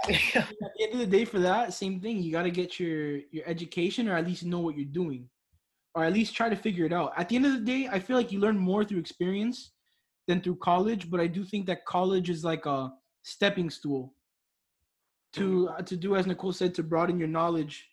the 0.07 0.83
end 0.83 0.93
of 0.93 0.99
the 0.99 1.05
day, 1.05 1.25
for 1.25 1.39
that 1.39 1.73
same 1.73 1.99
thing, 1.99 2.23
you 2.23 2.31
got 2.31 2.43
to 2.43 2.51
get 2.51 2.79
your 2.79 3.17
your 3.31 3.43
education, 3.45 4.07
or 4.07 4.15
at 4.15 4.25
least 4.25 4.45
know 4.45 4.59
what 4.59 4.77
you're 4.77 4.85
doing, 4.85 5.27
or 5.93 6.05
at 6.05 6.13
least 6.13 6.33
try 6.33 6.47
to 6.47 6.55
figure 6.55 6.85
it 6.85 6.93
out. 6.93 7.11
At 7.17 7.27
the 7.27 7.35
end 7.35 7.45
of 7.45 7.51
the 7.51 7.59
day, 7.59 7.89
I 7.91 7.99
feel 7.99 8.15
like 8.15 8.31
you 8.31 8.39
learn 8.39 8.57
more 8.57 8.85
through 8.85 8.99
experience 8.99 9.71
than 10.29 10.39
through 10.41 10.55
college. 10.55 11.11
But 11.11 11.19
I 11.19 11.27
do 11.27 11.43
think 11.43 11.65
that 11.65 11.85
college 11.85 12.29
is 12.29 12.45
like 12.45 12.65
a 12.65 12.93
stepping 13.23 13.69
stool 13.69 14.13
to 15.33 15.67
uh, 15.69 15.81
to 15.81 15.97
do 15.97 16.15
as 16.15 16.25
Nicole 16.25 16.53
said 16.53 16.73
to 16.75 16.83
broaden 16.83 17.19
your 17.19 17.27
knowledge 17.27 17.85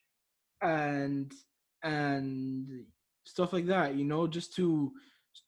and 0.63 1.35
and 1.83 2.85
stuff 3.25 3.53
like 3.53 3.67
that. 3.67 3.97
You 3.97 4.05
know, 4.05 4.29
just 4.29 4.55
to 4.55 4.93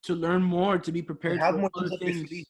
to 0.02 0.16
learn 0.16 0.42
more, 0.42 0.78
to 0.78 0.90
be 0.90 1.00
prepared 1.00 1.38
for 1.38 1.52
more 1.52 1.70
other 1.76 1.90
things 1.90 1.94
up 1.94 2.00
your 2.02 2.12
things. 2.12 2.28
sleeve. 2.28 2.46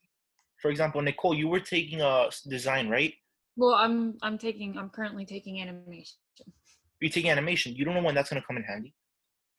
For 0.61 0.71
example, 0.71 1.01
Nicole, 1.01 1.35
you 1.35 1.49
were 1.49 1.61
taking 1.61 2.03
uh, 2.03 2.29
a 2.29 2.49
design, 2.49 2.89
right? 2.89 3.15
Well, 3.57 3.75
I'm 3.75 4.17
I'm 4.23 4.39
taking 4.39 4.77
I'm 4.79 4.91
currently 4.91 5.25
taking 5.25 5.61
animation. 5.61 6.17
You're 7.01 7.11
taking 7.11 7.31
animation. 7.31 7.75
You 7.75 7.85
don't 7.85 7.95
know 7.95 8.03
when 8.03 8.15
that's 8.15 8.31
gonna 8.31 8.45
come 8.47 8.57
in 8.59 8.63
handy, 8.63 8.95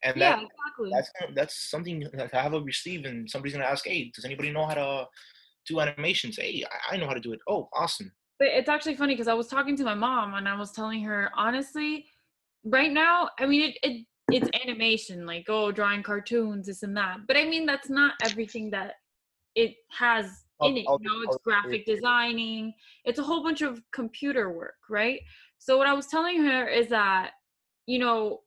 and 0.04 0.16
Yeah, 0.18 0.36
that 0.36 0.44
exactly. 0.44 0.92
that's 0.92 1.12
that's 1.36 1.70
something 1.70 2.08
that 2.14 2.34
I 2.34 2.42
have 2.42 2.54
your 2.54 2.72
sleeve, 2.72 3.06
and 3.06 3.30
somebody's 3.30 3.54
gonna 3.54 3.66
ask, 3.66 3.86
"Hey, 3.86 4.12
does 4.16 4.26
anybody 4.26 4.52
know 4.52 4.66
how 4.66 4.76
to 4.76 5.08
do 5.68 5.80
animations?" 5.80 6.38
Hey, 6.38 6.64
I, 6.72 6.96
I 6.96 6.98
know 6.98 7.08
how 7.08 7.14
to 7.14 7.20
do 7.20 7.34
it. 7.34 7.40
Oh, 7.48 7.70
awesome. 7.74 8.12
But 8.40 8.50
it's 8.50 8.70
actually 8.70 8.96
funny 8.96 9.14
because 9.14 9.28
I 9.28 9.34
was 9.34 9.48
talking 9.48 9.76
to 9.78 9.84
my 9.84 9.94
mom 9.94 10.34
and 10.36 10.48
I 10.48 10.56
was 10.56 10.72
telling 10.72 11.04
her 11.04 11.32
honestly, 11.36 12.06
right 12.64 12.92
now, 12.92 13.30
I 13.40 13.46
mean 13.46 13.70
it, 13.70 13.78
it 13.84 14.06
it's 14.32 14.50
animation, 14.64 15.26
like 15.26 15.46
oh 15.50 15.72
drawing 15.72 16.04
cartoons, 16.04 16.68
this 16.68 16.84
and 16.84 16.96
that. 16.98 17.28
But 17.28 17.38
I 17.38 17.46
mean 17.46 17.66
that's 17.66 17.90
not 17.90 18.14
everything 18.24 18.70
that 18.72 18.94
it 19.56 19.76
has 19.92 20.46
in 20.62 20.78
it. 20.78 20.86
You 20.86 20.98
know, 21.02 21.22
it's 21.24 21.38
graphic 21.44 21.86
designing, 21.86 22.74
it's 23.06 23.20
a 23.20 23.24
whole 23.24 23.44
bunch 23.44 23.62
of 23.62 23.82
computer 23.92 24.52
work, 24.52 24.78
right? 24.90 25.20
So 25.58 25.78
what 25.78 25.88
I 25.88 25.94
was 25.94 26.08
telling 26.08 26.44
her 26.44 26.68
is 26.68 26.88
that, 26.90 27.32
you 27.86 28.00
know, 28.00 28.42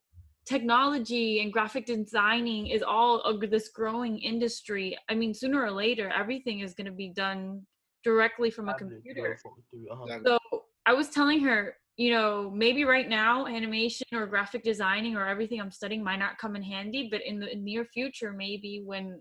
technology 0.47 1.41
and 1.41 1.53
graphic 1.53 1.87
designing 1.87 2.67
is 2.67 2.83
all 2.83 3.21
of 3.21 3.41
this 3.51 3.69
growing 3.69 4.19
industry. 4.19 4.97
I 5.09 5.15
mean, 5.15 5.33
sooner 5.33 5.63
or 5.63 5.71
later, 5.71 6.11
everything 6.11 6.61
is 6.61 6.75
going 6.75 6.87
to 6.87 6.93
be 6.93 7.09
done 7.09 7.63
directly 8.03 8.51
from 8.51 8.69
a 8.69 8.75
computer. 8.75 9.33
a 9.33 9.39
phone, 9.39 9.53
through-. 9.71 10.05
Exactly. 10.05 10.33
So 10.53 10.65
I 10.87 10.93
was 10.93 11.09
telling 11.09 11.41
her, 11.41 11.77
you 11.97 12.11
know, 12.11 12.51
maybe 12.53 12.85
right 12.85 13.09
now 13.09 13.47
animation 13.47 14.07
or 14.13 14.27
graphic 14.27 14.65
designing 14.65 15.17
or 15.17 15.27
everything 15.27 15.61
I'm 15.61 15.71
studying 15.71 16.03
might 16.03 16.19
not 16.19 16.39
come 16.39 16.57
in 16.57 16.63
handy, 16.63 17.09
but 17.11 17.23
in 17.25 17.39
the 17.39 17.55
near 17.55 17.85
future, 17.85 18.33
maybe 18.33 18.83
when, 18.85 19.21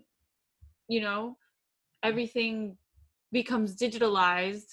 you 0.88 1.00
know, 1.00 1.36
everything 2.02 2.76
becomes 3.34 3.76
digitalized, 3.76 4.70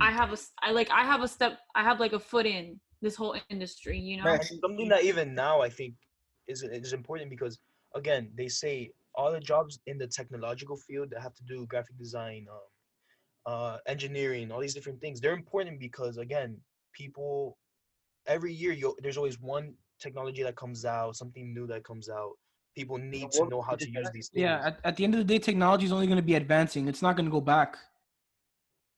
I 0.00 0.10
have 0.12 0.32
a 0.32 0.38
i 0.62 0.70
like, 0.70 0.90
I 0.90 1.04
have 1.12 1.22
a 1.22 1.28
step, 1.28 1.52
I 1.74 1.82
have 1.82 1.98
like 2.00 2.14
a 2.20 2.22
foot 2.30 2.46
in 2.46 2.80
this 3.02 3.16
whole 3.16 3.34
industry, 3.50 3.98
you 3.98 4.16
know? 4.18 4.30
And 4.30 4.42
something 4.64 4.88
that 4.88 5.04
even 5.04 5.34
now 5.34 5.60
I 5.60 5.70
think 5.78 5.94
is 6.52 6.62
is 6.62 6.92
important 7.00 7.28
because 7.36 7.54
again 8.00 8.22
they 8.40 8.48
say 8.48 8.74
all 9.18 9.30
the 9.32 9.40
jobs 9.52 9.72
in 9.90 9.96
the 9.98 10.08
technological 10.18 10.76
field 10.86 11.08
that 11.10 11.20
have 11.26 11.34
to 11.34 11.44
do 11.52 11.66
graphic 11.66 11.96
design, 11.98 12.46
um, 12.56 12.66
uh, 13.52 13.76
engineering, 13.94 14.52
all 14.52 14.60
these 14.60 14.74
different 14.78 15.00
things, 15.00 15.20
they're 15.20 15.40
important 15.42 15.76
because 15.88 16.14
again, 16.18 16.50
people 17.00 17.58
every 18.26 18.52
year 18.62 18.72
you 18.72 18.94
there's 19.02 19.16
always 19.22 19.38
one 19.40 19.66
technology 20.00 20.42
that 20.42 20.56
comes 20.56 20.84
out, 20.84 21.16
something 21.16 21.52
new 21.56 21.66
that 21.66 21.82
comes 21.84 22.08
out. 22.08 22.34
People 22.78 22.98
need 22.98 23.28
to 23.32 23.42
know 23.48 23.60
how 23.68 23.74
to 23.82 23.86
use 23.98 24.08
these 24.14 24.28
things. 24.28 24.42
Yeah, 24.46 24.56
at, 24.68 24.74
at 24.88 24.94
the 24.96 25.02
end 25.04 25.14
of 25.14 25.18
the 25.18 25.24
day, 25.32 25.38
technology 25.40 25.84
is 25.88 25.92
only 25.92 26.06
going 26.06 26.22
to 26.24 26.28
be 26.32 26.36
advancing. 26.42 26.86
It's 26.86 27.02
not 27.02 27.16
going 27.16 27.26
to 27.26 27.32
go 27.38 27.40
back. 27.40 27.76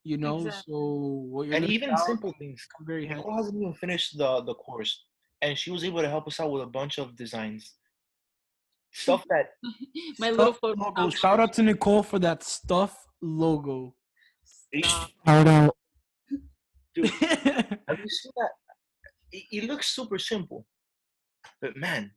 You 0.05 0.17
know, 0.25 0.37
Exactly. 0.39 0.73
so 0.73 0.79
what 1.33 1.47
you're 1.47 1.57
and 1.57 1.65
even 1.77 1.89
sell 1.97 2.07
simple 2.07 2.35
things. 2.39 2.67
come 2.77 2.87
very 2.87 3.07
handy. 3.07 3.21
Nicole 3.23 3.37
hasn't 3.41 3.57
even 3.61 3.75
finished 3.75 4.19
the 4.19 4.31
the 4.43 4.55
course, 4.55 4.93
and 5.43 5.57
she 5.61 5.71
was 5.71 5.83
able 5.89 6.01
to 6.07 6.11
help 6.15 6.27
us 6.31 6.39
out 6.41 6.51
with 6.55 6.63
a 6.63 6.67
bunch 6.79 6.95
of 6.99 7.17
designs, 7.17 7.63
stuff 8.93 9.23
that 9.31 9.47
My 10.19 10.31
little 10.31 10.53
Stuff 10.55 10.59
photo. 10.61 10.83
logo. 10.85 11.11
Shout 11.11 11.39
out 11.41 11.53
to 11.55 11.63
Nicole 11.63 12.03
for 12.03 12.19
that 12.27 12.43
stuff 12.43 12.93
logo. 13.23 13.95
Stop. 14.45 15.11
Shout 15.27 15.49
out. 15.49 15.77
Dude, 16.95 17.07
have 17.89 17.99
you 18.05 18.11
seen 18.19 18.33
that? 18.41 18.51
It, 19.33 19.45
it 19.53 19.65
looks 19.71 19.89
super 19.89 20.19
simple, 20.19 20.67
but 21.63 21.77
man, 21.77 22.11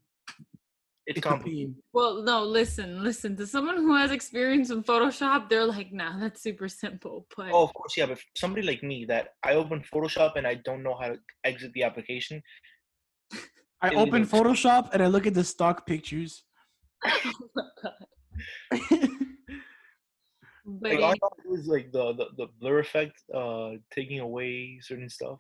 it's, 1.06 1.18
it's 1.18 1.28
complicated. 1.28 1.74
pain. 1.74 1.84
Well, 1.94 2.24
no, 2.24 2.44
listen, 2.44 3.04
listen. 3.04 3.36
To 3.38 3.46
someone 3.48 3.78
who 3.78 3.96
has 3.96 4.12
experience 4.12 4.70
in 4.70 4.84
Photoshop, 4.84 5.50
they're 5.50 5.66
like, 5.66 5.92
nah, 5.92 6.18
that's 6.20 6.42
super 6.42 6.68
simple. 6.70 7.28
But 7.36 7.50
Oh, 7.52 7.64
of 7.64 7.74
course, 7.74 7.98
yeah. 7.98 8.06
But 8.06 8.20
somebody 8.38 8.66
like 8.66 8.84
me 8.84 9.06
that 9.06 9.30
I 9.44 9.54
open 9.56 9.84
Photoshop 9.94 10.36
and 10.38 10.48
I 10.48 10.56
don't 10.56 10.84
know 10.84 10.96
how 11.00 11.10
to 11.10 11.18
exit 11.44 11.72
the 11.74 11.84
application. 11.84 12.42
I 13.82 13.90
It 13.90 13.96
open 13.96 14.22
looks- 14.22 14.32
Photoshop 14.32 14.90
and 14.94 15.04
I 15.04 15.08
look 15.08 15.28
at 15.28 15.34
the 15.34 15.44
stock 15.44 15.86
pictures. 15.86 16.44
oh 17.06 17.32
my 17.56 17.64
God. 17.84 19.10
But 20.66 20.92
Like, 20.92 21.00
all 21.00 21.06
I 21.06 21.10
any- 21.10 21.20
know 21.22 21.30
to 21.36 21.44
do 21.50 21.56
is 21.56 21.68
like 21.68 21.92
the, 21.92 22.14
the 22.14 22.26
the 22.38 22.48
blur 22.62 22.80
effect, 22.80 23.22
uh, 23.36 23.72
taking 23.94 24.22
away 24.22 24.80
certain 24.82 25.10
stuff. 25.10 25.40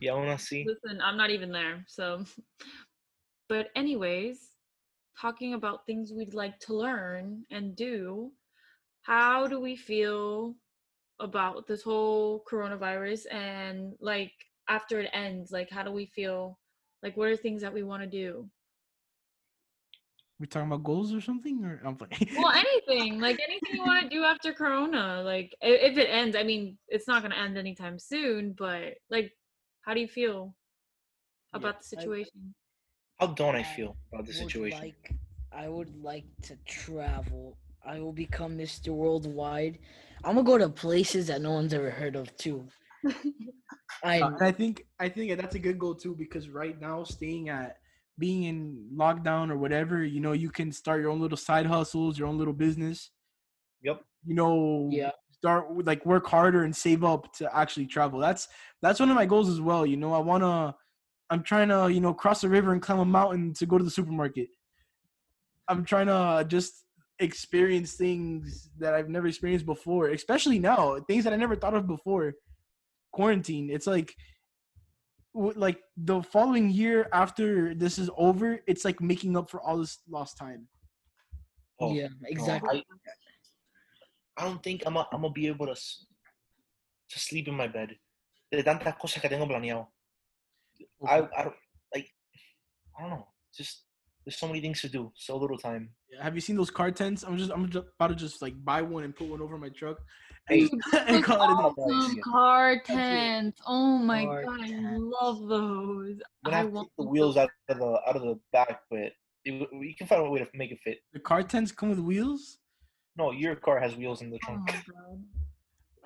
Yeah, 0.00 0.14
I 0.14 0.16
wanna 0.16 0.38
see. 0.40 0.66
listen, 0.66 1.00
I'm 1.00 1.16
not 1.16 1.30
even 1.30 1.52
there. 1.52 1.84
So, 1.86 2.24
but 3.48 3.68
anyways, 3.76 4.50
talking 5.20 5.54
about 5.54 5.86
things 5.86 6.12
we'd 6.12 6.34
like 6.34 6.58
to 6.60 6.74
learn 6.74 7.44
and 7.50 7.76
do, 7.76 8.32
how 9.02 9.46
do 9.46 9.60
we 9.60 9.76
feel 9.76 10.54
about 11.20 11.66
this 11.66 11.82
whole 11.82 12.44
coronavirus 12.50 13.32
and 13.32 13.94
like 14.00 14.32
after 14.68 15.00
it 15.00 15.10
ends? 15.12 15.52
Like, 15.52 15.70
how 15.70 15.82
do 15.82 15.92
we 15.92 16.06
feel? 16.06 16.58
Like, 17.02 17.16
what 17.16 17.28
are 17.28 17.36
things 17.36 17.62
that 17.62 17.72
we 17.74 17.82
want 17.82 18.02
to 18.02 18.08
do? 18.08 18.48
We're 20.38 20.46
talking 20.46 20.68
about 20.68 20.82
goals 20.84 21.14
or 21.14 21.20
something, 21.20 21.64
or 21.64 21.80
I'm 21.84 21.96
playing. 21.96 22.28
well 22.36 22.50
anything 22.54 23.20
like 23.20 23.38
anything 23.40 23.74
you 23.74 23.82
want 23.82 24.02
to 24.02 24.08
do 24.14 24.22
after 24.24 24.52
corona 24.52 25.22
like 25.24 25.54
if 25.62 25.96
it 25.96 26.08
ends 26.10 26.36
i 26.36 26.42
mean 26.42 26.76
it's 26.88 27.08
not 27.08 27.22
going 27.22 27.30
to 27.32 27.38
end 27.38 27.56
anytime 27.56 27.98
soon 27.98 28.52
but 28.52 28.94
like 29.10 29.32
how 29.82 29.94
do 29.94 30.00
you 30.00 30.08
feel 30.08 30.54
Yeah, 31.54 31.58
about 31.58 31.78
the 31.78 31.84
I- 31.96 32.00
situation 32.00 32.54
How 33.18 33.26
don't 33.26 33.54
I 33.56 33.62
I 33.62 33.62
feel 33.62 33.98
about 34.10 34.24
the 34.24 34.32
situation? 34.32 34.88
Like, 34.88 35.14
I 35.52 35.68
would 35.68 36.02
like 36.02 36.26
to 36.42 36.56
travel. 36.66 37.58
I 37.84 38.00
will 38.00 38.12
become 38.12 38.56
Mr. 38.56 38.92
Worldwide. 38.92 39.78
I'm 40.24 40.36
gonna 40.36 40.46
go 40.46 40.58
to 40.58 40.68
places 40.68 41.26
that 41.28 41.40
no 41.42 41.52
one's 41.52 41.74
ever 41.74 41.90
heard 41.90 42.16
of 42.16 42.36
too. 42.36 42.72
I 44.02 44.22
Uh, 44.22 44.38
I 44.40 44.52
think 44.52 44.84
I 44.98 45.08
think 45.08 45.36
that's 45.38 45.54
a 45.54 45.58
good 45.58 45.78
goal 45.78 45.94
too 45.94 46.14
because 46.14 46.48
right 46.48 46.78
now 46.80 47.04
staying 47.04 47.48
at 47.48 47.78
being 48.18 48.44
in 48.44 48.90
lockdown 48.94 49.50
or 49.50 49.58
whatever, 49.58 50.04
you 50.04 50.20
know, 50.20 50.32
you 50.32 50.50
can 50.50 50.72
start 50.72 51.00
your 51.00 51.10
own 51.10 51.20
little 51.20 51.36
side 51.36 51.66
hustles, 51.66 52.18
your 52.18 52.28
own 52.28 52.38
little 52.38 52.54
business, 52.54 53.10
Yep. 53.80 54.04
you 54.24 54.34
know, 54.34 55.02
Yeah. 55.02 55.12
start 55.30 55.84
like 55.84 56.04
work 56.06 56.26
harder 56.26 56.64
and 56.64 56.74
save 56.74 57.04
up 57.04 57.32
to 57.34 57.54
actually 57.56 57.86
travel. 57.86 58.18
That's 58.20 58.48
that's 58.82 59.00
one 59.00 59.10
of 59.10 59.16
my 59.16 59.26
goals 59.26 59.48
as 59.48 59.60
well. 59.60 59.86
You 59.86 59.96
know, 59.96 60.12
I 60.12 60.18
wanna 60.18 60.76
I'm 61.30 61.42
trying 61.42 61.68
to, 61.68 61.88
you 61.92 62.00
know, 62.00 62.14
cross 62.14 62.44
a 62.44 62.48
river 62.48 62.72
and 62.72 62.80
climb 62.80 63.00
a 63.00 63.04
mountain 63.04 63.52
to 63.54 63.66
go 63.66 63.78
to 63.78 63.84
the 63.84 63.90
supermarket. 63.90 64.48
I'm 65.68 65.84
trying 65.84 66.06
to 66.06 66.14
uh, 66.14 66.44
just 66.44 66.84
experience 67.18 67.94
things 67.94 68.70
that 68.78 68.94
I've 68.94 69.08
never 69.08 69.26
experienced 69.26 69.66
before, 69.66 70.08
especially 70.08 70.58
now, 70.58 71.00
things 71.08 71.24
that 71.24 71.32
I 71.32 71.36
never 71.36 71.56
thought 71.56 71.74
of 71.74 71.86
before. 71.86 72.34
Quarantine. 73.12 73.70
It's 73.70 73.86
like 73.86 74.14
like 75.34 75.78
the 75.96 76.22
following 76.22 76.70
year 76.70 77.08
after 77.12 77.74
this 77.74 77.98
is 77.98 78.08
over, 78.16 78.60
it's 78.66 78.84
like 78.84 79.00
making 79.00 79.36
up 79.36 79.50
for 79.50 79.60
all 79.60 79.78
this 79.78 79.98
lost 80.08 80.38
time. 80.38 80.66
Oh, 81.78 81.92
yeah, 81.92 82.08
no, 82.08 82.28
exactly. 82.28 82.84
I, 84.38 84.42
I 84.42 84.44
don't 84.44 84.62
think 84.62 84.82
I'm 84.86 84.94
gonna 84.94 85.06
I'm 85.12 85.22
gonna 85.22 85.32
be 85.32 85.46
able 85.46 85.66
to 85.66 85.74
to 85.74 87.18
sleep 87.18 87.48
in 87.48 87.54
my 87.54 87.68
bed. 87.68 87.96
De 88.50 88.62
tantas 88.62 88.96
cosas 88.98 89.20
que 89.20 89.28
tengo 89.28 89.46
planeado. 89.46 89.88
I, 91.06 91.28
I 91.36 91.42
don't 91.44 91.54
like 91.94 92.08
I 92.98 93.02
don't 93.02 93.10
know. 93.10 93.26
Just 93.56 93.84
there's 94.24 94.38
so 94.38 94.48
many 94.48 94.60
things 94.60 94.80
to 94.80 94.88
do, 94.88 95.12
so 95.14 95.36
little 95.36 95.56
time. 95.58 95.90
Have 96.20 96.34
you 96.34 96.40
seen 96.40 96.56
those 96.56 96.70
car 96.70 96.90
tents? 96.90 97.22
I'm 97.22 97.38
just 97.38 97.50
I'm 97.50 97.68
just 97.70 97.86
about 97.98 98.08
to 98.08 98.14
just 98.14 98.42
like 98.42 98.54
buy 98.64 98.82
one 98.82 99.04
and 99.04 99.14
put 99.14 99.28
one 99.28 99.40
over 99.40 99.56
my 99.56 99.68
truck. 99.68 99.98
Hey, 100.48 100.60
Dude, 100.60 100.70
and 101.06 101.16
those 101.16 101.24
call 101.24 101.42
it 101.42 101.52
a 101.52 101.56
day. 101.56 101.82
awesome 101.82 102.20
car 102.22 102.80
tents. 102.84 103.60
Oh 103.66 103.98
my 103.98 104.24
Car 104.24 104.44
god, 104.44 104.60
I 104.60 104.96
love 104.96 105.48
those. 105.48 106.18
I'm 106.44 106.52
gonna 106.52 106.56
I 106.56 106.64
want 106.64 106.88
take 106.88 106.92
the 106.98 107.04
wheels 107.10 107.36
out 107.36 107.50
of 107.68 107.78
the 107.78 108.00
out 108.06 108.16
of 108.16 108.22
the 108.22 108.38
back, 108.52 108.80
but 108.90 109.12
it, 109.44 109.68
you 109.72 109.94
can 109.96 110.06
find 110.06 110.22
a 110.26 110.30
way 110.30 110.40
to 110.40 110.48
make 110.54 110.72
it 110.72 110.78
fit. 110.84 110.98
The 111.12 111.20
car 111.20 111.42
tents 111.42 111.70
come 111.72 111.90
with 111.90 111.98
wheels. 112.00 112.58
No, 113.16 113.30
your 113.32 113.56
car 113.56 113.78
has 113.80 113.96
wheels 113.96 114.22
in 114.22 114.30
the 114.30 114.38
Oh 114.44 114.46
trunk. 114.46 114.66
my 114.66 114.72
god. 114.72 115.24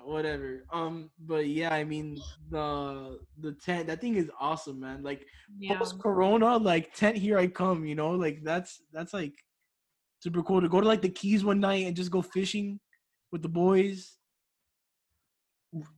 Whatever. 0.05 0.65
Um, 0.73 1.11
but 1.19 1.47
yeah, 1.47 1.73
I 1.75 1.85
mean 1.85 2.21
the 2.51 3.19
the 3.41 3.53
tent. 3.53 3.87
That 3.87 4.01
thing 4.01 4.17
is 4.17 4.31
awesome, 4.41 4.81
man. 4.81 5.03
Like 5.03 5.27
Yeah. 5.59 5.79
post 5.79 5.99
Corona, 6.01 6.57
like 6.57 6.95
tent 6.95 7.17
here 7.17 7.39
I 7.39 7.47
come. 7.47 7.85
You 7.85 7.95
know, 7.95 8.11
like 8.13 8.41
that's 8.43 8.83
that's 8.93 9.13
like 9.13 9.35
super 10.21 10.43
cool 10.43 10.61
to 10.61 10.69
go 10.69 10.81
to 10.81 10.87
like 10.87 11.03
the 11.03 11.09
Keys 11.09 11.45
one 11.45 11.61
night 11.61 11.87
and 11.87 11.97
just 11.97 12.11
go 12.11 12.23
fishing 12.23 12.81
with 13.33 13.43
the 13.43 13.49
boys 13.49 14.17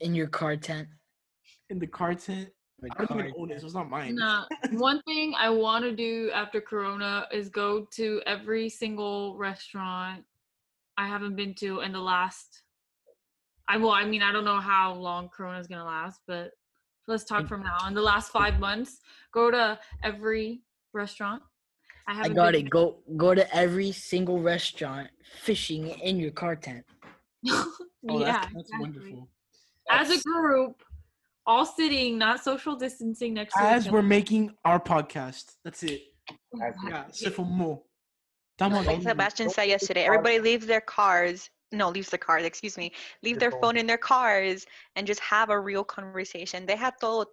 In 0.00 0.14
your 0.14 0.26
car 0.28 0.56
tent. 0.56 0.88
in 1.70 1.78
the 1.78 1.86
car 1.86 2.14
tent. 2.14 2.48
The 2.80 2.90
I 2.98 3.04
don't 3.04 3.20
even 3.20 3.34
own 3.38 3.50
it, 3.52 3.60
so 3.60 3.66
it's 3.66 3.74
not 3.74 3.88
mine. 3.88 4.16
Nah, 4.16 4.44
one 4.72 5.00
thing 5.02 5.34
I 5.38 5.48
want 5.48 5.84
to 5.84 5.94
do 5.94 6.30
after 6.34 6.60
Corona 6.60 7.26
is 7.32 7.48
go 7.48 7.86
to 7.94 8.20
every 8.26 8.68
single 8.68 9.36
restaurant 9.36 10.24
I 10.98 11.06
haven't 11.06 11.36
been 11.36 11.54
to 11.56 11.80
in 11.80 11.92
the 11.92 12.00
last. 12.00 12.64
I 13.72 13.78
well, 13.78 13.92
I 13.92 14.04
mean, 14.04 14.22
I 14.22 14.32
don't 14.32 14.44
know 14.44 14.60
how 14.60 14.92
long 14.92 15.30
Corona 15.30 15.58
is 15.58 15.66
gonna 15.66 15.84
last, 15.84 16.20
but 16.26 16.50
let's 17.08 17.24
talk 17.24 17.48
from 17.48 17.62
now. 17.62 17.78
In 17.88 17.94
the 17.94 18.02
last 18.02 18.30
five 18.30 18.60
months, 18.60 18.98
go 19.32 19.50
to 19.50 19.78
every 20.02 20.60
restaurant. 20.92 21.42
I 22.06 22.20
I 22.20 22.28
got 22.28 22.52
been- 22.52 22.66
it. 22.66 22.70
Go 22.70 22.98
go 23.16 23.34
to 23.34 23.44
every 23.56 23.90
single 23.92 24.40
restaurant 24.40 25.08
fishing 25.40 25.88
in 25.88 26.18
your 26.18 26.32
car 26.32 26.54
tent. 26.56 26.84
Oh, 28.08 28.18
yeah, 28.18 28.32
that's, 28.32 28.46
that's 28.46 28.56
exactly. 28.56 28.80
wonderful. 28.80 29.28
As 29.88 30.10
a 30.10 30.20
group, 30.22 30.82
all 31.46 31.64
sitting, 31.64 32.18
not 32.18 32.42
social 32.42 32.74
distancing 32.74 33.32
next 33.34 33.54
to 33.54 33.62
As 33.62 33.86
each 33.86 33.92
we're 33.92 34.02
making 34.02 34.56
our 34.64 34.80
podcast. 34.80 35.52
That's 35.62 35.84
it. 35.84 36.02
Exactly. 36.52 36.90
Yeah, 36.90 37.04
c'est 37.12 37.30
for 37.32 37.46
mo. 37.46 37.84
Like. 38.58 39.02
Sebastian 39.02 39.50
said 39.50 39.68
yesterday, 39.68 40.02
everybody 40.02 40.40
leaves 40.40 40.66
their 40.66 40.80
cars. 40.80 41.48
No, 41.72 41.88
leaves 41.88 42.10
the 42.10 42.18
cars. 42.18 42.44
Excuse 42.44 42.76
me. 42.76 42.92
Leave 43.22 43.38
Their 43.38 43.50
their 43.50 43.50
phone. 43.50 43.60
phone 43.60 43.76
in 43.78 43.86
their 43.86 43.98
cars 43.98 44.66
and 44.96 45.06
just 45.06 45.20
have 45.20 45.48
a 45.50 45.58
real 45.58 45.84
conversation. 45.84 46.66
They 46.66 46.76
have 46.76 46.98
todo, 47.00 47.24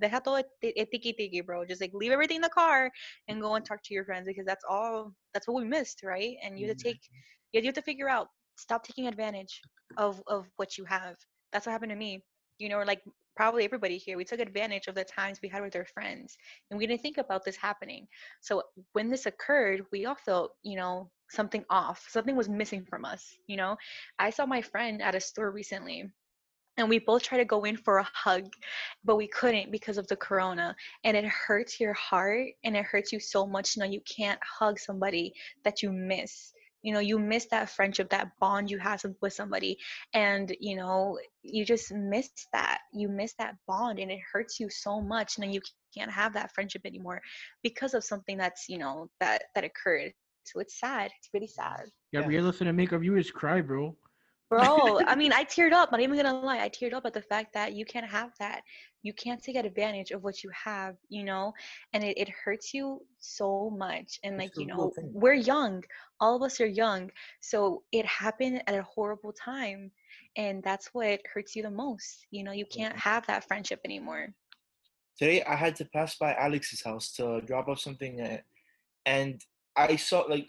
they 0.00 0.08
have 0.08 0.22
todo 0.22 0.42
eh, 0.62 0.84
tiki 0.90 1.12
tiki, 1.12 1.40
bro. 1.40 1.64
Just 1.64 1.80
like 1.80 1.92
leave 1.94 2.12
everything 2.12 2.36
in 2.36 2.42
the 2.42 2.48
car 2.48 2.90
and 3.28 3.40
go 3.40 3.54
and 3.56 3.64
talk 3.64 3.82
to 3.84 3.94
your 3.94 4.04
friends 4.04 4.26
because 4.26 4.46
that's 4.46 4.64
all. 4.68 5.12
That's 5.34 5.48
what 5.48 5.56
we 5.62 5.68
missed, 5.68 6.02
right? 6.04 6.36
And 6.42 6.58
you 6.58 6.68
have 6.68 6.76
to 6.76 6.84
take. 6.84 6.96
Mm-hmm. 6.96 7.58
You 7.58 7.62
have 7.64 7.74
to 7.74 7.82
figure 7.82 8.08
out. 8.08 8.28
Stop 8.56 8.84
taking 8.84 9.06
advantage 9.08 9.60
of 9.96 10.22
of 10.26 10.46
what 10.56 10.78
you 10.78 10.84
have. 10.84 11.16
That's 11.52 11.66
what 11.66 11.72
happened 11.72 11.90
to 11.90 11.96
me. 11.96 12.22
You 12.58 12.68
know, 12.68 12.82
like 12.82 13.02
probably 13.36 13.64
everybody 13.64 13.98
here, 13.98 14.16
we 14.16 14.24
took 14.24 14.40
advantage 14.40 14.88
of 14.88 14.94
the 14.96 15.04
times 15.04 15.38
we 15.42 15.48
had 15.48 15.62
with 15.62 15.76
our 15.76 15.84
friends, 15.86 16.36
and 16.70 16.78
we 16.78 16.86
didn't 16.86 17.02
think 17.02 17.18
about 17.18 17.44
this 17.44 17.56
happening. 17.56 18.06
So 18.40 18.62
when 18.92 19.10
this 19.10 19.26
occurred, 19.26 19.82
we 19.92 20.06
all 20.06 20.16
felt, 20.16 20.52
you 20.62 20.76
know, 20.76 21.10
something 21.30 21.64
off. 21.70 22.06
Something 22.08 22.36
was 22.36 22.48
missing 22.48 22.84
from 22.84 23.04
us, 23.04 23.34
you 23.46 23.56
know. 23.56 23.76
I 24.18 24.30
saw 24.30 24.46
my 24.46 24.62
friend 24.62 25.02
at 25.02 25.14
a 25.14 25.20
store 25.20 25.50
recently 25.50 26.10
and 26.78 26.88
we 26.88 27.00
both 27.00 27.24
tried 27.24 27.38
to 27.38 27.44
go 27.44 27.64
in 27.64 27.76
for 27.76 27.98
a 27.98 28.08
hug, 28.14 28.52
but 29.04 29.16
we 29.16 29.26
couldn't 29.26 29.72
because 29.72 29.98
of 29.98 30.06
the 30.06 30.16
corona. 30.16 30.76
And 31.02 31.16
it 31.16 31.24
hurts 31.24 31.80
your 31.80 31.92
heart 31.92 32.46
and 32.64 32.76
it 32.76 32.84
hurts 32.84 33.12
you 33.12 33.18
so 33.18 33.46
much 33.46 33.74
to 33.74 33.80
know 33.80 33.86
you 33.86 34.00
can't 34.02 34.40
hug 34.42 34.78
somebody 34.78 35.32
that 35.64 35.82
you 35.82 35.90
miss. 35.90 36.52
You 36.82 36.94
know, 36.94 37.00
you 37.00 37.18
miss 37.18 37.46
that 37.46 37.68
friendship, 37.68 38.08
that 38.10 38.30
bond 38.38 38.70
you 38.70 38.78
have 38.78 39.04
with 39.20 39.32
somebody. 39.32 39.76
And, 40.14 40.54
you 40.60 40.76
know, 40.76 41.18
you 41.42 41.64
just 41.64 41.92
miss 41.92 42.30
that. 42.52 42.78
You 42.94 43.08
miss 43.08 43.34
that 43.40 43.56
bond 43.66 43.98
and 43.98 44.12
it 44.12 44.20
hurts 44.32 44.60
you 44.60 44.70
so 44.70 45.00
much. 45.00 45.38
And 45.38 45.52
you 45.52 45.60
can't 45.96 46.12
have 46.12 46.34
that 46.34 46.54
friendship 46.54 46.82
anymore 46.84 47.20
because 47.64 47.94
of 47.94 48.04
something 48.04 48.38
that's, 48.38 48.68
you 48.68 48.78
know, 48.78 49.10
that 49.18 49.44
that 49.56 49.64
occurred. 49.64 50.12
So 50.52 50.60
it's 50.60 50.78
sad. 50.78 51.10
It's 51.18 51.28
really 51.32 51.46
sad. 51.46 51.90
Gabriela 52.14 52.52
finna 52.52 52.74
make 52.74 52.92
our 52.92 52.98
viewers 52.98 53.30
cry, 53.30 53.60
bro. 53.60 53.96
Bro, 54.48 55.00
I 55.06 55.14
mean, 55.14 55.32
I 55.32 55.44
teared 55.44 55.72
up. 55.72 55.90
I'm 55.92 56.00
not 56.00 56.04
even 56.04 56.16
gonna 56.16 56.40
lie, 56.40 56.60
I 56.60 56.68
teared 56.70 56.94
up 56.94 57.04
at 57.04 57.12
the 57.12 57.22
fact 57.22 57.52
that 57.52 57.74
you 57.74 57.84
can't 57.84 58.06
have 58.06 58.30
that. 58.38 58.62
You 59.02 59.12
can't 59.12 59.42
take 59.42 59.56
advantage 59.56 60.10
of 60.10 60.24
what 60.24 60.42
you 60.42 60.50
have, 60.64 60.96
you 61.08 61.22
know, 61.22 61.52
and 61.92 62.02
it, 62.02 62.18
it 62.18 62.28
hurts 62.28 62.74
you 62.74 63.02
so 63.18 63.70
much. 63.70 64.18
And 64.24 64.38
like, 64.38 64.56
you 64.56 64.66
know, 64.66 64.90
thing. 64.96 65.10
we're 65.12 65.34
young. 65.34 65.84
All 66.20 66.34
of 66.36 66.42
us 66.42 66.60
are 66.60 66.66
young. 66.66 67.10
So 67.40 67.82
it 67.92 68.04
happened 68.06 68.62
at 68.66 68.74
a 68.74 68.82
horrible 68.82 69.32
time. 69.32 69.92
And 70.36 70.62
that's 70.62 70.88
what 70.92 71.20
hurts 71.32 71.54
you 71.54 71.62
the 71.62 71.70
most. 71.70 72.26
You 72.30 72.42
know, 72.44 72.52
you 72.52 72.66
can't 72.66 72.96
have 72.96 73.26
that 73.26 73.46
friendship 73.46 73.80
anymore. 73.84 74.28
today 75.18 75.42
I 75.44 75.56
had 75.56 75.76
to 75.76 75.84
pass 75.84 76.16
by 76.16 76.34
Alex's 76.34 76.82
house 76.82 77.12
to 77.16 77.40
drop 77.42 77.68
off 77.68 77.80
something, 77.80 78.20
uh, 78.20 78.38
and 79.06 79.40
I 79.78 79.96
saw 79.96 80.20
like 80.22 80.48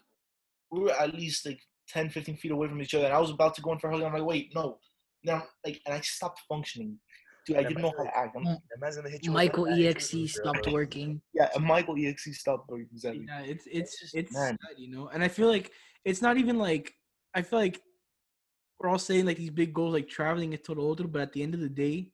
we 0.71 0.81
were 0.81 0.91
at 0.91 1.13
least 1.13 1.45
like 1.45 1.59
10, 1.89 2.09
15 2.09 2.37
feet 2.37 2.51
away 2.51 2.67
from 2.67 2.81
each 2.81 2.93
other, 2.93 3.05
and 3.05 3.13
I 3.13 3.19
was 3.19 3.31
about 3.31 3.55
to 3.55 3.61
go 3.61 3.71
in 3.73 3.79
for 3.79 3.89
a 3.89 3.93
hug. 3.93 4.03
I'm 4.03 4.13
like, 4.13 4.23
wait, 4.23 4.51
no, 4.53 4.77
no, 5.23 5.41
like, 5.65 5.81
and 5.85 5.95
I 5.95 6.01
stopped 6.01 6.41
functioning. 6.47 6.99
Dude, 7.45 7.57
I 7.57 7.63
didn't 7.63 7.81
know 7.81 7.93
how 7.97 8.03
to 8.03 8.17
act. 8.17 8.35
I'm, 8.35 8.43
Mm. 8.43 8.57
That 8.79 9.09
hit 9.09 9.25
you. 9.25 9.31
Michael 9.31 9.67
EXE 9.67 10.27
stopped 10.35 10.67
working. 10.71 11.21
yeah, 11.33 11.49
Michael 11.59 11.95
EXE 11.97 12.37
stopped 12.37 12.69
working 12.69 12.87
exactly. 12.91 13.25
Yeah, 13.27 13.41
it's 13.41 13.65
it's 13.71 13.99
just- 13.99 14.15
it's 14.15 14.33
sad, 14.33 14.57
you 14.77 14.89
know. 14.91 15.07
And 15.07 15.23
I 15.23 15.27
feel 15.29 15.47
like 15.47 15.71
it's 16.05 16.21
not 16.21 16.37
even 16.37 16.57
like 16.59 16.93
I 17.33 17.41
feel 17.41 17.59
like 17.59 17.81
we're 18.79 18.89
all 18.89 18.99
saying 18.99 19.25
like 19.25 19.37
these 19.37 19.49
big 19.49 19.73
goals 19.73 19.93
like 19.93 20.07
traveling 20.07 20.55
todo 20.57 20.91
otro, 20.91 21.07
but 21.07 21.21
at 21.21 21.33
the 21.33 21.41
end 21.43 21.53
of 21.55 21.59
the 21.59 21.69
day, 21.69 22.11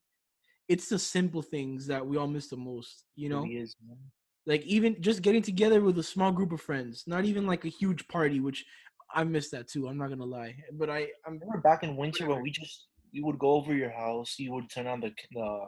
it's 0.68 0.88
the 0.88 0.98
simple 0.98 1.42
things 1.42 1.86
that 1.86 2.04
we 2.04 2.16
all 2.16 2.26
miss 2.26 2.48
the 2.48 2.56
most, 2.56 3.04
you 3.14 3.28
know? 3.28 3.42
Really 3.42 3.58
is, 3.58 3.76
man. 3.86 3.98
Like 4.46 4.62
even 4.62 5.00
just 5.02 5.22
getting 5.22 5.42
together 5.42 5.80
with 5.82 5.98
a 5.98 6.02
small 6.02 6.30
group 6.30 6.52
of 6.52 6.60
friends, 6.60 7.04
not 7.06 7.24
even 7.24 7.46
like 7.46 7.64
a 7.64 7.68
huge 7.68 8.06
party, 8.08 8.38
which 8.40 8.64
I 9.12 9.24
miss 9.24 9.50
that 9.50 9.68
too. 9.68 9.88
I'm 9.88 9.98
not 9.98 10.08
gonna 10.08 10.24
lie, 10.24 10.54
but 10.72 10.88
I 10.88 11.08
I'm 11.26 11.38
Remember 11.38 11.60
back 11.60 11.82
in 11.82 11.96
winter 11.96 12.26
when 12.26 12.42
we 12.42 12.50
just 12.50 12.86
we 13.12 13.22
would 13.22 13.38
go 13.38 13.50
over 13.52 13.74
your 13.74 13.90
house, 13.90 14.36
you 14.38 14.52
would 14.52 14.70
turn 14.70 14.86
on 14.86 15.00
the 15.00 15.10
the 15.32 15.66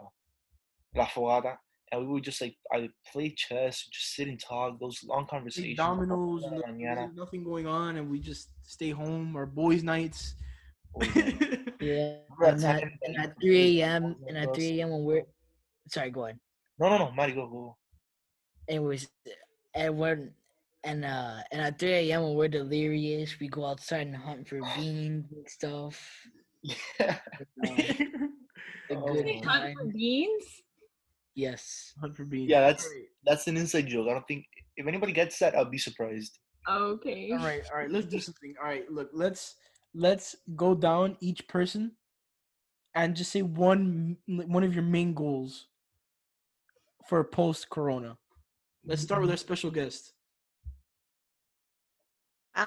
la 0.95 1.05
fogata, 1.05 1.57
and 1.91 2.01
we 2.01 2.07
would 2.07 2.23
just 2.23 2.39
like 2.41 2.55
either 2.73 2.87
play 3.11 3.33
chess, 3.35 3.85
just 3.91 4.15
sit 4.15 4.29
and 4.29 4.39
talk. 4.39 4.79
Those 4.79 5.03
long 5.03 5.25
play 5.25 5.37
conversations. 5.37 5.79
Oh, 5.79 5.83
dominoes, 5.83 6.43
hasta 6.43 6.55
and 6.55 6.61
la 6.61 6.67
there's 6.67 6.97
mañana. 6.97 7.15
nothing 7.15 7.43
going 7.43 7.67
on, 7.67 7.97
and 7.97 8.09
we 8.09 8.19
just 8.19 8.49
stay 8.63 8.91
home. 8.91 9.35
Our 9.35 9.45
boys' 9.45 9.83
nights. 9.83 10.35
Oh, 10.95 11.03
yeah. 11.03 11.31
Yeah. 11.81 12.17
Remember 12.37 12.59
that 12.59 12.83
And 12.83 12.91
at, 12.91 12.91
and 13.03 13.17
at 13.17 13.41
3 13.41 13.81
a.m. 13.81 14.15
And 14.27 14.37
at 14.37 14.53
3 14.53 14.79
a.m. 14.81 14.89
when 14.89 15.03
we're 15.05 15.23
sorry, 15.87 16.11
go 16.11 16.25
on. 16.25 16.37
No, 16.77 16.89
no, 16.89 16.97
no, 16.97 17.11
Mari, 17.11 17.31
go, 17.31 17.47
go. 17.47 17.77
Anyways, 18.69 19.09
and 19.73 19.97
when 19.97 20.31
and 20.83 21.03
uh 21.03 21.37
and 21.51 21.61
at 21.61 21.79
3 21.79 21.91
a.m. 21.91 22.23
when 22.23 22.35
we're 22.35 22.47
delirious, 22.47 23.39
we 23.39 23.47
go 23.47 23.65
outside 23.65 24.07
and 24.07 24.15
hunt 24.15 24.47
for 24.47 24.59
beans 24.75 25.25
and 25.31 25.49
stuff. 25.49 25.99
Yeah. 26.61 27.17
A 27.65 28.07
Oh. 28.95 29.23
Hunt 29.43 29.75
for 29.77 29.85
beans. 29.85 30.45
Yes. 31.35 31.93
Hunt 32.01 32.17
for 32.17 32.25
beans. 32.25 32.49
Yeah, 32.49 32.61
that's 32.61 32.89
that's 33.23 33.47
an 33.47 33.55
inside 33.55 33.87
joke. 33.87 34.07
I 34.09 34.13
don't 34.13 34.27
think 34.27 34.45
if 34.77 34.87
anybody 34.87 35.11
gets 35.11 35.37
that, 35.39 35.55
I'll 35.55 35.69
be 35.69 35.77
surprised. 35.77 36.39
Okay. 36.67 37.31
all 37.31 37.37
right, 37.37 37.61
all 37.71 37.79
right. 37.79 37.89
Let's 37.89 38.07
do 38.07 38.19
something. 38.19 38.55
All 38.59 38.67
right, 38.67 38.89
look, 38.91 39.09
let's 39.13 39.55
let's 39.93 40.35
go 40.55 40.75
down 40.75 41.17
each 41.21 41.47
person, 41.47 41.93
and 42.95 43.15
just 43.15 43.31
say 43.31 43.41
one 43.41 44.17
one 44.27 44.63
of 44.63 44.73
your 44.73 44.83
main 44.83 45.13
goals 45.13 45.67
for 47.07 47.23
post 47.23 47.69
Corona. 47.69 48.17
Let's 48.83 49.01
start 49.03 49.21
with 49.21 49.31
our 49.31 49.37
special 49.37 49.71
guest. 49.71 50.13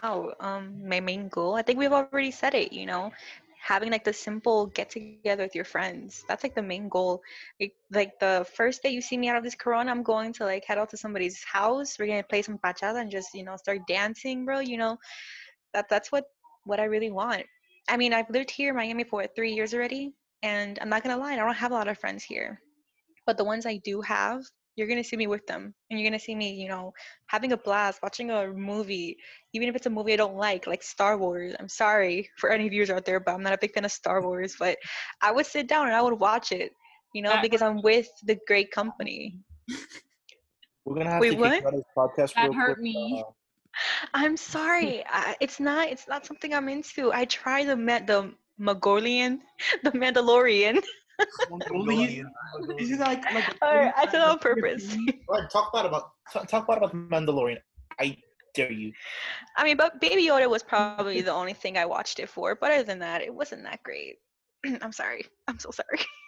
Oh, 0.02 0.32
Um, 0.40 0.88
my 0.88 1.00
main 1.00 1.28
goal, 1.28 1.54
I 1.54 1.62
think 1.62 1.78
we've 1.78 1.92
already 1.92 2.30
said 2.30 2.54
it, 2.54 2.72
you 2.72 2.86
know, 2.86 3.12
having 3.60 3.90
like 3.92 4.04
the 4.04 4.12
simple 4.12 4.66
get 4.66 4.90
together 4.90 5.44
with 5.44 5.54
your 5.54 5.64
friends. 5.64 6.24
That's 6.28 6.42
like 6.42 6.54
the 6.54 6.62
main 6.62 6.88
goal. 6.88 7.22
Like, 7.60 7.74
like 7.90 8.18
the 8.20 8.46
first 8.56 8.82
day 8.82 8.90
you 8.90 9.00
see 9.02 9.16
me 9.18 9.28
out 9.28 9.36
of 9.36 9.44
this 9.44 9.54
corona, 9.54 9.90
I'm 9.90 10.02
going 10.02 10.32
to 10.34 10.44
like 10.44 10.64
head 10.64 10.78
out 10.78 10.90
to 10.90 10.96
somebody's 10.96 11.42
house. 11.44 11.98
We're 11.98 12.06
gonna 12.06 12.22
play 12.24 12.42
some 12.42 12.58
bachata 12.58 13.00
and 13.00 13.10
just, 13.10 13.34
you 13.34 13.44
know, 13.44 13.56
start 13.56 13.86
dancing, 13.86 14.44
bro. 14.44 14.60
You 14.60 14.78
know, 14.78 14.98
that 15.74 15.88
that's 15.88 16.10
what 16.12 16.24
what 16.64 16.80
I 16.80 16.84
really 16.84 17.10
want. 17.10 17.44
I 17.88 17.96
mean, 17.96 18.12
I've 18.14 18.30
lived 18.30 18.50
here 18.50 18.70
in 18.70 18.76
Miami 18.76 19.04
for 19.04 19.26
three 19.26 19.52
years 19.54 19.74
already, 19.74 20.12
and 20.42 20.78
I'm 20.80 20.88
not 20.88 21.02
gonna 21.04 21.18
lie, 21.18 21.34
I 21.34 21.36
don't 21.36 21.54
have 21.54 21.72
a 21.72 21.74
lot 21.74 21.88
of 21.88 21.98
friends 21.98 22.24
here. 22.24 22.60
But 23.26 23.36
the 23.38 23.44
ones 23.44 23.66
I 23.66 23.78
do 23.78 24.00
have, 24.02 24.42
you're 24.77 24.89
gonna 24.89 25.05
see 25.05 25.16
me 25.16 25.27
with 25.27 25.47
them, 25.47 25.75
and 25.91 26.01
you're 26.01 26.09
gonna 26.09 26.18
see 26.18 26.35
me, 26.35 26.53
you 26.55 26.68
know, 26.68 26.93
having 27.27 27.53
a 27.53 27.57
blast, 27.57 28.01
watching 28.03 28.31
a 28.31 28.49
movie, 28.49 29.16
even 29.53 29.68
if 29.68 29.77
it's 29.77 29.87
a 29.87 29.91
movie 29.91 30.12
I 30.14 30.16
don't 30.16 30.37
like, 30.37 30.66
like 30.66 30.83
Star 30.83 31.18
Wars. 31.18 31.55
I'm 31.61 31.68
sorry 31.68 32.29
for 32.39 32.51
any 32.51 32.68
viewers 32.68 32.91
out 32.91 33.05
there, 33.05 33.20
but 33.20 33.35
I'm 33.35 33.43
not 33.43 33.53
a 33.53 33.59
big 33.59 33.73
fan 33.73 33.85
of 33.85 33.93
Star 33.93 34.23
Wars. 34.23 34.57
But 34.59 34.79
I 35.20 35.31
would 35.33 35.47
sit 35.47 35.68
down 35.68 35.87
and 35.87 35.95
I 35.95 36.01
would 36.03 36.18
watch 36.18 36.53
it, 36.53 36.73
you 37.14 37.23
know, 37.23 37.31
That 37.31 37.43
because 37.43 37.62
I'm 37.62 37.83
with 37.83 38.09
the 38.25 38.39
great 38.47 38.70
company. 38.70 39.39
We're 40.85 40.97
gonna 40.97 41.11
have 41.11 41.23
Wait, 41.23 41.31
to 41.33 41.37
what? 41.37 41.53
kick 41.55 41.66
out 41.66 41.73
this 41.75 41.85
podcast 41.97 42.37
That 42.37 42.45
real 42.45 42.55
hurt 42.55 42.75
quick. 42.77 42.79
me. 42.79 43.23
Uh, 43.27 43.31
I'm 44.14 44.37
sorry, 44.37 45.05
I, 45.09 45.37
it's 45.41 45.61
not. 45.61 45.89
It's 45.89 46.09
not 46.09 46.27
something 46.27 46.53
I'm 46.55 46.68
into. 46.68 47.12
I 47.12 47.25
tried 47.27 47.68
the 47.68 47.77
Ma- 47.77 48.01
the 48.01 48.33
Magolian, 48.59 49.43
the 49.83 49.91
Mandalorian. 49.93 50.83
Mongolian? 51.50 52.30
Is 52.78 52.90
it 52.90 53.00
like 53.00 53.24
like? 53.32 53.48
a 53.60 53.64
Alright, 53.64 53.92
I 53.96 54.06
Korean 54.06 54.10
did 54.10 54.14
it 54.14 54.22
on 54.22 54.38
purpose. 54.38 54.84
European? 54.84 55.20
Go 55.28 55.34
ahead, 55.36 55.50
talk 55.50 55.70
about 55.72 55.86
about 55.86 56.10
talk, 56.32 56.48
talk 56.48 56.64
about 56.64 56.78
about 56.78 56.94
Mandalorian. 56.94 57.58
I 58.00 58.16
dare 58.54 58.72
you. 58.72 58.92
I 59.56 59.64
mean, 59.64 59.76
but 59.76 60.00
Baby 60.00 60.26
Yoda 60.26 60.48
was 60.48 60.62
probably 60.62 61.20
the 61.20 61.32
only 61.32 61.52
thing 61.54 61.76
I 61.78 61.86
watched 61.86 62.18
it 62.18 62.28
for. 62.28 62.54
But 62.54 62.72
other 62.72 62.82
than 62.82 62.98
that, 63.00 63.22
it 63.22 63.34
wasn't 63.34 63.64
that 63.64 63.82
great. 63.82 64.16
I'm 64.82 64.92
sorry. 64.92 65.26
I'm 65.48 65.58
so 65.58 65.70
sorry. 65.70 66.00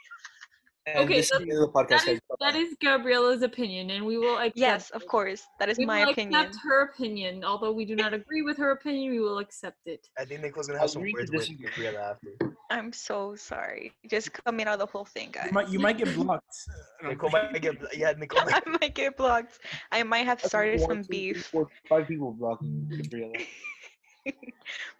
And 0.87 0.99
Okay, 0.99 1.17
this 1.17 1.29
so 1.31 1.37
is 1.39 1.45
the 1.47 1.51
end 1.51 1.63
of 1.63 1.73
the 1.73 1.73
podcast. 1.73 1.89
That 2.05 2.09
is, 2.09 2.21
guys. 2.21 2.21
that 2.29 2.39
Bye-bye. 2.53 2.59
is 2.59 2.77
Gabriella's 2.79 3.43
opinion, 3.43 3.89
and 3.91 4.05
we 4.05 4.19
will 4.19 4.37
accept. 4.37 4.59
Yes, 4.59 4.91
of 4.91 5.07
course. 5.07 5.47
That 5.59 5.71
is 5.71 5.79
We 5.79 5.87
my 5.87 6.05
will 6.05 6.13
opinion. 6.13 6.39
accept 6.39 6.59
her 6.63 6.83
opinion, 6.83 7.43
although 7.43 7.73
we 7.73 7.87
do 7.87 7.97
not 7.97 8.13
agree 8.13 8.43
with 8.43 8.59
her 8.59 8.71
opinion. 8.73 9.11
We 9.13 9.21
will 9.21 9.39
accept 9.39 9.79
it. 9.87 10.07
I 10.19 10.27
think 10.27 10.43
Nicole's 10.43 10.67
gonna 10.67 10.79
have 10.81 10.91
some 10.91 11.01
Agree 11.01 11.15
words 11.15 11.31
with 11.31 11.41
disagree. 11.41 11.67
Gabriella 11.69 12.11
after. 12.13 12.57
I'm 12.71 12.93
so 12.93 13.35
sorry. 13.35 13.95
Just 14.11 14.33
coming 14.45 14.67
out 14.67 14.75
of 14.75 14.81
the 14.81 14.87
whole 14.93 15.07
thing, 15.07 15.31
guys. 15.33 15.47
You 15.47 15.53
might 15.53 15.69
you 15.71 15.79
might 15.79 15.97
get 15.97 16.15
blocked. 16.17 16.55
Nicole 17.03 17.31
might 17.31 17.63
get 17.63 17.77
yeah. 17.97 18.13
Nicole. 18.19 18.41
I 18.47 18.61
Might, 18.67 18.81
might 18.83 18.95
get 18.95 19.17
blocked. 19.17 19.61
I 19.91 20.03
might 20.03 20.27
have 20.27 20.43
started 20.43 20.81
one, 20.81 20.89
some 20.91 21.03
two, 21.05 21.09
beef. 21.09 21.47
four, 21.47 21.67
five 21.89 22.07
people 22.09 22.33
blocking 22.33 22.91
Gabriella. 22.93 23.33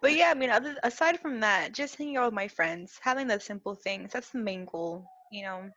but 0.01 0.13
yeah, 0.13 0.29
I 0.29 0.33
mean, 0.33 0.49
other, 0.49 0.75
aside 0.83 1.19
from 1.19 1.39
that, 1.41 1.73
just 1.73 1.95
hanging 1.95 2.17
out 2.17 2.25
with 2.25 2.33
my 2.33 2.47
friends, 2.47 2.97
having 3.01 3.27
the 3.27 3.39
simple 3.39 3.75
things, 3.75 4.13
that's 4.13 4.29
the 4.29 4.37
main 4.39 4.65
goal. 4.65 5.05
You 5.35 5.45
know, 5.45 5.71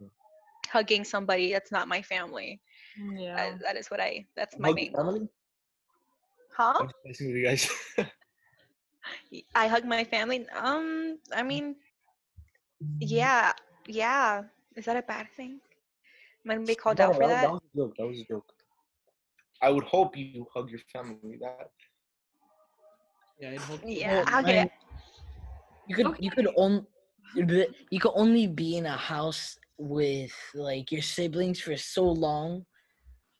hugging 0.70 1.04
somebody 1.04 1.52
that's 1.52 1.72
not 1.72 1.88
my 1.88 2.02
family. 2.02 2.62
Mm, 3.00 3.20
yeah. 3.22 3.36
That, 3.36 3.60
that 3.64 3.76
is 3.76 3.90
what 3.90 4.00
I, 4.00 4.26
that's 4.36 4.58
my 4.58 4.70
Hug 4.70 4.76
main 4.76 4.96
family? 4.96 5.28
Huh? 6.56 6.82
I'm 6.82 6.90
with 7.04 7.20
you 7.20 7.44
guys. 7.44 7.68
Y- 9.32 9.44
I 9.54 9.68
hug 9.68 9.84
my 9.86 10.04
family. 10.04 10.46
Um, 10.56 11.18
I 11.34 11.42
mm. 11.50 11.54
mean, 11.54 11.76
mm. 12.82 13.00
yeah, 13.00 13.52
yeah. 13.86 14.42
Is 14.76 14.86
that 14.86 14.96
a 14.96 15.02
bad 15.02 15.28
thing? 15.36 15.60
Am 16.44 16.50
I 16.52 16.54
gonna 16.56 16.66
be 16.66 16.74
called 16.74 17.00
out 17.00 17.16
for 17.16 17.26
that, 17.26 17.28
that? 17.28 17.42
that 17.42 17.52
was 17.52 17.62
a 17.74 17.76
joke. 17.78 17.94
That 17.98 18.06
was 18.06 18.20
a 18.20 18.24
joke. 18.24 18.52
I 19.62 19.70
would 19.70 19.84
hope 19.84 20.16
you 20.16 20.46
hug 20.54 20.70
your 20.70 20.80
family. 20.92 21.38
That 21.40 21.70
Yeah, 23.38 23.50
I'd 23.50 23.58
hope. 23.58 23.80
Yeah, 23.82 24.22
Well, 24.22 24.24
okay. 24.40 24.70
You 25.86 25.94
could 25.96 26.14
you 26.20 26.30
could 26.30 26.48
only 26.56 26.84
you 27.34 28.00
could 28.00 28.12
only 28.14 28.46
be 28.46 28.76
in 28.76 28.86
a 28.86 28.96
house 28.96 29.58
with 29.78 30.32
like 30.54 30.90
your 30.90 31.02
siblings 31.02 31.60
for 31.60 31.76
so 31.76 32.04
long 32.04 32.64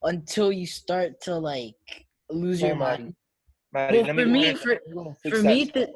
until 0.03 0.53
you 0.53 0.67
start 0.67 1.21
to 1.23 1.35
like 1.37 1.75
lose 2.31 2.63
your 2.63 2.77
mind. 2.77 3.15
Maddie, 3.73 3.99
Well, 3.99 4.07
for 4.15 4.27
me- 4.27 4.55
for- 4.55 4.69
me 4.69 4.79
go 4.95 5.01
and 5.07 5.19
fix 5.19 5.37
for 5.39 5.45
me, 5.45 5.65
stuff. 5.67 5.89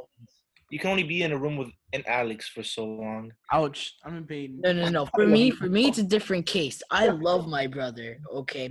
The- 0.72 0.76
you 0.76 0.80
can 0.80 0.90
only 0.90 1.02
be 1.04 1.22
in 1.22 1.32
a 1.32 1.38
room 1.38 1.56
with 1.56 1.68
an 1.92 2.02
Alex 2.06 2.48
for 2.48 2.62
so 2.62 2.84
long. 2.84 3.30
Ouch! 3.52 3.94
I'm 4.04 4.16
in 4.16 4.24
pain. 4.26 4.58
No, 4.64 4.72
no, 4.72 4.88
no. 4.88 5.06
For 5.14 5.26
me, 5.26 5.50
for 5.50 5.66
me, 5.68 5.88
it's 5.88 5.98
a 5.98 6.02
different 6.16 6.46
case. 6.46 6.82
I 6.90 7.08
love 7.08 7.46
my 7.46 7.66
brother. 7.66 8.18
Okay, 8.32 8.70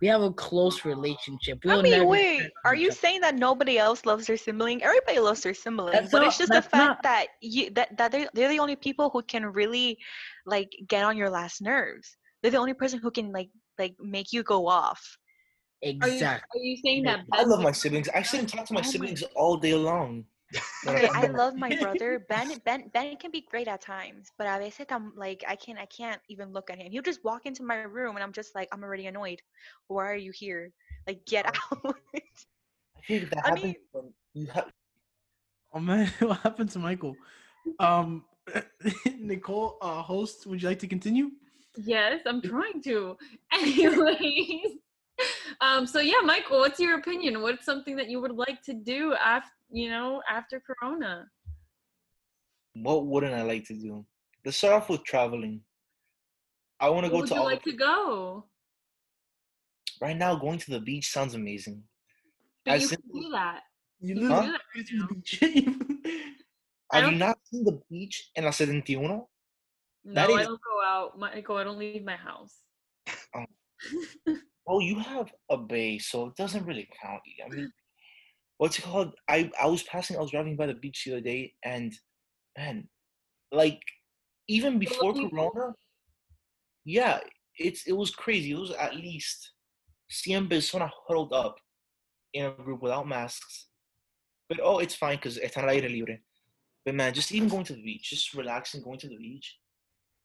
we 0.00 0.06
have 0.06 0.22
a 0.22 0.32
close 0.32 0.84
relationship. 0.84 1.58
We'll 1.64 1.82
mean, 1.82 2.06
wait, 2.06 2.42
are 2.64 2.74
you 2.76 2.92
saying 2.92 3.20
that 3.22 3.34
nobody 3.34 3.76
else 3.78 4.06
loves 4.06 4.26
their 4.26 4.36
sibling? 4.36 4.82
Everybody 4.82 5.18
loves 5.18 5.42
their 5.42 5.54
sibling, 5.54 5.92
That's 5.92 6.12
but 6.12 6.18
not- 6.20 6.28
it's 6.28 6.38
just 6.38 6.52
the 6.52 6.62
fact 6.62 6.72
not- 6.72 7.02
that 7.02 7.26
you 7.40 7.70
that, 7.70 7.96
that 7.98 8.12
they're, 8.12 8.28
they're 8.34 8.48
the 8.48 8.60
only 8.60 8.76
people 8.76 9.10
who 9.10 9.22
can 9.22 9.44
really 9.46 9.98
like 10.46 10.70
get 10.88 11.04
on 11.04 11.16
your 11.16 11.30
last 11.30 11.60
nerves. 11.60 12.16
They're 12.42 12.52
the 12.52 12.58
only 12.58 12.74
person 12.74 13.00
who 13.02 13.10
can 13.10 13.32
like 13.32 13.50
like 13.78 13.94
make 14.00 14.32
you 14.32 14.42
go 14.42 14.68
off. 14.68 15.02
Are 15.82 15.88
you, 15.88 15.96
Exactly. 16.14 16.60
are 16.60 16.64
you 16.64 16.76
saying 16.84 17.02
that? 17.04 17.20
I 17.32 17.42
love 17.44 17.60
my 17.62 17.72
siblings. 17.72 18.08
I 18.14 18.22
sit 18.22 18.40
and 18.40 18.48
talk 18.48 18.66
to 18.66 18.74
my- 18.74 18.82
siblings 18.82 19.22
all 19.34 19.56
day 19.56 19.74
long. 19.74 20.24
When 20.84 20.96
Okay, 20.96 21.08
I'm 21.08 21.14
I 21.14 21.22
done. 21.22 21.36
love 21.36 21.56
my 21.56 21.70
brother. 21.80 22.24
Ben 22.28 22.52
Ben 22.64 22.90
Ben 22.92 23.16
can 23.16 23.30
be 23.30 23.42
great 23.50 23.68
at 23.68 23.80
times, 23.80 24.30
but 24.38 24.46
a 24.46 24.58
veces 24.58 24.86
I'm 24.90 25.12
like 25.16 25.44
I 25.46 25.56
can't 25.56 25.78
I 25.78 25.86
can't 25.86 26.20
even 26.28 26.52
look 26.52 26.70
at 26.70 26.78
him. 26.78 26.90
He'll 26.90 27.02
just 27.02 27.24
walk 27.24 27.46
into 27.46 27.62
my 27.62 27.82
room 27.82 28.16
and 28.16 28.22
I'm 28.22 28.32
just 28.32 28.54
like 28.54 28.68
I'm 28.72 28.82
already 28.82 29.06
annoyed. 29.06 29.40
Why 29.88 30.06
are 30.10 30.16
you 30.16 30.32
here? 30.34 30.72
Like 31.06 31.24
get 31.26 31.46
out. 31.54 31.54
I 31.84 33.00
feel 33.06 33.20
like 33.20 33.30
that 33.30 33.44
I 33.44 33.48
happens 33.50 33.62
mean- 33.64 33.76
when 33.92 34.12
you 34.34 34.46
have 34.48 34.70
Oh 35.72 35.78
man, 35.78 36.10
what 36.18 36.38
happened 36.38 36.70
to 36.70 36.78
Michael? 36.80 37.16
Um, 37.78 38.24
Nicole, 39.20 39.76
uh, 39.80 40.02
host, 40.02 40.46
would 40.46 40.60
you 40.60 40.68
like 40.68 40.80
to 40.80 40.88
continue? 40.88 41.30
Yes, 41.76 42.22
I'm 42.26 42.42
trying 42.42 42.82
to. 42.82 43.16
Anyways, 43.52 44.66
um, 45.60 45.86
so 45.86 46.00
yeah, 46.00 46.20
Michael, 46.24 46.58
what's 46.58 46.80
your 46.80 46.98
opinion? 46.98 47.40
What's 47.42 47.64
something 47.64 47.94
that 47.96 48.08
you 48.10 48.20
would 48.20 48.32
like 48.34 48.62
to 48.62 48.72
do 48.74 49.14
after, 49.14 49.52
you 49.70 49.88
know, 49.90 50.22
after 50.30 50.60
Corona? 50.60 51.26
what 52.74 53.06
wouldn't 53.06 53.34
I 53.34 53.42
like 53.42 53.64
to 53.66 53.74
do? 53.74 54.04
Let's 54.44 54.56
start 54.56 54.74
off 54.82 54.88
with 54.88 55.04
traveling. 55.04 55.60
I 56.78 56.88
want 56.88 57.04
to 57.04 57.10
Where 57.10 57.16
go 57.16 57.20
would 57.20 57.28
to 57.28 57.34
you 57.34 57.40
all 57.40 57.46
like 57.46 57.62
to 57.64 57.72
go? 57.72 58.44
right 60.00 60.16
now. 60.16 60.34
Going 60.36 60.58
to 60.58 60.70
the 60.70 60.80
beach 60.80 61.10
sounds 61.10 61.34
amazing. 61.34 61.82
But 62.64 62.74
As 62.76 62.82
you 62.82 62.88
can 62.88 63.02
do 63.12 63.28
that. 63.32 63.60
You 64.00 64.14
You 64.14 64.28
Huh? 64.28 64.42
do 64.42 64.52
that 64.52 64.60
right 64.74 64.86
the 64.86 65.14
beach. 65.14 65.38
I 66.92 66.96
Have 66.96 67.04
don't- 67.04 67.12
you 67.14 67.18
not 67.18 67.38
seen 67.44 67.64
the 67.64 67.80
beach 67.90 68.30
in 68.34 68.44
La 68.44 68.50
71? 68.50 69.08
No, 69.10 69.26
That 70.14 70.30
I 70.30 70.42
don't 70.44 70.60
go 70.62 70.82
out. 70.84 71.18
Michael, 71.18 71.56
I 71.58 71.64
don't 71.64 71.78
leave 71.78 72.02
my 72.04 72.16
house. 72.16 72.62
Well, 73.34 73.46
oh. 74.26 74.36
oh, 74.66 74.80
you 74.80 74.98
have 74.98 75.30
a 75.50 75.56
bay, 75.58 75.98
so 75.98 76.28
it 76.28 76.36
doesn't 76.36 76.64
really 76.64 76.88
count. 77.02 77.20
I 77.44 77.48
mean, 77.54 77.70
what's 78.60 78.78
it 78.78 78.82
called? 78.82 79.14
I 79.26 79.50
I 79.60 79.66
was 79.66 79.82
passing. 79.84 80.16
I 80.18 80.20
was 80.20 80.32
driving 80.32 80.54
by 80.54 80.66
the 80.66 80.74
beach 80.74 81.04
the 81.04 81.12
other 81.12 81.22
day, 81.22 81.54
and 81.64 81.94
man, 82.58 82.88
like 83.50 83.80
even 84.48 84.78
before? 84.78 85.14
Corona, 85.14 85.72
yeah, 86.84 87.20
it's 87.56 87.86
it 87.86 87.94
was 87.94 88.10
crazy. 88.10 88.50
It 88.50 88.58
was 88.58 88.72
at 88.72 88.94
least 88.94 89.52
cien 90.12 90.46
personas 90.46 90.90
huddled 91.06 91.32
up 91.32 91.56
in 92.34 92.44
a 92.44 92.50
group 92.50 92.82
without 92.82 93.08
masks. 93.08 93.68
But 94.50 94.60
oh, 94.62 94.78
it's 94.78 94.94
fine 94.94 95.16
because 95.16 95.38
it's 95.38 95.56
al 95.56 95.70
aire 95.70 95.88
libre. 95.88 96.18
But 96.84 96.96
man, 96.96 97.14
just 97.14 97.32
even 97.32 97.48
going 97.48 97.64
to 97.64 97.72
the 97.72 97.82
beach, 97.82 98.10
just 98.10 98.34
relaxing, 98.34 98.82
going 98.82 98.98
to 98.98 99.08
the 99.08 99.16
beach, 99.16 99.56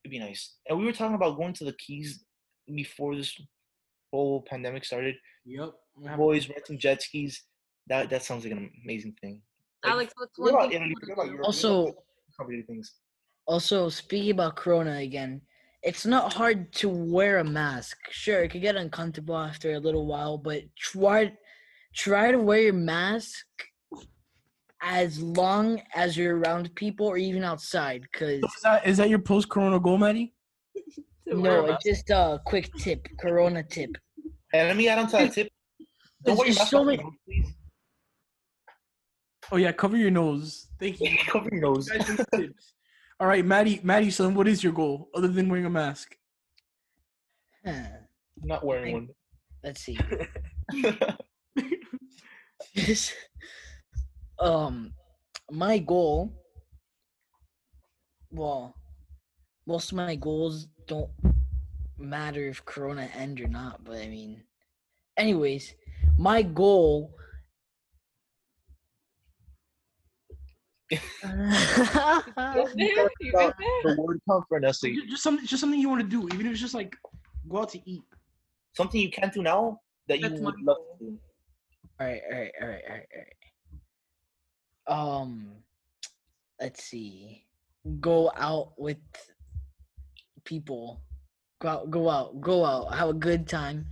it'd 0.03 0.11
be 0.11 0.19
nice. 0.19 0.55
And 0.67 0.77
we 0.77 0.83
were 0.83 0.91
talking 0.91 1.15
about 1.15 1.37
going 1.37 1.53
to 1.53 1.63
the 1.63 1.73
Keys 1.73 2.25
before 2.67 3.15
this 3.15 3.33
whole 4.11 4.41
pandemic 4.41 4.83
started. 4.83 5.15
Yep. 5.45 5.71
Boys 6.17 6.49
renting 6.49 6.79
jet 6.79 7.01
skis. 7.01 7.41
That 7.87 8.09
that 8.09 8.23
sounds 8.23 8.43
like 8.43 8.53
an 8.53 8.71
amazing 8.83 9.15
thing. 9.21 9.41
Like, 9.83 9.93
Alex, 9.93 10.13
what's 10.17 10.37
about 10.39 10.73
Italy, 10.73 10.93
about? 11.13 11.27
Europe, 11.27 11.41
Also, 11.45 11.93
things. 12.67 12.93
Also, 13.45 13.89
speaking 13.89 14.31
about 14.31 14.55
Corona 14.55 14.97
again, 14.97 15.41
it's 15.83 16.05
not 16.05 16.33
hard 16.33 16.73
to 16.73 16.89
wear 16.89 17.37
a 17.37 17.43
mask. 17.43 17.97
Sure, 18.09 18.43
it 18.43 18.49
could 18.49 18.61
get 18.61 18.75
uncomfortable 18.75 19.37
after 19.37 19.73
a 19.73 19.79
little 19.79 20.07
while, 20.07 20.37
but 20.37 20.63
try 20.75 21.31
try 21.93 22.31
to 22.31 22.39
wear 22.39 22.61
your 22.61 22.73
mask 22.73 23.45
as 24.81 25.21
long 25.21 25.81
as 25.93 26.17
you're 26.17 26.37
around 26.37 26.73
people 26.75 27.05
or 27.07 27.17
even 27.17 27.43
outside. 27.43 28.11
Cause 28.11 28.41
So 28.41 28.47
is 28.47 28.61
that 28.63 28.87
is 28.87 28.97
that 28.97 29.09
your 29.09 29.19
post 29.19 29.49
Corona 29.49 29.79
goal, 29.79 29.97
Maddie? 29.99 30.33
To 31.27 31.41
wear 31.41 31.63
a 31.63 31.67
no, 31.67 31.73
it's 31.73 31.83
just 31.83 32.09
a 32.11 32.39
quick 32.45 32.71
tip, 32.75 33.07
Corona 33.19 33.63
tip. 33.63 33.89
And 34.53 34.67
let 34.67 34.77
me 34.77 34.87
add 34.87 34.99
on 34.99 35.07
to 35.07 35.11
that 35.17 35.33
tip. 35.37 35.49
Don't 36.23 36.37
wear 36.37 36.47
your 36.47 36.55
mask 36.55 36.69
so 36.69 36.79
off 36.81 36.85
many- 36.85 37.01
your 37.01 37.11
please. 37.25 37.53
Oh 39.51 39.57
yeah, 39.57 39.71
cover 39.71 39.97
your 39.97 40.11
nose. 40.11 40.67
Thank 40.79 40.99
you. 40.99 41.17
Cover 41.27 41.49
your 41.51 41.61
nose. 41.61 41.87
Guys, 41.89 42.07
these 42.07 42.25
tips. 42.35 42.73
All 43.19 43.27
right, 43.27 43.45
Maddie, 43.45 43.79
Maddie, 43.83 44.09
son, 44.11 44.33
what 44.35 44.47
is 44.47 44.63
your 44.63 44.73
goal 44.73 45.09
other 45.13 45.27
than 45.29 45.47
wearing 45.49 45.65
a 45.65 45.69
mask? 45.69 46.15
Huh, 47.65 47.73
Not 48.43 48.65
wearing 48.65 48.93
one. 48.93 49.09
let's 49.63 49.81
see. 49.81 49.97
Just 52.75 53.13
um, 54.39 54.93
my 55.51 55.77
goal. 55.77 56.33
Well, 58.31 58.75
most 59.65 59.91
of 59.91 59.97
my 59.97 60.15
goals 60.15 60.67
don't 60.87 61.09
matter 61.97 62.47
if 62.49 62.65
Corona 62.65 63.07
end 63.15 63.39
or 63.39 63.47
not, 63.47 63.85
but 63.85 63.95
I 63.97 64.07
mean, 64.07 64.43
anyways, 65.17 65.73
my 66.17 66.41
goal. 66.41 67.13
You 70.29 70.35
good 70.35 70.74
there? 70.91 70.99
You 72.75 73.31
good 73.31 73.33
there? 73.33 73.53
The 73.59 73.95
word 73.97 74.21
come 74.29 74.43
for 74.47 74.59
Nestle. 74.59 74.95
Just 75.09 75.23
something, 75.23 75.45
just 75.45 75.61
something 75.61 75.79
you 75.79 75.89
want 75.89 76.01
to 76.01 76.07
do, 76.07 76.27
even 76.33 76.45
if 76.45 76.53
it's 76.53 76.61
just 76.61 76.75
like 76.75 76.95
go 77.49 77.59
out 77.59 77.69
to 77.69 77.89
eat. 77.89 78.03
Something 78.73 79.01
you 79.01 79.09
can't 79.09 79.33
do 79.33 79.41
now 79.41 79.79
that 80.07 80.19
you 80.19 80.29
That's 80.29 80.41
would 80.41 80.61
love 80.61 80.77
to 80.99 81.05
do. 81.05 81.17
All 81.99 82.07
right, 82.07 82.21
all 82.31 82.39
right, 82.39 82.51
all 82.61 82.67
right, 82.67 82.81
all 82.89 82.95
right, 82.95 83.07
all 83.15 83.21
right. 83.21 83.35
Um, 84.87 85.47
let's 86.59 86.83
see. 86.83 87.45
Go 87.99 88.31
out 88.35 88.73
with 88.77 88.97
people. 90.43 91.01
Go 91.59 91.69
out, 91.69 91.89
go 91.89 92.09
out, 92.09 92.41
go 92.41 92.65
out. 92.65 92.93
Have 92.93 93.09
a 93.09 93.13
good 93.13 93.47
time, 93.47 93.87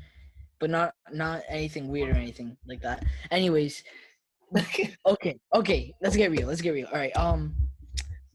but 0.60 0.70
not 0.70 0.94
not 1.12 1.42
anything 1.48 1.88
weird 1.88 2.10
or 2.10 2.20
anything 2.20 2.58
like 2.68 2.82
that. 2.82 3.06
Anyways, 3.32 3.84
okay, 5.06 5.40
okay. 5.56 5.94
Let's 6.02 6.16
get 6.16 6.32
real. 6.32 6.48
Let's 6.48 6.62
get 6.62 6.72
real. 6.72 6.88
All 6.88 6.98
right. 6.98 7.16
Um, 7.16 7.54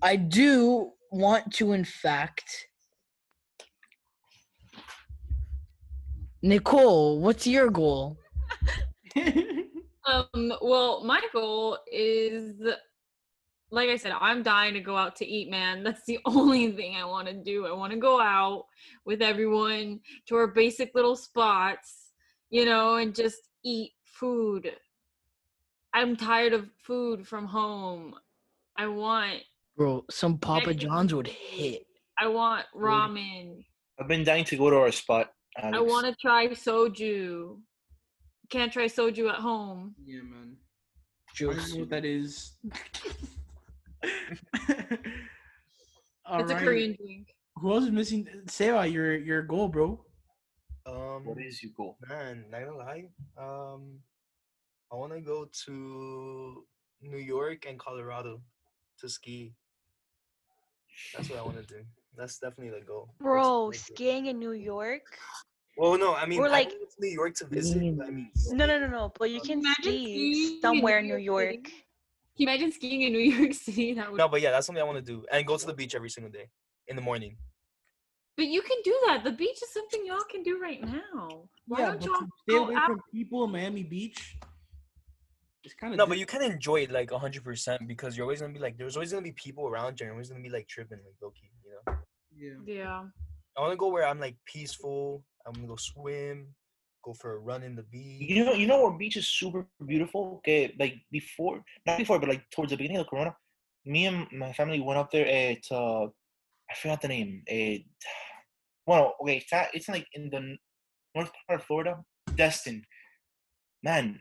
I 0.02 0.16
do 0.16 0.92
want 1.10 1.52
to, 1.54 1.72
in 1.72 1.84
fact. 1.84 2.66
Nicole, 6.42 7.20
what's 7.20 7.46
your 7.46 7.70
goal? 7.70 8.18
Um, 10.08 10.54
well, 10.62 11.04
my 11.04 11.20
goal 11.34 11.76
is 11.92 12.54
like 13.70 13.90
I 13.90 13.96
said, 13.96 14.12
I'm 14.18 14.42
dying 14.42 14.74
to 14.74 14.80
go 14.80 14.96
out 14.96 15.16
to 15.16 15.26
eat, 15.26 15.50
man. 15.50 15.82
That's 15.84 16.04
the 16.06 16.18
only 16.24 16.72
thing 16.72 16.96
I 16.96 17.04
want 17.04 17.28
to 17.28 17.34
do. 17.34 17.66
I 17.66 17.72
want 17.72 17.92
to 17.92 17.98
go 17.98 18.20
out 18.20 18.64
with 19.04 19.22
everyone 19.22 20.00
to 20.26 20.36
our 20.36 20.48
basic 20.48 20.94
little 20.94 21.16
spots, 21.16 22.12
you 22.50 22.64
know, 22.64 22.96
and 22.96 23.14
just 23.14 23.48
eat 23.64 23.92
food. 24.04 24.72
I'm 25.98 26.14
tired 26.14 26.52
of 26.52 26.68
food 26.84 27.26
from 27.26 27.44
home. 27.46 28.14
I 28.76 28.86
want 28.86 29.42
Bro, 29.76 30.04
some 30.10 30.38
Papa 30.38 30.72
John's 30.72 31.12
would 31.12 31.26
hit. 31.26 31.86
I 32.16 32.28
want 32.28 32.66
ramen. 32.72 33.64
I've 33.98 34.06
been 34.06 34.22
dying 34.22 34.44
to 34.44 34.56
go 34.56 34.70
to 34.70 34.76
our 34.76 34.92
spot. 34.92 35.32
Alex. 35.60 35.76
I 35.76 35.80
want 35.80 36.06
to 36.06 36.14
try 36.20 36.46
soju. 36.46 37.58
Can't 38.48 38.72
try 38.72 38.84
soju 38.84 39.28
at 39.28 39.40
home. 39.40 39.96
yeah, 40.04 40.20
man. 40.22 40.56
I 41.34 41.44
don't 41.44 41.56
know 41.70 41.76
what 41.80 41.90
that 41.90 42.04
is. 42.04 42.52
it's 44.02 44.20
a 46.28 46.54
Korean 46.54 46.96
drink. 46.96 47.26
Who 47.56 47.72
else 47.72 47.84
is 47.84 47.90
missing? 47.90 48.28
Seba, 48.46 48.86
your 48.86 49.16
your 49.16 49.42
goal, 49.42 49.66
bro. 49.66 50.00
Um, 50.86 51.24
What 51.24 51.38
is 51.40 51.60
your 51.60 51.72
goal? 51.76 51.96
man? 52.08 52.44
Not 52.50 52.60
gonna 52.64 52.76
lie. 52.76 53.08
Um, 53.36 53.98
I 54.90 54.96
want 54.96 55.12
to 55.12 55.20
go 55.20 55.48
to 55.66 56.64
New 57.02 57.18
York 57.18 57.66
and 57.68 57.78
Colorado 57.78 58.40
to 59.00 59.08
ski. 59.08 59.52
That's 61.16 61.28
what 61.30 61.38
I 61.38 61.42
want 61.42 61.56
to 61.58 61.62
do. 61.74 61.82
That's 62.16 62.38
definitely 62.38 62.78
the 62.80 62.84
goal. 62.84 63.10
Bro, 63.20 63.72
skiing 63.72 64.26
in 64.26 64.38
New 64.38 64.52
York? 64.52 65.02
Well, 65.76 65.96
no, 65.96 66.14
I 66.14 66.26
mean, 66.26 66.40
Or 66.40 66.46
I 66.48 66.50
like- 66.50 66.68
went 66.70 66.80
to 66.90 66.96
New 67.00 67.08
York 67.12 67.34
to 67.36 67.46
visit. 67.46 67.96
but 67.96 68.06
I 68.06 68.10
mean, 68.10 68.30
Mm. 68.36 68.52
No, 68.54 68.66
no, 68.66 68.78
no, 68.80 68.88
no. 68.88 69.12
But 69.16 69.30
you 69.30 69.40
Um, 69.40 69.46
can 69.46 69.58
Imagine 69.60 69.82
ski 69.92 70.60
somewhere 70.60 70.98
in 70.98 71.06
New 71.06 71.16
New 71.18 71.22
York 71.22 71.54
York. 71.54 71.64
Can 71.64 71.72
you 72.36 72.46
imagine 72.48 72.72
skiing 72.72 73.02
in 73.02 73.12
New 73.12 73.18
York 73.38 73.52
City? 73.54 73.92
That 73.94 74.10
would. 74.10 74.18
no, 74.18 74.26
but 74.28 74.40
yeah, 74.40 74.50
that's 74.50 74.66
something 74.66 74.80
I 74.82 74.84
want 74.86 74.98
to 74.98 75.04
do, 75.12 75.24
and 75.30 75.46
go 75.46 75.56
to 75.56 75.66
the 75.66 75.74
beach 75.74 75.94
every 75.94 76.10
single 76.10 76.32
day 76.32 76.48
in 76.88 76.96
the 76.96 77.02
morning. 77.02 77.36
But 78.36 78.46
you 78.46 78.62
can 78.62 78.78
do 78.84 78.96
that. 79.06 79.22
The 79.24 79.32
beach 79.32 79.60
is 79.62 79.72
something 79.72 80.04
y'all 80.06 80.22
can 80.30 80.42
do 80.42 80.60
right 80.60 80.80
now. 80.82 81.48
Why 81.66 81.80
yeah, 81.80 81.86
don't 81.90 82.02
y'all 82.04 82.16
stay 82.16 82.54
go 82.54 82.64
away 82.66 82.74
out? 82.76 82.86
from 82.86 83.00
people 83.12 83.44
in 83.44 83.50
Miami 83.52 83.82
Beach. 83.84 84.36
It's 85.64 85.74
kind 85.74 85.92
of 85.92 85.98
No, 85.98 86.06
but 86.06 86.18
you 86.18 86.26
can 86.26 86.42
enjoy 86.42 86.82
it 86.82 86.90
like 86.90 87.10
hundred 87.10 87.44
percent 87.44 87.86
because 87.86 88.16
you're 88.16 88.24
always 88.24 88.40
gonna 88.40 88.52
be 88.52 88.60
like, 88.60 88.76
there's 88.78 88.96
always 88.96 89.12
gonna 89.12 89.22
be 89.22 89.32
people 89.32 89.66
around 89.66 89.98
you, 89.98 90.04
and 90.04 90.08
you're 90.08 90.12
always 90.12 90.30
gonna 90.30 90.42
be 90.42 90.50
like 90.50 90.68
tripping, 90.68 90.98
like 90.98 91.14
low 91.20 91.30
key, 91.30 91.50
you 91.64 91.72
know. 91.86 92.64
yeah. 92.66 92.74
Yeah. 92.74 93.04
I 93.56 93.60
want 93.60 93.72
to 93.72 93.76
go 93.76 93.88
where 93.88 94.06
I'm 94.06 94.20
like 94.20 94.36
peaceful. 94.46 95.24
I'm 95.46 95.52
gonna 95.54 95.66
go 95.66 95.76
swim, 95.76 96.54
go 97.04 97.12
for 97.12 97.34
a 97.34 97.38
run 97.38 97.62
in 97.62 97.74
the 97.74 97.82
beach. 97.82 98.30
You 98.30 98.44
know, 98.44 98.52
you 98.52 98.66
know 98.66 98.82
where 98.82 98.96
beach 98.96 99.16
is 99.16 99.28
super 99.28 99.66
beautiful. 99.84 100.36
Okay, 100.38 100.74
like 100.78 100.94
before, 101.10 101.62
not 101.86 101.98
before, 101.98 102.18
but 102.18 102.28
like 102.28 102.44
towards 102.50 102.70
the 102.70 102.76
beginning 102.76 102.98
of 102.98 103.08
Corona, 103.08 103.34
me 103.84 104.06
and 104.06 104.26
my 104.32 104.52
family 104.52 104.80
went 104.80 104.98
up 104.98 105.10
there 105.10 105.26
at 105.26 105.64
uh, 105.72 106.04
I 106.70 106.74
forgot 106.80 107.02
the 107.02 107.08
name. 107.08 107.42
Uh, 107.52 107.78
well, 108.86 109.16
okay, 109.20 109.36
it's, 109.36 109.52
not, 109.52 109.66
it's 109.74 109.88
like 109.90 110.06
in 110.14 110.30
the 110.30 110.56
north 111.14 111.30
part 111.46 111.60
of 111.60 111.66
Florida, 111.66 111.98
Destin. 112.36 112.82
Man, 113.82 114.20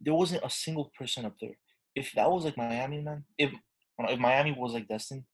there 0.00 0.14
wasn't 0.14 0.44
a 0.44 0.50
single 0.50 0.90
person 0.98 1.24
up 1.24 1.34
there. 1.40 1.56
If 1.94 2.12
that 2.12 2.30
was 2.30 2.44
like 2.44 2.56
Miami, 2.56 3.00
man, 3.00 3.24
if 3.36 3.50
if 3.98 4.18
Miami 4.18 4.52
was 4.52 4.72
like 4.72 4.88
Destin, 4.88 5.24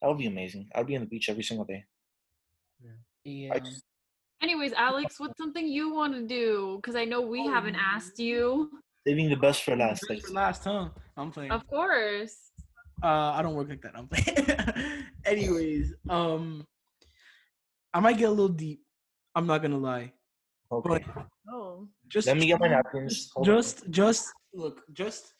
that 0.00 0.08
would 0.08 0.18
be 0.18 0.26
amazing. 0.26 0.68
I'd 0.74 0.86
be 0.86 0.96
on 0.96 1.02
the 1.02 1.08
beach 1.08 1.28
every 1.28 1.42
single 1.44 1.64
day. 1.64 1.84
Yeah. 3.24 3.52
I 3.54 3.60
just, 3.60 3.84
Anyways, 4.42 4.72
Alex, 4.72 5.20
what's 5.20 5.38
something 5.38 5.68
you 5.68 5.94
want 5.94 6.14
to 6.14 6.26
do? 6.26 6.80
Because 6.82 6.96
I 6.96 7.04
know 7.04 7.20
we 7.20 7.46
haven't 7.46 7.76
asked 7.76 8.18
you. 8.18 8.70
saving 9.06 9.30
the 9.30 9.36
best 9.36 9.62
for 9.62 9.76
last. 9.76 10.02
Best 10.08 10.26
for 10.26 10.32
last, 10.32 10.64
huh? 10.64 10.88
I'm 11.16 11.30
playing. 11.30 11.52
Of 11.52 11.64
course. 11.68 12.50
Uh, 13.02 13.32
I 13.36 13.42
don't 13.42 13.54
work 13.54 13.68
like 13.68 13.82
that. 13.82 13.92
I'm 13.96 14.08
playing. 14.08 15.04
Anyways, 15.24 15.94
um, 16.10 16.66
I 17.94 18.00
might 18.00 18.18
get 18.18 18.28
a 18.28 18.32
little 18.32 18.48
deep. 18.48 18.80
I'm 19.36 19.46
not 19.46 19.62
gonna 19.62 19.78
lie. 19.78 20.12
okay. 20.72 21.04
Oh. 21.48 21.61
Just 22.08 22.26
Let 22.26 22.36
me 22.36 22.46
get 22.46 22.60
my 22.60 22.68
napkins. 22.68 23.14
Just, 23.14 23.36
on. 23.36 23.44
just, 23.44 23.90
just 23.90 24.32
look. 24.54 24.82
Just 24.92 25.32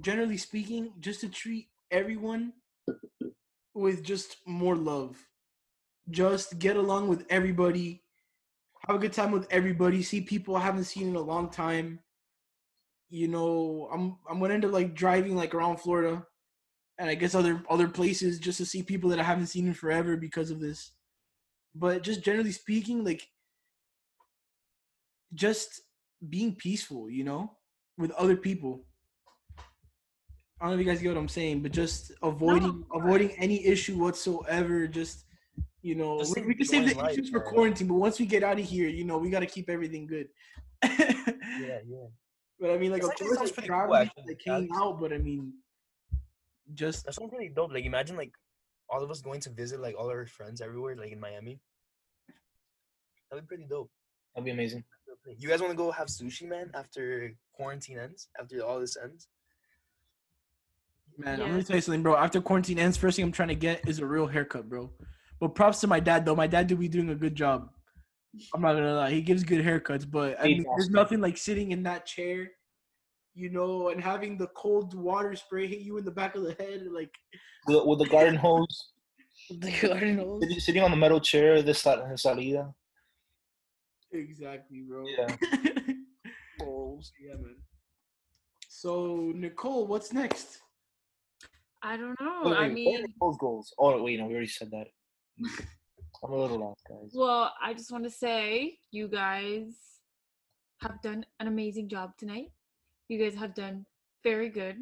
generally 0.00 0.36
speaking, 0.36 0.92
just 1.00 1.20
to 1.20 1.28
treat 1.28 1.68
everyone 1.90 2.52
with 3.74 4.02
just 4.02 4.36
more 4.46 4.76
love. 4.76 5.16
Just 6.10 6.58
get 6.58 6.76
along 6.76 7.08
with 7.08 7.24
everybody. 7.30 8.02
Have 8.86 8.96
a 8.96 8.98
good 8.98 9.12
time 9.12 9.30
with 9.30 9.46
everybody. 9.50 10.02
See 10.02 10.20
people 10.20 10.56
I 10.56 10.60
haven't 10.60 10.84
seen 10.84 11.08
in 11.08 11.16
a 11.16 11.20
long 11.20 11.50
time. 11.50 12.00
You 13.10 13.28
know, 13.28 13.88
I'm 13.92 14.16
I'm 14.28 14.40
gonna 14.40 14.54
end 14.54 14.64
up 14.64 14.72
like 14.72 14.94
driving 14.94 15.36
like 15.36 15.54
around 15.54 15.78
Florida, 15.78 16.26
and 16.98 17.08
I 17.10 17.14
guess 17.14 17.34
other 17.34 17.62
other 17.68 17.88
places 17.88 18.40
just 18.40 18.58
to 18.58 18.66
see 18.66 18.82
people 18.82 19.10
that 19.10 19.20
I 19.20 19.24
haven't 19.24 19.46
seen 19.46 19.66
in 19.66 19.74
forever 19.74 20.16
because 20.16 20.50
of 20.50 20.60
this. 20.60 20.92
But 21.74 22.02
just 22.02 22.22
generally 22.22 22.52
speaking, 22.52 23.04
like 23.04 23.28
just 25.34 25.82
being 26.28 26.54
peaceful, 26.54 27.10
you 27.10 27.24
know, 27.24 27.52
with 27.98 28.10
other 28.12 28.36
people. 28.36 28.84
I 30.60 30.66
don't 30.66 30.76
know 30.76 30.80
if 30.80 30.86
you 30.86 30.92
guys 30.92 31.02
get 31.02 31.08
what 31.08 31.18
I'm 31.18 31.28
saying, 31.28 31.62
but 31.62 31.72
just 31.72 32.12
avoiding 32.22 32.84
avoiding 32.94 33.30
any 33.32 33.66
issue 33.66 33.98
whatsoever. 33.98 34.86
Just 34.86 35.24
you 35.82 35.96
know, 35.96 36.20
Just 36.20 36.36
we, 36.36 36.42
we 36.42 36.54
can 36.54 36.64
save 36.66 36.88
the 36.88 36.94
life, 36.94 37.14
issues 37.14 37.30
for 37.30 37.40
man. 37.40 37.48
quarantine, 37.48 37.88
but 37.88 37.94
once 37.94 38.20
we 38.20 38.26
get 38.26 38.44
out 38.44 38.58
of 38.60 38.64
here, 38.64 38.88
you 38.88 39.04
know, 39.04 39.18
we 39.18 39.30
got 39.30 39.40
to 39.40 39.46
keep 39.46 39.68
everything 39.68 40.06
good. 40.06 40.28
Yeah, 40.84 40.90
yeah. 41.60 42.06
But 42.60 42.70
I 42.70 42.78
mean, 42.78 42.92
like, 42.92 43.00
This 43.02 43.08
of 43.08 43.10
actually 43.10 43.26
course, 43.26 43.38
sounds 43.38 43.50
like, 43.50 43.54
pretty 43.54 43.68
cool, 43.68 43.76
traveling, 43.76 44.02
actually, 44.02 44.24
like 44.28 44.40
hanging 44.46 44.70
out. 44.76 45.00
But 45.00 45.12
I 45.12 45.18
mean, 45.18 45.52
just 46.74 47.04
That 47.06 47.14
sounds 47.14 47.32
really 47.32 47.48
dope. 47.48 47.72
Like 47.72 47.84
imagine 47.84 48.16
like 48.16 48.32
all 48.88 49.02
of 49.02 49.10
us 49.10 49.20
going 49.20 49.40
to 49.40 49.50
visit 49.50 49.80
like 49.80 49.96
all 49.98 50.08
our 50.08 50.26
friends 50.26 50.60
everywhere, 50.60 50.94
like 50.94 51.10
in 51.10 51.18
Miami. 51.18 51.58
That'd 53.30 53.44
be 53.44 53.48
pretty 53.48 53.66
dope. 53.68 53.90
That'd 54.34 54.44
be 54.44 54.52
amazing. 54.52 54.84
You 55.26 55.48
guys 55.48 55.60
want 55.60 55.72
to 55.72 55.76
go 55.76 55.90
have 55.90 56.08
sushi, 56.08 56.48
man, 56.48 56.70
after 56.74 57.32
quarantine 57.54 57.98
ends? 57.98 58.28
After 58.40 58.60
all 58.60 58.80
this 58.80 58.96
ends? 59.02 59.28
Man, 61.16 61.40
I'm 61.40 61.50
gonna 61.50 61.62
tell 61.62 61.76
you 61.76 61.82
something, 61.82 62.02
bro. 62.02 62.16
After 62.16 62.40
quarantine 62.40 62.78
ends, 62.78 62.96
first 62.96 63.16
thing 63.16 63.24
I'm 63.24 63.32
trying 63.32 63.48
to 63.48 63.54
get 63.54 63.86
is 63.88 63.98
a 63.98 64.06
real 64.06 64.26
haircut, 64.26 64.68
bro. 64.68 64.90
But 65.40 65.54
props 65.54 65.80
to 65.80 65.86
my 65.86 66.00
dad, 66.00 66.24
though. 66.24 66.34
My 66.34 66.46
dad 66.46 66.66
do 66.66 66.76
be 66.76 66.88
doing 66.88 67.10
a 67.10 67.14
good 67.14 67.34
job. 67.34 67.68
I'm 68.54 68.62
not 68.62 68.72
gonna 68.72 68.94
lie, 68.94 69.10
he 69.10 69.20
gives 69.20 69.44
good 69.44 69.64
haircuts. 69.64 70.10
But 70.10 70.40
I 70.40 70.44
mean, 70.44 70.64
there's 70.76 70.90
nothing 70.90 71.20
like 71.20 71.36
sitting 71.36 71.72
in 71.72 71.82
that 71.82 72.06
chair, 72.06 72.50
you 73.34 73.50
know, 73.50 73.90
and 73.90 74.02
having 74.02 74.38
the 74.38 74.46
cold 74.48 74.94
water 74.94 75.36
spray 75.36 75.66
hit 75.66 75.80
you 75.80 75.98
in 75.98 76.04
the 76.04 76.10
back 76.10 76.34
of 76.34 76.42
the 76.42 76.54
head, 76.54 76.86
like 76.90 77.14
With, 77.66 77.84
with 77.84 77.98
the 77.98 78.06
garden 78.06 78.36
hose, 78.36 78.92
The 79.50 79.70
Cardinals. 79.70 80.42
sitting, 80.42 80.60
sitting 80.60 80.82
on 80.82 80.90
the 80.90 80.96
metal 80.96 81.20
chair, 81.20 81.60
the 81.60 81.74
sal- 81.74 82.08
the 82.08 82.16
salida. 82.16 82.72
Exactly, 84.12 84.82
bro. 84.82 85.04
Yeah. 85.06 85.36
Balls. 86.58 87.12
Yeah, 87.20 87.34
man. 87.34 87.56
So 88.68 89.32
Nicole, 89.34 89.86
what's 89.86 90.12
next? 90.12 90.58
I 91.82 91.96
don't 91.96 92.18
know. 92.20 92.42
Wait, 92.44 92.56
I 92.56 92.68
wait, 92.68 92.86
what 92.86 93.00
are 93.00 93.02
mean, 93.02 93.06
those 93.20 93.36
goals. 93.38 93.74
Oh 93.78 94.02
wait, 94.02 94.18
no, 94.18 94.26
we 94.26 94.32
already 94.34 94.46
said 94.48 94.70
that. 94.70 94.86
I'm 96.24 96.32
a 96.32 96.36
little 96.36 96.58
lost, 96.58 96.82
guys. 96.88 97.10
well, 97.14 97.52
I 97.60 97.74
just 97.74 97.90
want 97.90 98.04
to 98.04 98.10
say 98.10 98.78
you 98.92 99.08
guys 99.08 99.74
have 100.80 101.00
done 101.02 101.26
an 101.40 101.48
amazing 101.48 101.88
job 101.88 102.16
tonight. 102.16 102.52
You 103.08 103.18
guys 103.18 103.34
have 103.38 103.54
done 103.54 103.86
very 104.22 104.48
good. 104.48 104.76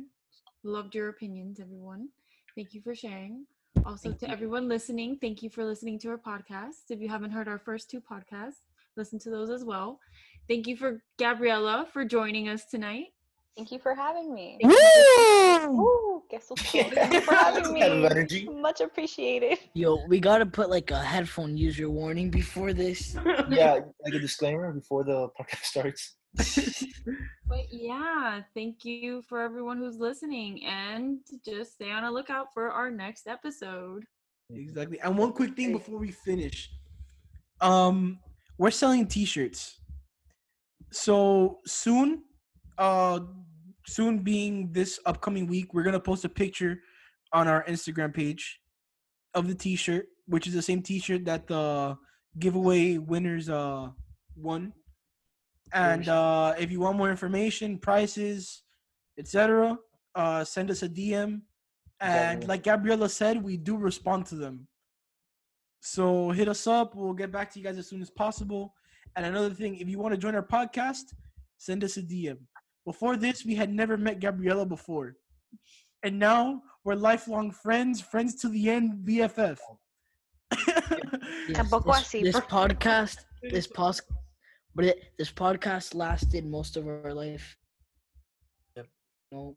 Loved 0.62 0.94
your 0.94 1.08
opinions, 1.08 1.58
everyone. 1.60 2.08
Thank 2.54 2.74
you 2.74 2.82
for 2.82 2.94
sharing. 2.94 3.46
Also, 3.86 4.10
Thank 4.10 4.20
to 4.20 4.26
you. 4.26 4.32
everyone 4.32 4.68
listening, 4.68 5.16
thank 5.20 5.42
you 5.42 5.48
for 5.48 5.64
listening 5.64 5.98
to 6.00 6.08
our 6.10 6.18
podcast. 6.18 6.90
If 6.90 7.00
you 7.00 7.08
haven't 7.08 7.30
heard 7.30 7.48
our 7.48 7.58
first 7.58 7.88
two 7.90 8.00
podcasts, 8.00 8.60
listen 8.96 9.18
to 9.20 9.30
those 9.30 9.50
as 9.50 9.64
well. 9.64 10.00
Thank 10.48 10.66
you 10.66 10.76
for 10.76 11.02
Gabriella 11.18 11.86
for 11.92 12.04
joining 12.04 12.48
us 12.48 12.66
tonight. 12.66 13.06
Thank 13.56 13.72
you 13.72 13.78
for 13.78 13.94
having 13.94 14.32
me. 14.32 14.58
Woo! 14.62 15.80
Ooh, 15.80 16.22
guess 16.30 16.46
what's 16.48 16.62
Thank 16.70 17.12
you 17.12 17.20
for 17.20 17.34
having 17.34 17.72
me. 17.72 18.48
Much 18.48 18.80
appreciated. 18.80 19.58
Yo, 19.74 19.98
we 20.06 20.20
gotta 20.20 20.46
put 20.46 20.70
like 20.70 20.90
a 20.90 20.98
headphone 20.98 21.56
user 21.56 21.90
warning 21.90 22.30
before 22.30 22.72
this. 22.72 23.16
Yeah, 23.50 23.80
like 24.04 24.14
a 24.14 24.18
disclaimer 24.18 24.72
before 24.72 25.04
the 25.04 25.28
podcast 25.38 25.64
starts. 25.64 26.16
But 27.50 27.66
yeah, 27.72 28.42
thank 28.54 28.84
you 28.84 29.22
for 29.22 29.40
everyone 29.40 29.78
who's 29.78 29.98
listening 29.98 30.64
and 30.64 31.18
just 31.44 31.72
stay 31.74 31.90
on 31.90 32.04
a 32.04 32.10
lookout 32.10 32.54
for 32.54 32.70
our 32.70 32.92
next 32.92 33.26
episode. 33.26 34.04
Exactly. 34.54 35.00
And 35.00 35.18
one 35.18 35.32
quick 35.32 35.56
thing 35.56 35.72
before 35.72 35.98
we 35.98 36.12
finish. 36.12 36.70
Um, 37.60 38.20
we're 38.60 38.70
selling 38.70 39.06
t-shirts. 39.06 39.80
So 40.92 41.60
soon, 41.64 42.24
uh 42.76 43.20
soon 43.86 44.18
being 44.18 44.70
this 44.70 45.00
upcoming 45.06 45.46
week, 45.46 45.72
we're 45.72 45.82
gonna 45.82 45.98
post 45.98 46.26
a 46.26 46.28
picture 46.28 46.80
on 47.32 47.48
our 47.48 47.64
Instagram 47.64 48.12
page 48.12 48.60
of 49.32 49.48
the 49.48 49.54
t-shirt, 49.54 50.08
which 50.26 50.46
is 50.46 50.52
the 50.52 50.60
same 50.60 50.82
t-shirt 50.82 51.24
that 51.24 51.46
the 51.46 51.96
giveaway 52.38 52.98
winners 52.98 53.48
uh 53.48 53.88
won. 54.36 54.74
And 55.72 56.06
uh 56.10 56.52
if 56.58 56.70
you 56.70 56.80
want 56.80 56.98
more 56.98 57.10
information, 57.10 57.78
prices, 57.78 58.62
etc., 59.18 59.78
uh 60.14 60.44
send 60.44 60.70
us 60.70 60.82
a 60.82 60.88
DM. 60.88 61.40
And 62.00 62.46
like 62.46 62.64
Gabriella 62.64 63.08
said, 63.08 63.42
we 63.42 63.56
do 63.56 63.78
respond 63.78 64.26
to 64.26 64.34
them. 64.34 64.68
So 65.80 66.30
hit 66.30 66.48
us 66.48 66.66
up. 66.66 66.94
We'll 66.94 67.14
get 67.14 67.32
back 67.32 67.50
to 67.52 67.58
you 67.58 67.64
guys 67.64 67.78
as 67.78 67.88
soon 67.88 68.02
as 68.02 68.10
possible. 68.10 68.74
And 69.16 69.26
another 69.26 69.50
thing, 69.50 69.76
if 69.78 69.88
you 69.88 69.98
want 69.98 70.12
to 70.14 70.18
join 70.18 70.34
our 70.34 70.42
podcast, 70.42 71.14
send 71.56 71.82
us 71.82 71.96
a 71.96 72.02
DM. 72.02 72.38
Before 72.84 73.16
this, 73.16 73.44
we 73.44 73.54
had 73.54 73.72
never 73.72 73.96
met 73.96 74.20
Gabriella 74.20 74.66
before. 74.66 75.16
And 76.02 76.18
now 76.18 76.62
we're 76.84 76.94
lifelong 76.94 77.50
friends, 77.50 78.00
friends 78.00 78.34
to 78.36 78.48
the 78.48 78.70
end, 78.70 79.06
BFF. 79.06 79.58
Yes, 81.48 81.58
Tampoco 81.58 82.12
this, 82.12 82.34
this 82.34 82.40
podcast, 82.44 83.18
this 83.42 83.66
pos, 83.66 84.00
but 84.74 84.84
it, 84.84 85.12
this 85.18 85.30
podcast 85.32 85.94
lasted 85.94 86.46
most 86.46 86.76
of 86.76 86.86
our 86.86 87.12
life. 87.12 87.56
Yep. 88.76 88.86
No. 89.32 89.56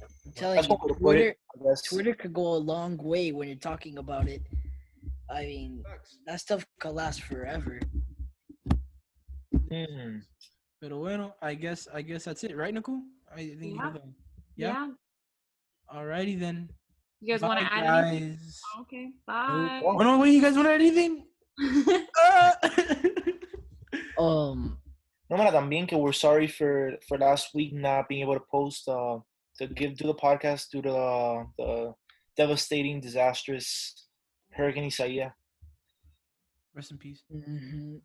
I'm 0.00 0.32
telling 0.34 0.62
you, 0.62 0.68
what 0.68 0.80
we'll 0.80 0.94
put 0.94 1.00
Twitter, 1.00 1.28
it. 1.28 1.38
I 1.54 1.68
guess. 1.68 1.82
Twitter 1.82 2.14
could 2.14 2.32
go 2.32 2.54
a 2.54 2.56
long 2.56 2.96
way 2.96 3.32
when 3.32 3.48
you're 3.48 3.56
talking 3.56 3.98
about 3.98 4.28
it. 4.28 4.42
I 5.32 5.44
mean, 5.46 5.82
that 6.26 6.40
stuff 6.40 6.66
could 6.78 6.92
last 6.92 7.22
forever. 7.22 7.80
Hmm. 9.70 10.18
Pero 10.80 10.98
bueno, 10.98 11.34
I 11.40 11.54
guess 11.54 11.88
I 11.92 12.02
guess 12.02 12.24
that's 12.24 12.44
it, 12.44 12.56
right, 12.56 12.74
Nicole? 12.74 13.00
I 13.34 13.56
think 13.58 13.76
Yeah. 13.76 13.82
have 13.82 13.96
a- 13.96 14.02
Yeah. 14.56 14.68
Yeah. 14.72 14.88
Alrighty 15.94 16.38
then. 16.38 16.68
You 17.20 17.32
guys 17.34 17.42
want 17.42 17.60
to 17.60 17.72
add 17.72 17.84
anything? 17.86 18.28
guys. 18.36 18.60
Okay. 18.80 19.12
Bye. 19.26 19.80
Oh, 19.84 19.96
no, 19.98 20.18
wait, 20.18 20.32
you 20.34 20.42
guys 20.42 20.54
want 20.56 20.66
to 20.68 20.72
add 20.74 20.80
anything? 20.80 21.24
Uh, 22.18 22.52
Um, 24.18 24.78
No, 25.30 25.36
mira, 25.38 25.50
también 25.50 25.88
que 25.88 25.96
we're 25.96 26.12
sorry 26.12 26.46
for 26.46 26.98
for 27.08 27.16
last 27.18 27.54
week 27.54 27.72
not 27.72 28.08
being 28.08 28.20
able 28.22 28.34
to 28.34 28.44
post 28.50 28.86
uh 28.88 29.18
to 29.58 29.66
give 29.66 29.96
do 29.96 30.06
the 30.06 30.14
podcast 30.14 30.68
due 30.70 30.82
to 30.82 30.90
the, 30.90 31.46
the 31.58 31.94
devastating, 32.36 33.00
disastrous 33.00 34.08
Hurricane 34.54 34.84
Isaias. 34.84 35.32
Rest 36.74 36.90
in 36.92 36.98
peace. 36.98 37.22
mhm. 37.30 38.00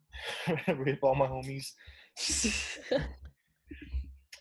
Rip 0.78 1.00
all 1.04 1.16
my 1.16 1.28
homies. 1.28 1.72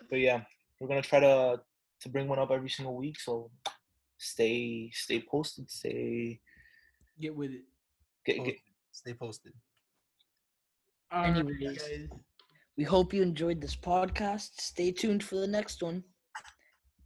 But 0.09 0.21
yeah, 0.21 0.43
we're 0.81 0.89
gonna 0.89 1.03
try 1.03 1.21
to 1.21 1.61
to 2.01 2.09
bring 2.09 2.29
one 2.29 2.39
up 2.39 2.51
every 2.51 2.69
single 2.71 2.97
week. 2.97 3.19
So 3.21 3.51
stay 4.19 4.91
stay 4.93 5.21
posted. 5.29 5.71
Stay 5.71 6.41
Get 7.21 7.35
with 7.35 7.51
it. 7.53 7.65
get, 8.25 8.45
get 8.45 8.57
Stay 8.93 9.15
posted. 9.15 9.53
Anyways. 11.13 11.79
guys. 11.79 12.09
we 12.77 12.85
hope 12.85 13.13
you 13.15 13.23
enjoyed 13.23 13.61
this 13.61 13.77
podcast. 13.77 14.61
Stay 14.61 14.93
tuned 14.93 15.25
for 15.25 15.37
the 15.37 15.47
next 15.47 15.83
one. 15.83 16.05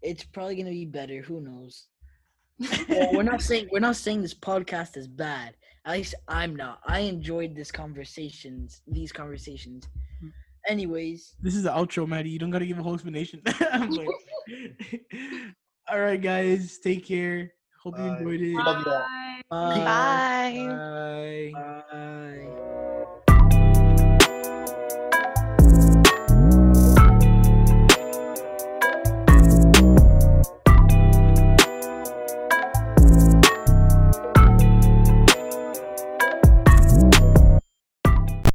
It's 0.03 0.25
probably 0.25 0.57
gonna 0.57 0.71
be 0.71 0.87
better. 0.87 1.23
Who 1.23 1.41
knows? 1.41 1.87
Well, 2.89 3.11
we're 3.15 3.23
not 3.23 3.43
saying 3.49 3.69
we're 3.73 3.81
not 3.81 3.97
saying 3.97 4.23
this 4.23 4.35
podcast 4.35 4.97
is 4.97 5.07
bad. 5.09 5.55
At 5.87 5.93
least 5.93 6.15
I'm 6.29 6.55
not. 6.55 6.81
I 6.87 7.01
enjoyed 7.01 7.57
this 7.57 7.73
conversations, 7.73 8.83
these 8.87 9.13
conversations. 9.13 9.89
Mm. 10.23 10.31
Anyways, 10.69 11.35
This 11.41 11.55
is 11.57 11.63
the 11.63 11.71
outro, 11.71 12.07
Maddie. 12.07 12.29
You 12.31 12.39
don't 12.39 12.51
gotta 12.51 12.67
give 12.67 12.79
a 12.79 12.83
whole 12.83 12.95
explanation. 12.95 13.41
I'm 13.73 13.91
like- 13.91 14.09
All 15.91 15.99
right, 16.01 16.21
guys. 16.21 16.79
Take 16.79 17.07
care. 17.07 17.53
Hope 17.83 17.99
you 17.99 18.05
enjoyed 18.05 18.41
it. 18.43 18.55
Love 18.55 18.85
you 18.87 18.93
all. 18.93 19.07
Bye. 19.51 19.79
bye. 19.79 20.67
Bye. 20.69 21.51
Bye. 21.53 21.83
Bye. 21.91 22.47